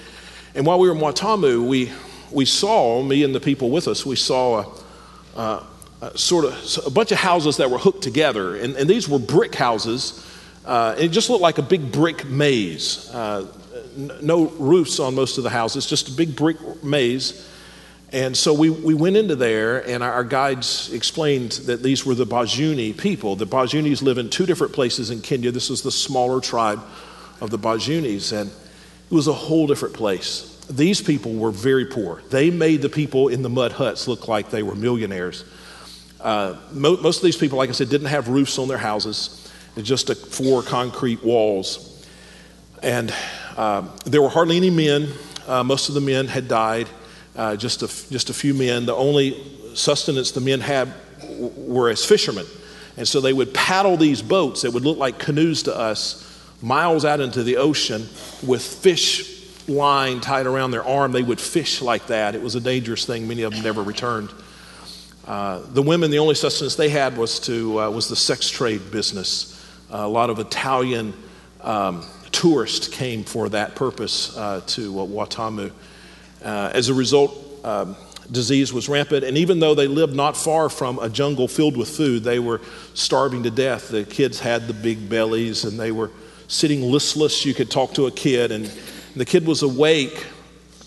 and 0.54 0.66
while 0.66 0.78
we 0.78 0.88
were 0.88 0.94
in 0.94 1.00
Watamu, 1.00 1.66
we, 1.66 1.90
we 2.30 2.44
saw, 2.44 3.02
me 3.02 3.24
and 3.24 3.34
the 3.34 3.40
people 3.40 3.70
with 3.70 3.88
us, 3.88 4.04
we 4.04 4.16
saw 4.16 4.60
a, 5.36 5.40
a, 5.40 5.66
a 6.02 6.18
sort 6.18 6.44
of 6.44 6.86
a 6.86 6.90
bunch 6.90 7.12
of 7.12 7.18
houses 7.18 7.56
that 7.56 7.70
were 7.70 7.78
hooked 7.78 8.02
together. 8.02 8.56
And, 8.56 8.76
and 8.76 8.88
these 8.88 9.08
were 9.08 9.18
brick 9.18 9.54
houses. 9.54 10.26
Uh, 10.64 10.94
it 10.98 11.08
just 11.08 11.30
looked 11.30 11.42
like 11.42 11.58
a 11.58 11.62
big 11.62 11.90
brick 11.90 12.26
maze. 12.26 13.10
Uh, 13.10 13.46
n- 13.96 14.12
no 14.20 14.48
roofs 14.48 15.00
on 15.00 15.14
most 15.14 15.38
of 15.38 15.44
the 15.44 15.50
houses, 15.50 15.86
just 15.86 16.08
a 16.08 16.12
big 16.12 16.36
brick 16.36 16.84
maze. 16.84 17.48
And 18.12 18.36
so 18.36 18.52
we, 18.52 18.68
we 18.68 18.92
went 18.92 19.16
into 19.16 19.36
there, 19.36 19.88
and 19.88 20.02
our, 20.02 20.12
our 20.12 20.24
guides 20.24 20.92
explained 20.92 21.52
that 21.66 21.82
these 21.82 22.04
were 22.04 22.14
the 22.14 22.26
Bajuni 22.26 22.96
people. 22.96 23.36
The 23.36 23.46
Bajunis 23.46 24.02
live 24.02 24.18
in 24.18 24.28
two 24.28 24.44
different 24.44 24.74
places 24.74 25.10
in 25.10 25.22
Kenya. 25.22 25.50
This 25.50 25.70
was 25.70 25.82
the 25.82 25.90
smaller 25.90 26.42
tribe 26.42 26.82
of 27.40 27.48
the 27.48 27.58
Bajunis. 27.58 28.38
And 28.38 28.50
it 29.12 29.14
was 29.14 29.29
a 29.29 29.33
whole 29.35 29.66
different 29.66 29.92
place. 29.94 30.57
These 30.70 31.03
people 31.03 31.35
were 31.35 31.51
very 31.51 31.85
poor. 31.85 32.22
They 32.31 32.51
made 32.51 32.81
the 32.81 32.88
people 32.88 33.29
in 33.29 33.42
the 33.42 33.51
mud 33.51 33.72
huts 33.72 34.09
look 34.09 34.27
like 34.27 34.48
they 34.48 34.62
were 34.62 34.75
millionaires. 34.75 35.44
Uh, 36.18 36.57
mo- 36.72 36.96
most 36.96 37.18
of 37.18 37.22
these 37.22 37.37
people, 37.37 37.59
like 37.59 37.68
I 37.68 37.72
said, 37.72 37.90
didn't 37.90 38.07
have 38.07 38.29
roofs 38.29 38.59
on 38.59 38.68
their 38.68 38.79
houses, 38.79 39.53
just 39.83 40.09
a, 40.09 40.14
four 40.14 40.62
concrete 40.62 41.22
walls. 41.22 42.07
And 42.83 43.14
uh, 43.55 43.87
there 44.07 44.22
were 44.22 44.31
hardly 44.31 44.57
any 44.57 44.70
men. 44.70 45.11
Uh, 45.46 45.62
most 45.62 45.90
of 45.90 45.94
the 45.94 46.01
men 46.01 46.27
had 46.27 46.48
died, 46.48 46.88
uh, 47.37 47.57
just, 47.57 47.83
a, 47.83 48.11
just 48.11 48.31
a 48.31 48.35
few 48.35 48.55
men. 48.55 48.87
The 48.87 48.94
only 48.94 49.44
sustenance 49.75 50.31
the 50.31 50.40
men 50.40 50.61
had 50.61 50.90
w- 51.20 51.53
were 51.55 51.90
as 51.90 52.03
fishermen. 52.03 52.46
And 52.96 53.07
so 53.07 53.20
they 53.20 53.35
would 53.35 53.53
paddle 53.53 53.98
these 53.98 54.22
boats 54.22 54.62
that 54.62 54.70
would 54.70 54.85
look 54.85 54.96
like 54.96 55.18
canoes 55.18 55.64
to 55.64 55.77
us 55.77 56.32
miles 56.62 57.05
out 57.05 57.20
into 57.20 57.42
the 57.42 57.57
ocean 57.57 58.09
with 58.42 58.62
fish 58.62 59.68
line 59.68 60.20
tied 60.20 60.46
around 60.46 60.70
their 60.70 60.85
arm. 60.85 61.12
They 61.12 61.22
would 61.22 61.40
fish 61.40 61.83
like 61.83 62.07
that. 62.07 62.35
It 62.35 62.42
was 62.42 62.55
a 62.55 62.61
dangerous 62.61 63.05
thing. 63.05 63.29
Many 63.29 63.42
of 63.42 63.53
them 63.53 63.62
never 63.62 63.83
returned. 63.83 64.31
Uh, 65.27 65.61
the 65.72 65.83
women, 65.83 66.11
the 66.11 66.18
only 66.18 66.35
sustenance 66.35 66.75
they 66.75 66.88
had 66.88 67.16
was, 67.16 67.38
to, 67.40 67.81
uh, 67.81 67.90
was 67.90 68.09
the 68.09 68.16
sex 68.16 68.48
trade 68.51 68.90
business. 68.90 69.59
Uh, 69.92 69.98
a 69.98 70.09
lot 70.09 70.31
of 70.31 70.38
Italian 70.38 71.12
um, 71.61 72.05
tourists 72.33 72.88
came 72.88 73.22
for 73.22 73.48
that 73.48 73.75
purpose 73.77 74.37
uh, 74.37 74.61
to 74.66 75.01
uh, 75.01 75.07
Watamu. 75.07 75.70
Uh, 76.44 76.70
as 76.75 76.88
a 76.88 76.94
result, 76.94 77.37
um, 77.64 77.94
disease 78.33 78.72
was 78.72 78.88
rampant, 78.88 79.22
and 79.22 79.37
even 79.37 79.61
though 79.61 79.75
they 79.75 79.87
lived 79.87 80.16
not 80.16 80.37
far 80.37 80.68
from 80.68 80.98
a 80.98 81.09
jungle 81.09 81.46
filled 81.46 81.77
with 81.77 81.88
food, 81.88 82.25
they 82.25 82.40
were 82.40 82.61
starving 82.94 83.44
to 83.44 83.51
death. 83.51 83.90
The 83.90 84.05
kids 84.05 84.40
had 84.40 84.66
the 84.66 84.75
big 84.75 85.09
bellies, 85.09 85.64
and 85.64 85.79
they 85.79 85.92
were 85.92 86.11
sitting 86.52 86.82
listless. 86.82 87.46
You 87.46 87.54
could 87.54 87.70
talk 87.70 87.94
to 87.94 88.06
a 88.06 88.10
kid, 88.10 88.52
and 88.52 88.70
the 89.16 89.24
kid 89.24 89.46
was 89.46 89.62
awake. 89.62 90.26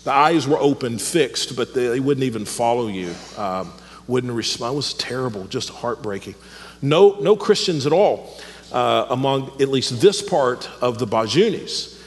The 0.04 0.12
eyes 0.12 0.46
were 0.46 0.58
open, 0.58 0.98
fixed, 0.98 1.56
but 1.56 1.74
they, 1.74 1.88
they 1.88 2.00
wouldn't 2.00 2.24
even 2.24 2.44
follow 2.44 2.86
you, 2.86 3.12
um, 3.36 3.72
wouldn't 4.06 4.32
respond. 4.32 4.74
It 4.74 4.76
was 4.76 4.94
terrible, 4.94 5.44
just 5.48 5.70
heartbreaking. 5.70 6.36
No, 6.80 7.18
no 7.20 7.34
Christians 7.36 7.84
at 7.86 7.92
all 7.92 8.32
uh, 8.70 9.06
among 9.10 9.60
at 9.60 9.68
least 9.68 10.00
this 10.00 10.22
part 10.22 10.70
of 10.80 10.98
the 10.98 11.06
Bajunis. 11.06 12.00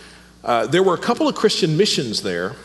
Uh, 0.43 0.67
there 0.67 0.83
were 0.83 0.93
a 0.93 0.99
couple 0.99 1.27
of 1.27 1.35
Christian 1.35 1.75
missions 1.75 2.21
there, 2.21 2.55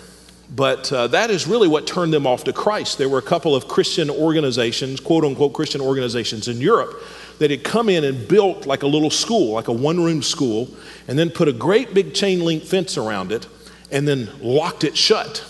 but 0.54 0.92
uh, 0.92 1.08
that 1.08 1.30
is 1.30 1.48
really 1.48 1.66
what 1.66 1.88
turned 1.88 2.12
them 2.12 2.26
off 2.26 2.44
to 2.44 2.52
Christ. 2.52 2.98
There 2.98 3.08
were 3.08 3.18
a 3.18 3.22
couple 3.22 3.56
of 3.56 3.66
Christian 3.66 4.10
organizations, 4.10 5.00
quote 5.00 5.24
unquote 5.24 5.54
Christian 5.54 5.80
organizations 5.80 6.46
in 6.46 6.60
Europe 6.60 7.02
that 7.38 7.50
had 7.50 7.64
come 7.64 7.88
in 7.88 8.04
and 8.04 8.28
built 8.28 8.66
like 8.66 8.82
a 8.82 8.86
little 8.86 9.10
school, 9.10 9.52
like 9.52 9.68
a 9.68 9.72
one 9.72 10.02
room 10.02 10.22
school, 10.22 10.68
and 11.08 11.18
then 11.18 11.30
put 11.30 11.48
a 11.48 11.52
great 11.52 11.94
big 11.94 12.14
chain 12.14 12.40
link 12.40 12.62
fence 12.62 12.96
around 12.96 13.32
it 13.32 13.46
and 13.90 14.06
then 14.06 14.30
locked 14.40 14.84
it 14.84 14.96
shut. 14.96 15.44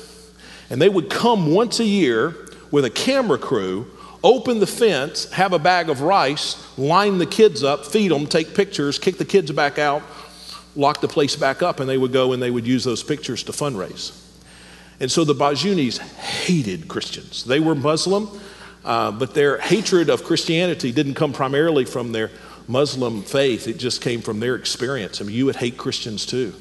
And 0.70 0.80
they 0.80 0.88
would 0.88 1.10
come 1.10 1.52
once 1.52 1.80
a 1.80 1.84
year 1.84 2.34
with 2.70 2.84
a 2.84 2.90
camera 2.90 3.38
crew 3.38 3.90
open 4.24 4.58
the 4.58 4.66
fence, 4.66 5.30
have 5.32 5.52
a 5.52 5.58
bag 5.58 5.90
of 5.90 6.00
rice, 6.00 6.56
line 6.78 7.18
the 7.18 7.26
kids 7.26 7.62
up, 7.62 7.84
feed 7.84 8.10
them, 8.10 8.26
take 8.26 8.54
pictures, 8.54 8.98
kick 8.98 9.18
the 9.18 9.24
kids 9.24 9.52
back 9.52 9.78
out, 9.78 10.02
lock 10.74 11.02
the 11.02 11.06
place 11.06 11.36
back 11.36 11.62
up, 11.62 11.78
and 11.78 11.88
they 11.88 11.98
would 11.98 12.12
go 12.12 12.32
and 12.32 12.42
they 12.42 12.50
would 12.50 12.66
use 12.66 12.82
those 12.82 13.02
pictures 13.02 13.42
to 13.42 13.52
fundraise. 13.52 14.18
And 14.98 15.10
so 15.12 15.24
the 15.24 15.34
Bajunis 15.34 15.98
hated 15.98 16.88
Christians. 16.88 17.44
They 17.44 17.60
were 17.60 17.74
Muslim, 17.74 18.30
uh, 18.84 19.10
but 19.10 19.34
their 19.34 19.58
hatred 19.58 20.10
of 20.10 20.24
Christianity 20.24 20.92
didn't 20.92 21.14
come 21.14 21.32
primarily 21.32 21.84
from 21.84 22.12
their 22.12 22.30
Muslim 22.66 23.22
faith, 23.22 23.68
it 23.68 23.78
just 23.78 24.00
came 24.00 24.22
from 24.22 24.40
their 24.40 24.54
experience. 24.54 25.20
I 25.20 25.24
mean, 25.24 25.36
you 25.36 25.46
would 25.46 25.56
hate 25.56 25.76
Christians 25.76 26.24
too. 26.24 26.54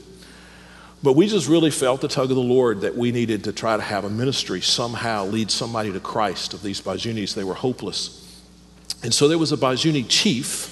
But 1.01 1.13
we 1.13 1.28
just 1.28 1.49
really 1.49 1.71
felt 1.71 1.99
the 1.99 2.07
tug 2.07 2.30
of 2.30 2.38
the 2.38 2.41
Lord 2.41 2.82
that 2.82 2.95
we 2.95 3.11
needed 3.11 3.43
to 3.43 3.51
try 3.51 3.76
to 3.76 3.84
have 3.84 4.05
a 4.05 4.09
ministry 4.09 4.61
somehow 4.61 5.26
lead 5.26 5.51
somebody 5.51 5.91
to 5.91 5.99
Christ 5.99 6.53
of 6.53 6.61
these 6.61 6.80
Bajunis. 6.82 7.36
They 7.36 7.43
were 7.43 7.53
hopeless. 7.53 8.41
And 9.03 9.13
so 9.13 9.28
there 9.28 9.38
was 9.38 9.51
a 9.51 9.57
Bajuni 9.57 10.05
chief, 10.07 10.69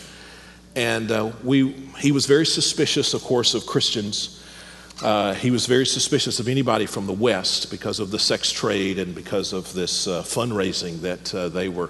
and 0.73 1.11
uh, 1.11 1.31
we, 1.43 1.71
he 1.97 2.13
was 2.13 2.27
very 2.27 2.45
suspicious, 2.45 3.13
of 3.13 3.23
course, 3.23 3.53
of 3.53 3.65
Christians. 3.65 4.40
Uh, 5.01 5.33
he 5.33 5.49
was 5.49 5.65
very 5.65 5.85
suspicious 5.85 6.39
of 6.39 6.47
anybody 6.47 6.85
from 6.85 7.07
the 7.07 7.13
West 7.13 7.71
because 7.71 7.99
of 7.99 8.11
the 8.11 8.19
sex 8.19 8.51
trade 8.51 8.99
and 8.99 9.15
because 9.15 9.51
of 9.51 9.73
this 9.73 10.07
uh, 10.07 10.21
fundraising 10.21 11.01
that 11.01 11.33
uh, 11.33 11.49
they 11.49 11.69
were 11.69 11.89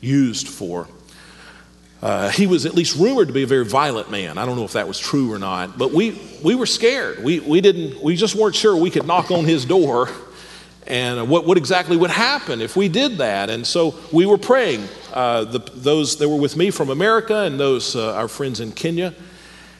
used 0.00 0.46
for. 0.46 0.86
Uh, 2.00 2.28
he 2.28 2.46
was 2.46 2.64
at 2.64 2.74
least 2.74 2.94
rumored 2.94 3.26
to 3.26 3.34
be 3.34 3.42
a 3.42 3.48
very 3.48 3.64
violent 3.64 4.12
man. 4.12 4.38
I 4.38 4.46
don't 4.46 4.54
know 4.54 4.64
if 4.64 4.74
that 4.74 4.86
was 4.86 4.96
true 4.96 5.32
or 5.32 5.40
not, 5.40 5.76
but 5.76 5.90
we, 5.90 6.20
we 6.44 6.54
were 6.54 6.66
scared. 6.66 7.24
We, 7.24 7.40
we, 7.40 7.60
didn't, 7.60 8.00
we 8.00 8.14
just 8.14 8.36
weren't 8.36 8.54
sure 8.54 8.76
we 8.76 8.90
could 8.90 9.08
knock 9.08 9.32
on 9.32 9.44
his 9.44 9.64
door 9.64 10.08
and 10.86 11.28
what, 11.28 11.46
what 11.46 11.56
exactly 11.56 11.96
would 11.96 12.10
happen 12.10 12.60
if 12.60 12.76
we 12.76 12.88
did 12.88 13.18
that. 13.18 13.50
And 13.50 13.66
so 13.66 13.96
we 14.12 14.24
were 14.24 14.38
praying. 14.38 14.86
Uh, 15.12 15.44
the, 15.44 15.58
those 15.74 16.16
that 16.18 16.28
were 16.28 16.36
with 16.36 16.56
me 16.56 16.70
from 16.70 16.90
America 16.90 17.40
and 17.40 17.58
those, 17.58 17.96
our 17.96 18.28
friends 18.28 18.60
in 18.60 18.70
Kenya, 18.70 19.14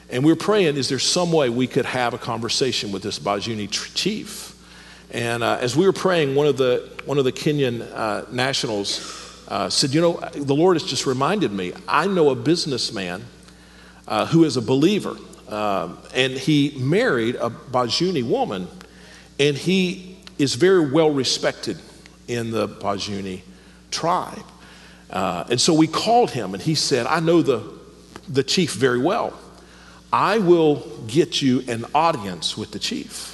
and 0.09 0.23
we 0.23 0.31
were 0.31 0.37
praying, 0.37 0.77
is 0.77 0.87
there 0.89 0.99
some 0.99 1.31
way 1.31 1.49
we 1.49 1.67
could 1.67 1.85
have 1.85 2.13
a 2.13 2.17
conversation 2.17 2.91
with 2.91 3.03
this 3.03 3.19
Bajuni 3.19 3.69
chief? 3.93 4.55
And 5.11 5.43
uh, 5.43 5.57
as 5.59 5.75
we 5.75 5.85
were 5.85 5.93
praying, 5.93 6.35
one 6.35 6.47
of 6.47 6.57
the, 6.57 6.89
one 7.05 7.17
of 7.17 7.25
the 7.25 7.31
Kenyan 7.31 7.81
uh, 7.93 8.25
nationals 8.31 9.43
uh, 9.47 9.69
said, 9.69 9.93
You 9.93 10.01
know, 10.01 10.13
the 10.33 10.55
Lord 10.55 10.75
has 10.75 10.83
just 10.83 11.05
reminded 11.05 11.51
me, 11.51 11.73
I 11.87 12.07
know 12.07 12.29
a 12.29 12.35
businessman 12.35 13.23
uh, 14.07 14.25
who 14.27 14.45
is 14.45 14.55
a 14.55 14.61
believer, 14.61 15.17
um, 15.49 15.97
and 16.13 16.33
he 16.33 16.77
married 16.77 17.35
a 17.35 17.49
Bajuni 17.49 18.23
woman, 18.23 18.67
and 19.39 19.57
he 19.57 20.17
is 20.37 20.55
very 20.55 20.89
well 20.89 21.09
respected 21.11 21.77
in 22.27 22.51
the 22.51 22.67
Bajuni 22.67 23.41
tribe. 23.91 24.43
Uh, 25.09 25.45
and 25.49 25.59
so 25.59 25.73
we 25.73 25.87
called 25.87 26.31
him, 26.31 26.53
and 26.53 26.61
he 26.61 26.75
said, 26.75 27.05
I 27.07 27.19
know 27.19 27.41
the, 27.41 27.63
the 28.27 28.43
chief 28.43 28.73
very 28.73 28.99
well. 28.99 29.37
I 30.11 30.39
will 30.39 30.87
get 31.07 31.41
you 31.41 31.63
an 31.67 31.85
audience 31.93 32.57
with 32.57 32.71
the 32.71 32.79
chief. 32.79 33.33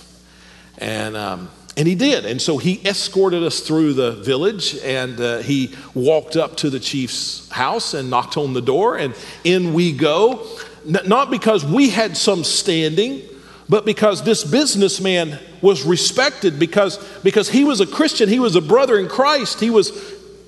And 0.78 1.16
um, 1.16 1.50
and 1.76 1.88
he 1.88 1.96
did. 1.96 2.26
And 2.26 2.42
so 2.42 2.58
he 2.58 2.82
escorted 2.86 3.44
us 3.44 3.62
through 3.62 3.94
the 3.94 4.12
village 4.12 4.76
and 4.84 5.20
uh, 5.20 5.38
he 5.40 5.74
walked 5.96 6.36
up 6.36 6.58
to 6.58 6.70
the 6.70 6.80
chief's 6.80 7.50
house 7.50 7.94
and 7.94 8.10
knocked 8.10 8.38
on 8.38 8.54
the 8.54 8.62
door, 8.62 8.98
and 8.98 9.16
in 9.44 9.74
we 9.74 9.92
go. 9.92 10.46
N- 10.86 11.08
not 11.08 11.32
because 11.32 11.66
we 11.66 11.90
had 11.90 12.16
some 12.18 12.44
standing, 12.44 13.22
but 13.70 13.86
because 13.86 14.24
this 14.24 14.44
businessman 14.44 15.40
was 15.62 15.84
respected 15.84 16.60
because, 16.60 16.98
because 17.22 17.50
he 17.50 17.64
was 17.64 17.80
a 17.80 17.88
Christian, 17.88 18.28
he 18.28 18.40
was 18.40 18.56
a 18.56 18.62
brother 18.62 19.00
in 19.00 19.08
Christ, 19.08 19.60
he, 19.60 19.70
was, 19.70 19.92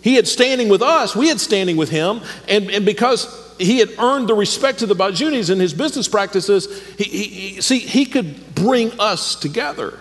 he 0.03 0.15
had 0.15 0.27
standing 0.27 0.67
with 0.67 0.81
us, 0.81 1.15
we 1.15 1.29
had 1.29 1.39
standing 1.39 1.77
with 1.77 1.89
him, 1.89 2.21
and, 2.49 2.69
and 2.69 2.85
because 2.85 3.25
he 3.57 3.79
had 3.79 3.91
earned 3.99 4.27
the 4.27 4.33
respect 4.33 4.81
of 4.81 4.89
the 4.89 4.95
Bajunis 4.95 5.49
in 5.49 5.59
his 5.59 5.73
business 5.73 6.07
practices, 6.07 6.67
he, 6.97 7.03
he, 7.03 7.23
he 7.23 7.61
see, 7.61 7.79
he 7.79 8.05
could 8.05 8.53
bring 8.55 8.99
us 8.99 9.35
together. 9.35 9.99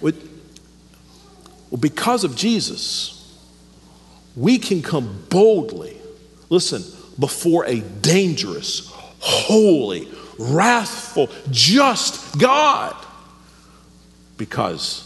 With, 0.00 0.16
well, 1.70 1.80
because 1.80 2.24
of 2.24 2.36
Jesus, 2.36 3.14
we 4.36 4.58
can 4.58 4.82
come 4.82 5.24
boldly, 5.28 5.96
listen, 6.48 6.82
before 7.18 7.64
a 7.66 7.80
dangerous, 7.80 8.92
holy, 9.18 10.08
wrathful, 10.38 11.28
just 11.50 12.38
God 12.38 12.94
because 14.36 15.04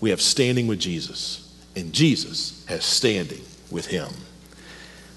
we 0.00 0.10
have 0.10 0.20
standing 0.20 0.66
with 0.66 0.80
Jesus 0.80 1.56
and 1.76 1.92
Jesus 1.92 2.64
has 2.66 2.84
standing 2.84 3.42
with 3.70 3.86
him. 3.86 4.08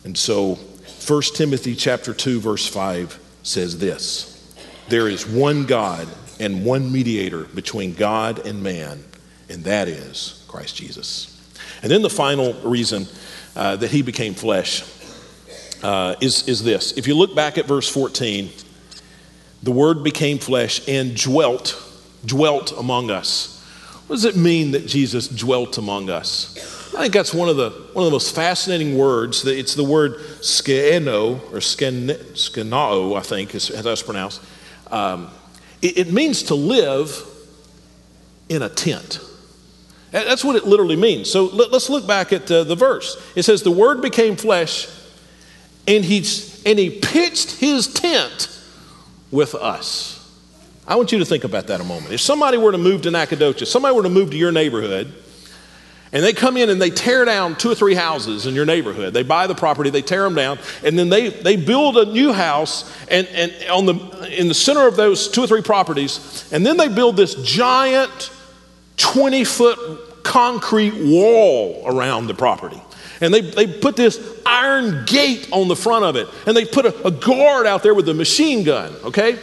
And 0.03 0.15
so 0.15 0.59
1 1.07 1.21
Timothy 1.35 1.75
chapter 1.75 2.15
2 2.15 2.39
verse 2.39 2.67
5 2.67 3.19
says 3.43 3.77
this. 3.77 4.55
There 4.89 5.07
is 5.07 5.27
one 5.27 5.67
God 5.67 6.07
and 6.39 6.65
one 6.65 6.91
mediator 6.91 7.43
between 7.43 7.93
God 7.93 8.39
and 8.47 8.63
man, 8.63 9.03
and 9.47 9.63
that 9.65 9.87
is 9.87 10.43
Christ 10.47 10.75
Jesus. 10.75 11.31
And 11.83 11.91
then 11.91 12.01
the 12.01 12.09
final 12.09 12.53
reason 12.63 13.05
uh, 13.55 13.75
that 13.75 13.91
he 13.91 14.01
became 14.01 14.33
flesh 14.33 14.83
uh, 15.83 16.15
is, 16.21 16.47
is 16.47 16.63
this. 16.63 16.93
If 16.93 17.05
you 17.05 17.15
look 17.15 17.35
back 17.35 17.59
at 17.59 17.67
verse 17.67 17.87
14, 17.87 18.49
the 19.61 19.71
word 19.71 20.03
became 20.03 20.39
flesh 20.39 20.87
and 20.87 21.15
dwelt, 21.15 21.79
dwelt 22.25 22.71
among 22.71 23.11
us. 23.11 23.63
What 24.07 24.15
does 24.15 24.25
it 24.25 24.35
mean 24.35 24.71
that 24.71 24.87
Jesus 24.87 25.27
dwelt 25.27 25.77
among 25.77 26.09
us? 26.09 26.74
I 26.95 27.01
think 27.01 27.13
that's 27.13 27.33
one 27.33 27.49
of 27.49 27.57
the, 27.57 27.71
one 27.93 28.05
of 28.05 28.11
the 28.11 28.15
most 28.15 28.33
fascinating 28.33 28.97
words. 28.97 29.43
That 29.43 29.57
It's 29.57 29.75
the 29.75 29.83
word 29.83 30.15
skeno, 30.41 31.41
or 31.51 31.57
skenao, 31.57 33.17
I 33.17 33.21
think 33.21 33.53
is 33.53 33.67
how 33.67 33.81
that's 33.81 34.01
pronounced. 34.01 34.41
Um, 34.91 35.29
it, 35.81 35.97
it 35.97 36.11
means 36.11 36.43
to 36.43 36.55
live 36.55 37.21
in 38.47 38.61
a 38.61 38.69
tent. 38.69 39.19
That's 40.11 40.45
what 40.45 40.55
it 40.55 40.65
literally 40.65 40.95
means. 40.95 41.29
So 41.29 41.45
let, 41.45 41.73
us 41.73 41.89
look 41.89 42.07
back 42.07 42.31
at 42.31 42.49
uh, 42.49 42.63
the 42.63 42.75
verse. 42.75 43.21
It 43.35 43.43
says, 43.43 43.63
The 43.63 43.71
Word 43.71 44.01
became 44.01 44.37
flesh, 44.37 44.87
and 45.87 46.05
he, 46.05 46.17
and 46.65 46.79
he 46.79 46.89
pitched 46.89 47.57
his 47.57 47.91
tent 47.91 48.49
with 49.31 49.53
us. 49.55 50.13
I 50.87 50.95
want 50.95 51.11
you 51.11 51.19
to 51.19 51.25
think 51.25 51.43
about 51.43 51.67
that 51.67 51.81
a 51.81 51.83
moment. 51.83 52.13
If 52.13 52.21
somebody 52.21 52.57
were 52.57 52.71
to 52.71 52.77
move 52.77 53.01
to 53.01 53.11
Nacogdoches, 53.11 53.69
somebody 53.69 53.93
were 53.95 54.03
to 54.03 54.09
move 54.09 54.31
to 54.31 54.37
your 54.37 54.51
neighborhood, 54.51 55.13
and 56.15 56.23
they 56.23 56.31
come 56.31 56.55
in 56.55 56.69
and 56.69 56.81
they 56.81 56.91
tear 56.91 57.25
down 57.25 57.57
two 57.57 57.69
or 57.69 57.75
three 57.75 57.93
houses 57.93 58.45
in 58.45 58.55
your 58.55 58.65
neighborhood. 58.65 59.13
They 59.13 59.21
buy 59.21 59.47
the 59.47 59.53
property, 59.53 59.89
they 59.89 60.01
tear 60.01 60.23
them 60.23 60.33
down, 60.33 60.59
and 60.81 60.97
then 60.97 61.09
they, 61.09 61.27
they 61.27 61.57
build 61.57 61.97
a 61.97 62.05
new 62.05 62.31
house 62.31 62.89
and, 63.09 63.27
and 63.27 63.53
on 63.69 63.85
the, 63.85 64.39
in 64.39 64.47
the 64.47 64.53
center 64.53 64.87
of 64.87 64.95
those 64.95 65.27
two 65.27 65.43
or 65.43 65.47
three 65.47 65.61
properties, 65.61 66.49
and 66.53 66.65
then 66.65 66.77
they 66.77 66.87
build 66.87 67.17
this 67.17 67.35
giant 67.43 68.31
20 68.95 69.43
foot 69.43 70.23
concrete 70.23 70.93
wall 70.95 71.83
around 71.85 72.27
the 72.27 72.33
property. 72.33 72.81
And 73.19 73.33
they, 73.33 73.41
they 73.41 73.67
put 73.67 73.97
this 73.97 74.39
iron 74.45 75.03
gate 75.03 75.49
on 75.51 75.67
the 75.67 75.75
front 75.75 76.05
of 76.05 76.15
it. 76.15 76.29
And 76.47 76.55
they 76.55 76.63
put 76.63 76.85
a, 76.85 77.07
a 77.07 77.11
guard 77.11 77.67
out 77.67 77.83
there 77.83 77.93
with 77.93 78.07
a 78.07 78.13
machine 78.13 78.63
gun, 78.63 78.93
okay? 79.03 79.37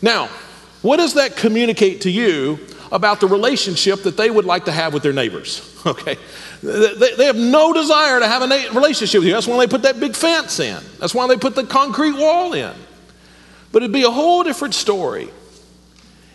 Now, 0.00 0.28
what 0.82 0.98
does 0.98 1.14
that 1.14 1.34
communicate 1.34 2.02
to 2.02 2.10
you 2.10 2.60
about 2.92 3.20
the 3.20 3.26
relationship 3.26 4.02
that 4.02 4.16
they 4.16 4.30
would 4.30 4.44
like 4.44 4.64
to 4.66 4.72
have 4.72 4.94
with 4.94 5.02
their 5.02 5.12
neighbors? 5.12 5.72
Okay? 5.86 6.16
They, 6.64 7.14
they 7.14 7.26
have 7.26 7.36
no 7.36 7.72
desire 7.72 8.18
to 8.18 8.26
have 8.26 8.42
a 8.42 8.48
na- 8.48 8.74
relationship 8.74 9.20
with 9.20 9.28
you. 9.28 9.34
That's 9.34 9.46
why 9.46 9.56
they 9.58 9.68
put 9.68 9.82
that 9.82 10.00
big 10.00 10.16
fence 10.16 10.58
in, 10.58 10.82
that's 10.98 11.14
why 11.14 11.28
they 11.28 11.36
put 11.36 11.54
the 11.54 11.62
concrete 11.62 12.16
wall 12.16 12.54
in. 12.54 12.74
But 13.70 13.82
it'd 13.82 13.92
be 13.92 14.02
a 14.02 14.10
whole 14.10 14.42
different 14.42 14.74
story 14.74 15.28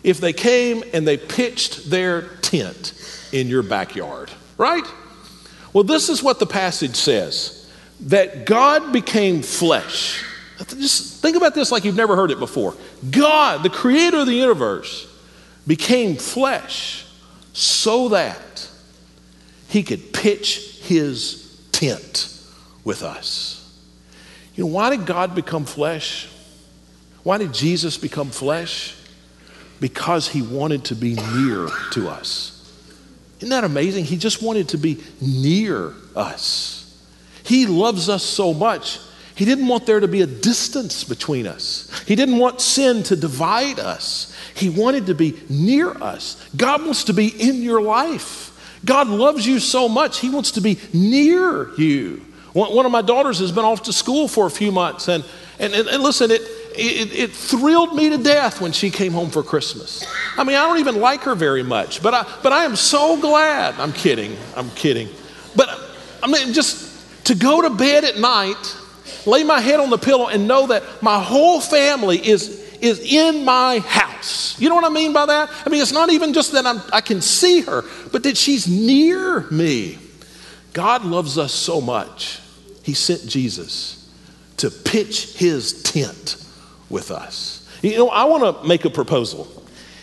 if 0.02 0.18
they 0.20 0.32
came 0.32 0.82
and 0.94 1.06
they 1.06 1.18
pitched 1.18 1.90
their 1.90 2.22
tent 2.38 2.94
in 3.32 3.48
your 3.48 3.62
backyard, 3.62 4.30
right? 4.56 4.86
Well, 5.72 5.84
this 5.84 6.08
is 6.08 6.22
what 6.22 6.38
the 6.38 6.46
passage 6.46 6.96
says 6.96 7.70
that 8.00 8.46
God 8.46 8.92
became 8.92 9.42
flesh. 9.42 10.24
Just 10.58 11.22
think 11.22 11.36
about 11.36 11.54
this 11.54 11.72
like 11.72 11.84
you've 11.84 11.96
never 11.96 12.16
heard 12.16 12.30
it 12.30 12.38
before. 12.38 12.74
God, 13.10 13.62
the 13.62 13.70
creator 13.70 14.18
of 14.18 14.26
the 14.26 14.34
universe, 14.34 15.06
became 15.66 16.16
flesh 16.16 17.06
so 17.52 18.08
that 18.10 18.68
he 19.68 19.82
could 19.82 20.12
pitch 20.12 20.80
his 20.82 21.66
tent 21.72 22.28
with 22.84 23.02
us. 23.02 23.58
You 24.54 24.64
know, 24.64 24.70
why 24.70 24.90
did 24.90 25.06
God 25.06 25.34
become 25.34 25.64
flesh? 25.64 26.28
Why 27.22 27.38
did 27.38 27.54
Jesus 27.54 27.96
become 27.96 28.30
flesh? 28.30 28.96
because 29.82 30.28
he 30.28 30.42
wanted 30.42 30.84
to 30.84 30.94
be 30.94 31.14
near 31.14 31.68
to 31.90 32.08
us. 32.08 32.50
Isn't 33.38 33.48
that 33.48 33.64
amazing? 33.64 34.04
He 34.04 34.16
just 34.16 34.40
wanted 34.40 34.68
to 34.68 34.78
be 34.78 35.02
near 35.20 35.92
us. 36.14 36.78
He 37.42 37.66
loves 37.66 38.08
us 38.08 38.22
so 38.22 38.54
much. 38.54 39.00
He 39.34 39.44
didn't 39.44 39.68
want 39.68 39.86
there 39.86 40.00
to 40.00 40.08
be 40.08 40.22
a 40.22 40.26
distance 40.26 41.04
between 41.04 41.46
us. 41.46 41.90
He 42.06 42.14
didn't 42.14 42.38
want 42.38 42.60
sin 42.60 43.02
to 43.04 43.16
divide 43.16 43.78
us. 43.78 44.34
He 44.54 44.68
wanted 44.68 45.06
to 45.06 45.14
be 45.14 45.40
near 45.48 45.90
us. 45.90 46.42
God 46.56 46.82
wants 46.82 47.04
to 47.04 47.14
be 47.14 47.28
in 47.28 47.62
your 47.62 47.80
life. 47.80 48.50
God 48.84 49.08
loves 49.08 49.46
you 49.46 49.58
so 49.58 49.88
much, 49.88 50.18
He 50.18 50.28
wants 50.28 50.52
to 50.52 50.60
be 50.60 50.78
near 50.92 51.72
you. 51.76 52.22
One, 52.52 52.84
of 52.84 52.92
my 52.92 53.00
daughters 53.00 53.38
has 53.38 53.50
been 53.50 53.64
off 53.64 53.84
to 53.84 53.94
school 53.94 54.28
for 54.28 54.46
a 54.46 54.50
few 54.50 54.72
months, 54.72 55.08
and, 55.08 55.24
and, 55.58 55.72
and, 55.72 55.88
and 55.88 56.02
listen, 56.02 56.30
it, 56.30 56.42
it, 56.76 57.12
it, 57.14 57.30
thrilled 57.30 57.94
me 57.94 58.10
to 58.10 58.18
death 58.18 58.60
when 58.60 58.72
she 58.72 58.90
came 58.90 59.12
home 59.12 59.30
for 59.30 59.42
Christmas. 59.42 60.04
I 60.36 60.44
mean, 60.44 60.56
I 60.56 60.66
don't 60.66 60.78
even 60.78 61.00
like 61.00 61.22
her 61.22 61.34
very 61.34 61.62
much, 61.62 62.02
but 62.02 62.12
I, 62.12 62.26
but 62.42 62.52
I 62.52 62.64
am 62.64 62.76
so 62.76 63.18
glad. 63.18 63.76
I'm 63.76 63.92
kidding, 63.94 64.36
I'm 64.54 64.68
kidding. 64.70 65.08
But 65.56 65.70
I 66.22 66.26
mean, 66.26 66.52
just 66.52 67.24
to 67.24 67.34
go 67.34 67.62
to 67.62 67.70
bed 67.70 68.04
at 68.04 68.18
night, 68.18 68.76
lay 69.26 69.44
my 69.44 69.60
head 69.60 69.80
on 69.80 69.90
the 69.90 69.98
pillow, 69.98 70.28
and 70.28 70.48
know 70.48 70.66
that 70.68 70.82
my 71.02 71.22
whole 71.22 71.60
family 71.60 72.18
is, 72.18 72.60
is 72.80 73.00
in 73.00 73.44
my 73.44 73.80
house. 73.80 74.60
You 74.60 74.68
know 74.68 74.74
what 74.74 74.84
I 74.84 74.90
mean 74.90 75.12
by 75.12 75.26
that? 75.26 75.50
I 75.64 75.68
mean, 75.68 75.82
it's 75.82 75.92
not 75.92 76.10
even 76.10 76.32
just 76.32 76.52
that 76.52 76.66
I'm, 76.66 76.80
I 76.92 77.00
can 77.00 77.20
see 77.20 77.62
her, 77.62 77.84
but 78.12 78.22
that 78.24 78.36
she's 78.36 78.68
near 78.68 79.42
me. 79.50 79.98
God 80.72 81.04
loves 81.04 81.38
us 81.38 81.52
so 81.52 81.80
much, 81.80 82.40
He 82.82 82.94
sent 82.94 83.26
Jesus 83.26 84.10
to 84.58 84.70
pitch 84.70 85.36
His 85.36 85.82
tent 85.82 86.36
with 86.88 87.10
us. 87.10 87.68
You 87.82 87.96
know, 87.96 88.08
I 88.08 88.24
want 88.24 88.60
to 88.60 88.66
make 88.66 88.84
a 88.84 88.90
proposal. 88.90 89.48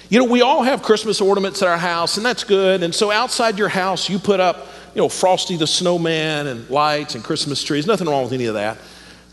You 0.09 0.20
know, 0.20 0.26
we 0.26 0.41
all 0.41 0.63
have 0.63 0.82
Christmas 0.82 1.22
ornaments 1.22 1.61
at 1.61 1.67
our 1.67 1.78
house, 1.78 2.17
and 2.17 2.26
that's 2.26 2.43
good. 2.43 2.84
And 2.84 2.93
so 2.93 3.11
outside 3.11 3.57
your 3.57 3.70
house, 3.70 4.09
you 4.09 4.17
put 4.17 4.39
up, 4.39 4.67
you 4.95 5.01
know, 5.01 5.07
Frosty 5.07 5.55
the 5.55 5.67
Snowman 5.67 6.47
and 6.47 6.67
lights 6.70 7.15
and 7.15 7.24
Christmas 7.24 7.63
trees. 7.63 7.86
Nothing 7.86 8.07
wrong 8.07 8.24
with 8.24 8.34
any 8.34 8.45
of 8.45 8.55
that. 8.55 8.78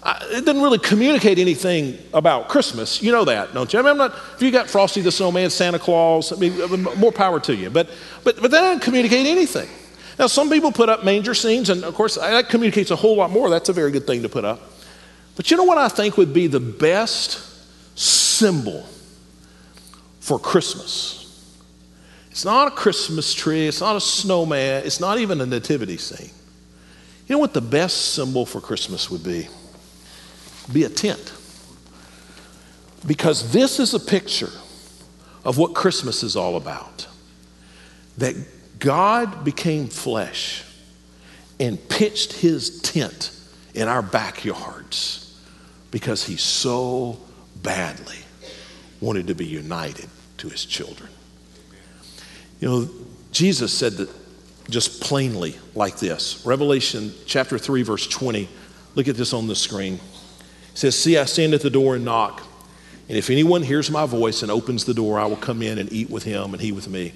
I, 0.07 0.24
it 0.30 0.44
doesn't 0.44 0.62
really 0.62 0.78
communicate 0.78 1.40
anything 1.40 1.98
about 2.14 2.48
Christmas. 2.48 3.02
You 3.02 3.11
know 3.11 3.24
that, 3.24 3.52
don't 3.52 3.72
you? 3.72 3.80
I 3.80 3.82
mean, 3.82 3.90
I'm 3.90 3.98
not, 3.98 4.14
if 4.36 4.40
you 4.40 4.52
got 4.52 4.70
Frosty 4.70 5.00
the 5.00 5.11
Snowman, 5.11 5.50
Santa 5.50 5.80
Claus, 5.80 6.32
I 6.32 6.36
mean, 6.36 6.61
uh, 6.62 6.94
more 6.96 7.11
power 7.11 7.40
to 7.40 7.54
you. 7.54 7.70
But, 7.70 7.90
but, 8.22 8.40
but 8.40 8.52
that 8.52 8.61
doesn't 8.61 8.84
communicate 8.84 9.26
anything. 9.26 9.68
Now, 10.16 10.28
some 10.28 10.48
people 10.48 10.70
put 10.70 10.88
up 10.88 11.04
manger 11.04 11.34
scenes, 11.34 11.70
and 11.70 11.82
of 11.82 11.94
course, 11.94 12.14
that 12.14 12.48
communicates 12.48 12.92
a 12.92 12.96
whole 12.96 13.16
lot 13.16 13.30
more. 13.32 13.50
That's 13.50 13.68
a 13.68 13.72
very 13.72 13.90
good 13.90 14.07
thing 14.07 14.22
to 14.22 14.28
put 14.28 14.44
up. 14.44 14.61
But 15.34 15.50
you 15.50 15.57
know 15.57 15.64
what 15.64 15.76
I 15.76 15.88
think 15.88 16.16
would 16.16 16.32
be 16.32 16.46
the 16.46 16.61
best 16.61 17.98
symbol 17.98 18.86
for 20.20 20.38
Christmas? 20.38 21.24
It's 22.30 22.44
not 22.44 22.68
a 22.68 22.70
Christmas 22.70 23.34
tree, 23.34 23.66
it's 23.66 23.80
not 23.80 23.96
a 23.96 24.00
snowman, 24.00 24.84
it's 24.84 25.00
not 25.00 25.18
even 25.18 25.40
a 25.40 25.46
nativity 25.46 25.96
scene. 25.96 26.30
You 27.26 27.34
know 27.34 27.40
what 27.40 27.54
the 27.54 27.61
best 27.61 28.14
symbol 28.14 28.46
for 28.46 28.61
Christmas 28.61 29.11
would 29.11 29.24
be? 29.24 29.48
Be 30.72 30.84
a 30.84 30.88
tent. 30.88 31.32
Because 33.06 33.52
this 33.52 33.78
is 33.78 33.94
a 33.94 34.00
picture 34.00 34.50
of 35.44 35.58
what 35.58 35.74
Christmas 35.74 36.22
is 36.22 36.34
all 36.36 36.56
about. 36.56 37.06
That 38.18 38.34
God 38.78 39.44
became 39.44 39.88
flesh 39.88 40.64
and 41.60 41.88
pitched 41.88 42.32
his 42.32 42.80
tent 42.82 43.30
in 43.74 43.88
our 43.88 44.02
backyards 44.02 45.38
because 45.90 46.26
he 46.26 46.36
so 46.36 47.18
badly 47.62 48.18
wanted 49.00 49.28
to 49.28 49.34
be 49.34 49.46
united 49.46 50.08
to 50.38 50.48
his 50.48 50.64
children. 50.64 51.08
You 52.60 52.68
know, 52.68 52.88
Jesus 53.32 53.72
said 53.72 53.92
that 53.94 54.10
just 54.68 55.00
plainly 55.00 55.56
like 55.74 55.98
this 55.98 56.44
Revelation 56.44 57.12
chapter 57.26 57.58
3, 57.58 57.82
verse 57.82 58.06
20. 58.06 58.48
Look 58.94 59.08
at 59.08 59.16
this 59.16 59.32
on 59.32 59.46
the 59.46 59.54
screen. 59.54 60.00
Says, 60.77 60.95
See, 60.95 61.16
I 61.16 61.24
stand 61.24 61.55
at 61.55 61.62
the 61.62 61.70
door 61.70 61.97
and 61.97 62.05
knock. 62.05 62.43
And 63.09 63.16
if 63.16 63.31
anyone 63.31 63.62
hears 63.62 63.91
my 63.91 64.05
voice 64.05 64.43
and 64.43 64.51
opens 64.51 64.85
the 64.85 64.95
door, 64.95 65.18
I 65.18 65.27
will 65.27 65.37
come 65.37 65.62
in 65.62 65.79
and 65.79 65.93
eat 65.93 66.11
with 66.11 66.24
him 66.24 66.53
and 66.53 66.61
he 66.61 66.72
with 66.72 66.89
me. 66.89 67.12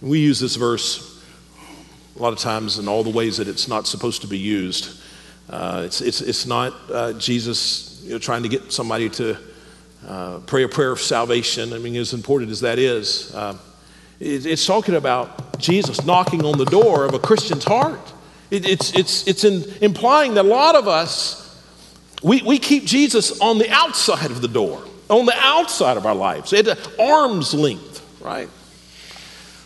And 0.00 0.10
we 0.10 0.18
use 0.20 0.40
this 0.40 0.56
verse 0.56 1.22
a 2.16 2.22
lot 2.22 2.32
of 2.32 2.38
times 2.38 2.78
in 2.78 2.88
all 2.88 3.02
the 3.02 3.10
ways 3.10 3.38
that 3.38 3.48
it's 3.48 3.68
not 3.68 3.86
supposed 3.86 4.22
to 4.22 4.28
be 4.28 4.38
used. 4.38 5.00
Uh, 5.48 5.82
it's, 5.84 6.00
it's, 6.00 6.20
it's 6.20 6.46
not 6.46 6.74
uh, 6.90 7.12
Jesus 7.14 8.02
you 8.04 8.12
know, 8.12 8.18
trying 8.18 8.42
to 8.42 8.48
get 8.48 8.72
somebody 8.72 9.08
to 9.10 9.36
uh, 10.06 10.40
pray 10.46 10.64
a 10.64 10.68
prayer 10.68 10.92
of 10.92 11.00
salvation. 11.00 11.72
I 11.72 11.78
mean, 11.78 11.96
as 11.96 12.12
important 12.12 12.50
as 12.50 12.60
that 12.60 12.78
is, 12.78 13.34
uh, 13.34 13.56
it, 14.20 14.46
it's 14.46 14.66
talking 14.66 14.94
about 14.94 15.58
Jesus 15.58 16.04
knocking 16.04 16.44
on 16.44 16.58
the 16.58 16.66
door 16.66 17.04
of 17.04 17.14
a 17.14 17.18
Christian's 17.18 17.64
heart. 17.64 18.12
It, 18.50 18.68
it's 18.68 18.94
it's, 18.94 19.26
it's 19.26 19.44
in, 19.44 19.64
implying 19.80 20.34
that 20.34 20.44
a 20.44 20.48
lot 20.48 20.74
of 20.74 20.86
us, 20.86 21.43
we, 22.24 22.40
we 22.42 22.58
keep 22.58 22.86
Jesus 22.86 23.38
on 23.40 23.58
the 23.58 23.70
outside 23.70 24.30
of 24.30 24.40
the 24.40 24.48
door, 24.48 24.82
on 25.10 25.26
the 25.26 25.36
outside 25.36 25.98
of 25.98 26.06
our 26.06 26.14
lives, 26.14 26.54
at 26.54 26.66
arm's 26.98 27.52
length, 27.52 28.02
right? 28.22 28.48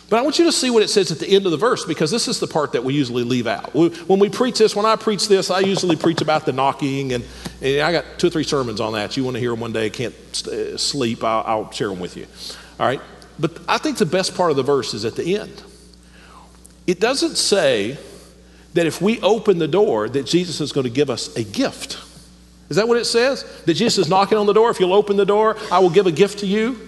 But 0.09 0.17
I 0.19 0.23
want 0.23 0.39
you 0.39 0.45
to 0.45 0.51
see 0.51 0.69
what 0.69 0.83
it 0.83 0.89
says 0.89 1.09
at 1.11 1.19
the 1.19 1.29
end 1.29 1.45
of 1.45 1.51
the 1.51 1.57
verse 1.57 1.85
because 1.85 2.11
this 2.11 2.27
is 2.27 2.39
the 2.39 2.47
part 2.47 2.73
that 2.73 2.83
we 2.83 2.93
usually 2.93 3.23
leave 3.23 3.47
out. 3.47 3.73
When 3.73 4.19
we 4.19 4.27
preach 4.27 4.57
this, 4.57 4.75
when 4.75 4.85
I 4.85 4.97
preach 4.97 5.29
this, 5.29 5.49
I 5.49 5.59
usually 5.59 5.95
preach 5.95 6.19
about 6.21 6.45
the 6.45 6.51
knocking, 6.51 7.13
and, 7.13 7.23
and 7.61 7.81
I 7.81 7.93
got 7.93 8.05
two 8.17 8.27
or 8.27 8.29
three 8.29 8.43
sermons 8.43 8.81
on 8.81 8.93
that. 8.93 9.15
You 9.15 9.23
want 9.23 9.35
to 9.35 9.39
hear 9.39 9.51
them 9.51 9.61
one 9.61 9.71
day, 9.71 9.89
can't 9.89 10.13
uh, 10.47 10.77
sleep, 10.77 11.23
I'll, 11.23 11.43
I'll 11.45 11.71
share 11.71 11.89
them 11.89 11.99
with 11.99 12.17
you. 12.17 12.25
All 12.77 12.87
right? 12.87 13.01
But 13.39 13.57
I 13.69 13.77
think 13.77 13.99
the 13.99 14.05
best 14.05 14.35
part 14.35 14.51
of 14.51 14.57
the 14.57 14.63
verse 14.63 14.93
is 14.93 15.05
at 15.05 15.15
the 15.15 15.37
end. 15.37 15.63
It 16.87 16.99
doesn't 16.99 17.37
say 17.37 17.97
that 18.73 18.85
if 18.85 19.01
we 19.01 19.21
open 19.21 19.59
the 19.59 19.67
door, 19.67 20.09
that 20.09 20.25
Jesus 20.25 20.59
is 20.59 20.73
going 20.73 20.85
to 20.85 20.89
give 20.89 21.09
us 21.09 21.33
a 21.37 21.43
gift. 21.45 21.97
Is 22.69 22.75
that 22.75 22.87
what 22.87 22.97
it 22.97 23.05
says? 23.05 23.43
That 23.65 23.73
Jesus 23.73 24.05
is 24.05 24.09
knocking 24.09 24.37
on 24.37 24.45
the 24.45 24.53
door. 24.53 24.69
If 24.69 24.79
you'll 24.79 24.93
open 24.93 25.17
the 25.17 25.25
door, 25.25 25.57
I 25.71 25.79
will 25.79 25.89
give 25.89 26.05
a 26.05 26.11
gift 26.11 26.39
to 26.39 26.47
you? 26.47 26.87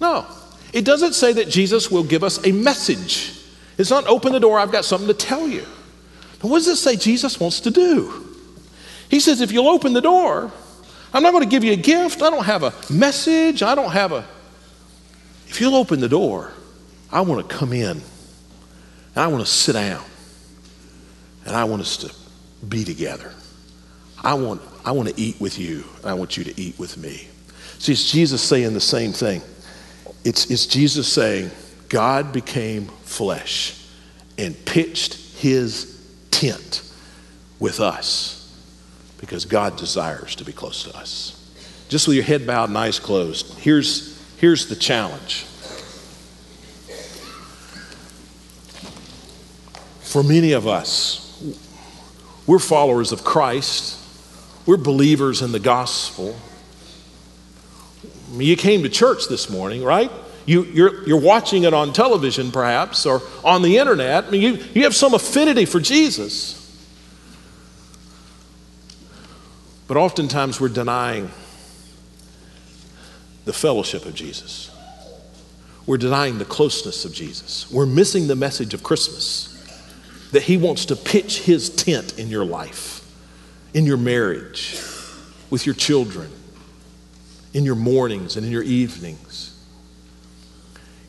No. 0.00 0.26
It 0.72 0.84
doesn't 0.84 1.12
say 1.12 1.32
that 1.34 1.48
Jesus 1.48 1.90
will 1.90 2.02
give 2.02 2.24
us 2.24 2.44
a 2.44 2.50
message. 2.50 3.40
It's 3.78 3.90
not 3.90 4.06
open 4.06 4.32
the 4.32 4.40
door, 4.40 4.58
I've 4.58 4.72
got 4.72 4.84
something 4.84 5.08
to 5.08 5.14
tell 5.14 5.46
you. 5.46 5.64
But 6.40 6.48
what 6.48 6.58
does 6.58 6.68
it 6.68 6.76
say 6.76 6.96
Jesus 6.96 7.38
wants 7.38 7.60
to 7.60 7.70
do? 7.70 8.36
He 9.08 9.20
says, 9.20 9.40
if 9.40 9.52
you'll 9.52 9.68
open 9.68 9.92
the 9.92 10.00
door, 10.00 10.50
I'm 11.12 11.22
not 11.22 11.30
going 11.30 11.44
to 11.44 11.48
give 11.48 11.62
you 11.62 11.72
a 11.72 11.76
gift. 11.76 12.22
I 12.22 12.30
don't 12.30 12.44
have 12.44 12.64
a 12.64 12.74
message. 12.90 13.62
I 13.62 13.76
don't 13.76 13.92
have 13.92 14.10
a. 14.10 14.26
If 15.46 15.60
you'll 15.60 15.76
open 15.76 16.00
the 16.00 16.08
door, 16.08 16.52
I 17.12 17.20
want 17.20 17.48
to 17.48 17.56
come 17.56 17.72
in 17.72 17.90
and 17.90 18.02
I 19.14 19.28
want 19.28 19.46
to 19.46 19.50
sit 19.50 19.74
down 19.74 20.02
and 21.46 21.54
I 21.54 21.64
want 21.64 21.82
us 21.82 21.96
to 21.98 22.12
be 22.66 22.84
together. 22.84 23.32
I 24.24 24.34
want, 24.34 24.62
I 24.84 24.92
want 24.92 25.10
to 25.10 25.20
eat 25.20 25.38
with 25.38 25.58
you 25.58 25.84
and 26.00 26.06
I 26.06 26.14
want 26.14 26.36
you 26.36 26.44
to 26.44 26.60
eat 26.60 26.78
with 26.78 26.96
me. 26.96 27.28
See, 27.78 27.92
it's 27.92 28.10
Jesus 28.10 28.42
saying 28.42 28.72
the 28.72 28.80
same 28.80 29.12
thing. 29.12 29.42
It's, 30.24 30.50
it's 30.50 30.66
Jesus 30.66 31.12
saying, 31.12 31.50
God 31.90 32.32
became 32.32 32.86
flesh 32.86 33.86
and 34.38 34.56
pitched 34.64 35.14
his 35.36 36.02
tent 36.30 36.82
with 37.60 37.80
us 37.80 38.40
because 39.18 39.44
God 39.44 39.76
desires 39.76 40.34
to 40.36 40.44
be 40.44 40.52
close 40.52 40.84
to 40.84 40.96
us. 40.96 41.40
Just 41.90 42.08
with 42.08 42.16
your 42.16 42.24
head 42.24 42.46
bowed 42.46 42.70
and 42.70 42.78
eyes 42.78 42.98
closed, 42.98 43.58
here's, 43.58 44.18
here's 44.38 44.68
the 44.68 44.76
challenge. 44.76 45.44
For 50.00 50.22
many 50.22 50.52
of 50.52 50.66
us, 50.66 51.20
we're 52.46 52.58
followers 52.58 53.12
of 53.12 53.24
Christ, 53.24 54.00
we're 54.66 54.76
believers 54.76 55.42
in 55.42 55.52
the 55.52 55.60
gospel. 55.60 56.36
You 58.32 58.56
came 58.56 58.82
to 58.82 58.88
church 58.88 59.28
this 59.28 59.48
morning, 59.50 59.84
right? 59.84 60.10
You, 60.46 60.64
you're, 60.64 61.06
you're 61.06 61.20
watching 61.20 61.64
it 61.64 61.72
on 61.72 61.92
television, 61.92 62.50
perhaps, 62.50 63.06
or 63.06 63.22
on 63.44 63.62
the 63.62 63.78
internet. 63.78 64.24
I 64.24 64.30
mean, 64.30 64.42
you, 64.42 64.64
you 64.74 64.84
have 64.84 64.94
some 64.94 65.14
affinity 65.14 65.64
for 65.64 65.80
Jesus. 65.80 66.60
But 69.86 69.96
oftentimes 69.96 70.60
we're 70.60 70.68
denying 70.68 71.30
the 73.44 73.52
fellowship 73.52 74.06
of 74.06 74.14
Jesus. 74.14 74.70
We're 75.86 75.98
denying 75.98 76.38
the 76.38 76.46
closeness 76.46 77.04
of 77.04 77.12
Jesus. 77.12 77.70
We're 77.70 77.86
missing 77.86 78.26
the 78.26 78.36
message 78.36 78.72
of 78.72 78.82
Christmas 78.82 79.50
that 80.32 80.42
He 80.42 80.56
wants 80.56 80.86
to 80.86 80.96
pitch 80.96 81.40
His 81.40 81.68
tent 81.68 82.18
in 82.18 82.28
your 82.28 82.44
life, 82.44 83.03
in 83.74 83.84
your 83.84 83.96
marriage, 83.96 84.80
with 85.50 85.66
your 85.66 85.74
children, 85.74 86.30
in 87.52 87.64
your 87.64 87.74
mornings 87.74 88.36
and 88.36 88.46
in 88.46 88.52
your 88.52 88.62
evenings. 88.62 89.50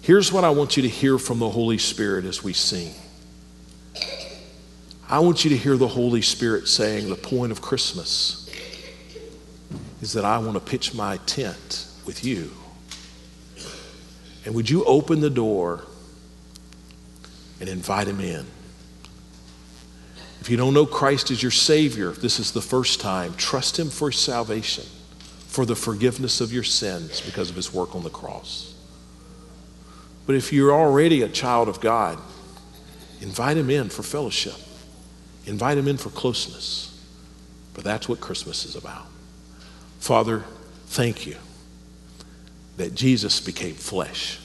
Here's 0.02 0.32
what 0.32 0.44
I 0.44 0.50
want 0.50 0.76
you 0.76 0.84
to 0.84 0.90
hear 0.90 1.18
from 1.18 1.40
the 1.40 1.50
Holy 1.50 1.78
Spirit 1.78 2.26
as 2.26 2.44
we 2.44 2.54
sing. 2.54 2.94
I 5.08 5.20
want 5.20 5.44
you 5.44 5.52
to 5.52 5.58
hear 5.58 5.78
the 5.78 5.88
Holy 5.88 6.22
Spirit 6.22 6.68
saying, 6.68 7.10
The 7.10 7.16
point 7.16 7.52
of 7.52 7.62
Christmas 7.62 8.50
is 10.02 10.14
that 10.14 10.26
I 10.26 10.40
want 10.40 10.54
to 10.54 10.60
pitch 10.60 10.94
my 10.94 11.18
tent 11.26 11.88
with 12.06 12.26
you. 12.26 12.52
And 14.46 14.54
would 14.54 14.70
you 14.70 14.84
open 14.86 15.22
the 15.22 15.30
door 15.30 15.84
and 17.60 17.70
invite 17.70 18.08
him 18.08 18.20
in? 18.20 18.46
If 20.46 20.52
you 20.52 20.58
don't 20.58 20.76
know 20.76 20.86
Christ 20.86 21.32
as 21.32 21.42
your 21.42 21.52
Savior, 21.52 22.12
if 22.12 22.22
this 22.22 22.40
is 22.40 22.52
the 22.52 22.62
first 22.62 23.02
time, 23.02 23.34
trust 23.34 23.80
him 23.80 23.90
for 23.90 24.12
salvation, 24.12 24.84
for 25.48 25.66
the 25.66 25.76
forgiveness 25.76 26.40
of 26.40 26.54
your 26.54 26.62
sins 26.62 27.20
because 27.20 27.50
of 27.50 27.56
his 27.56 27.74
work 27.74 27.96
on 27.96 28.04
the 28.04 28.12
cross. 28.12 28.76
But 30.28 30.36
if 30.36 30.54
you're 30.54 30.72
already 30.72 31.24
a 31.24 31.30
child 31.30 31.68
of 31.68 31.82
God, 31.82 32.20
invite 33.22 33.58
him 33.58 33.72
in 33.72 33.90
for 33.90 34.04
fellowship. 34.04 34.54
Invite 35.48 35.80
him 35.80 35.88
in 35.88 35.98
for 35.98 36.12
closeness. 36.12 36.96
But 37.74 37.84
that's 37.84 38.08
what 38.08 38.22
Christmas 38.22 38.66
is 38.66 38.76
about. 38.76 39.08
Father, 40.00 40.44
thank 40.86 41.26
you 41.26 41.38
that 42.78 42.94
Jesus 42.94 43.40
became 43.40 43.74
flesh 43.74 44.40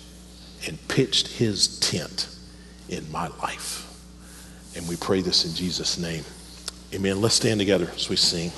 and 0.67 0.79
pitched 0.89 1.29
his 1.29 1.79
tent 1.79 2.35
in 2.89 3.13
my 3.13 3.29
life. 3.43 3.90
And 4.77 4.89
we 4.89 4.97
pray 4.97 5.21
this 5.21 5.45
in 5.45 5.55
Jesus' 5.55 5.99
name. 5.99 6.25
Amen. 6.95 7.21
Let's 7.21 7.35
stand 7.35 7.61
together 7.61 7.91
as 7.95 8.09
we 8.09 8.17
sing. 8.17 8.51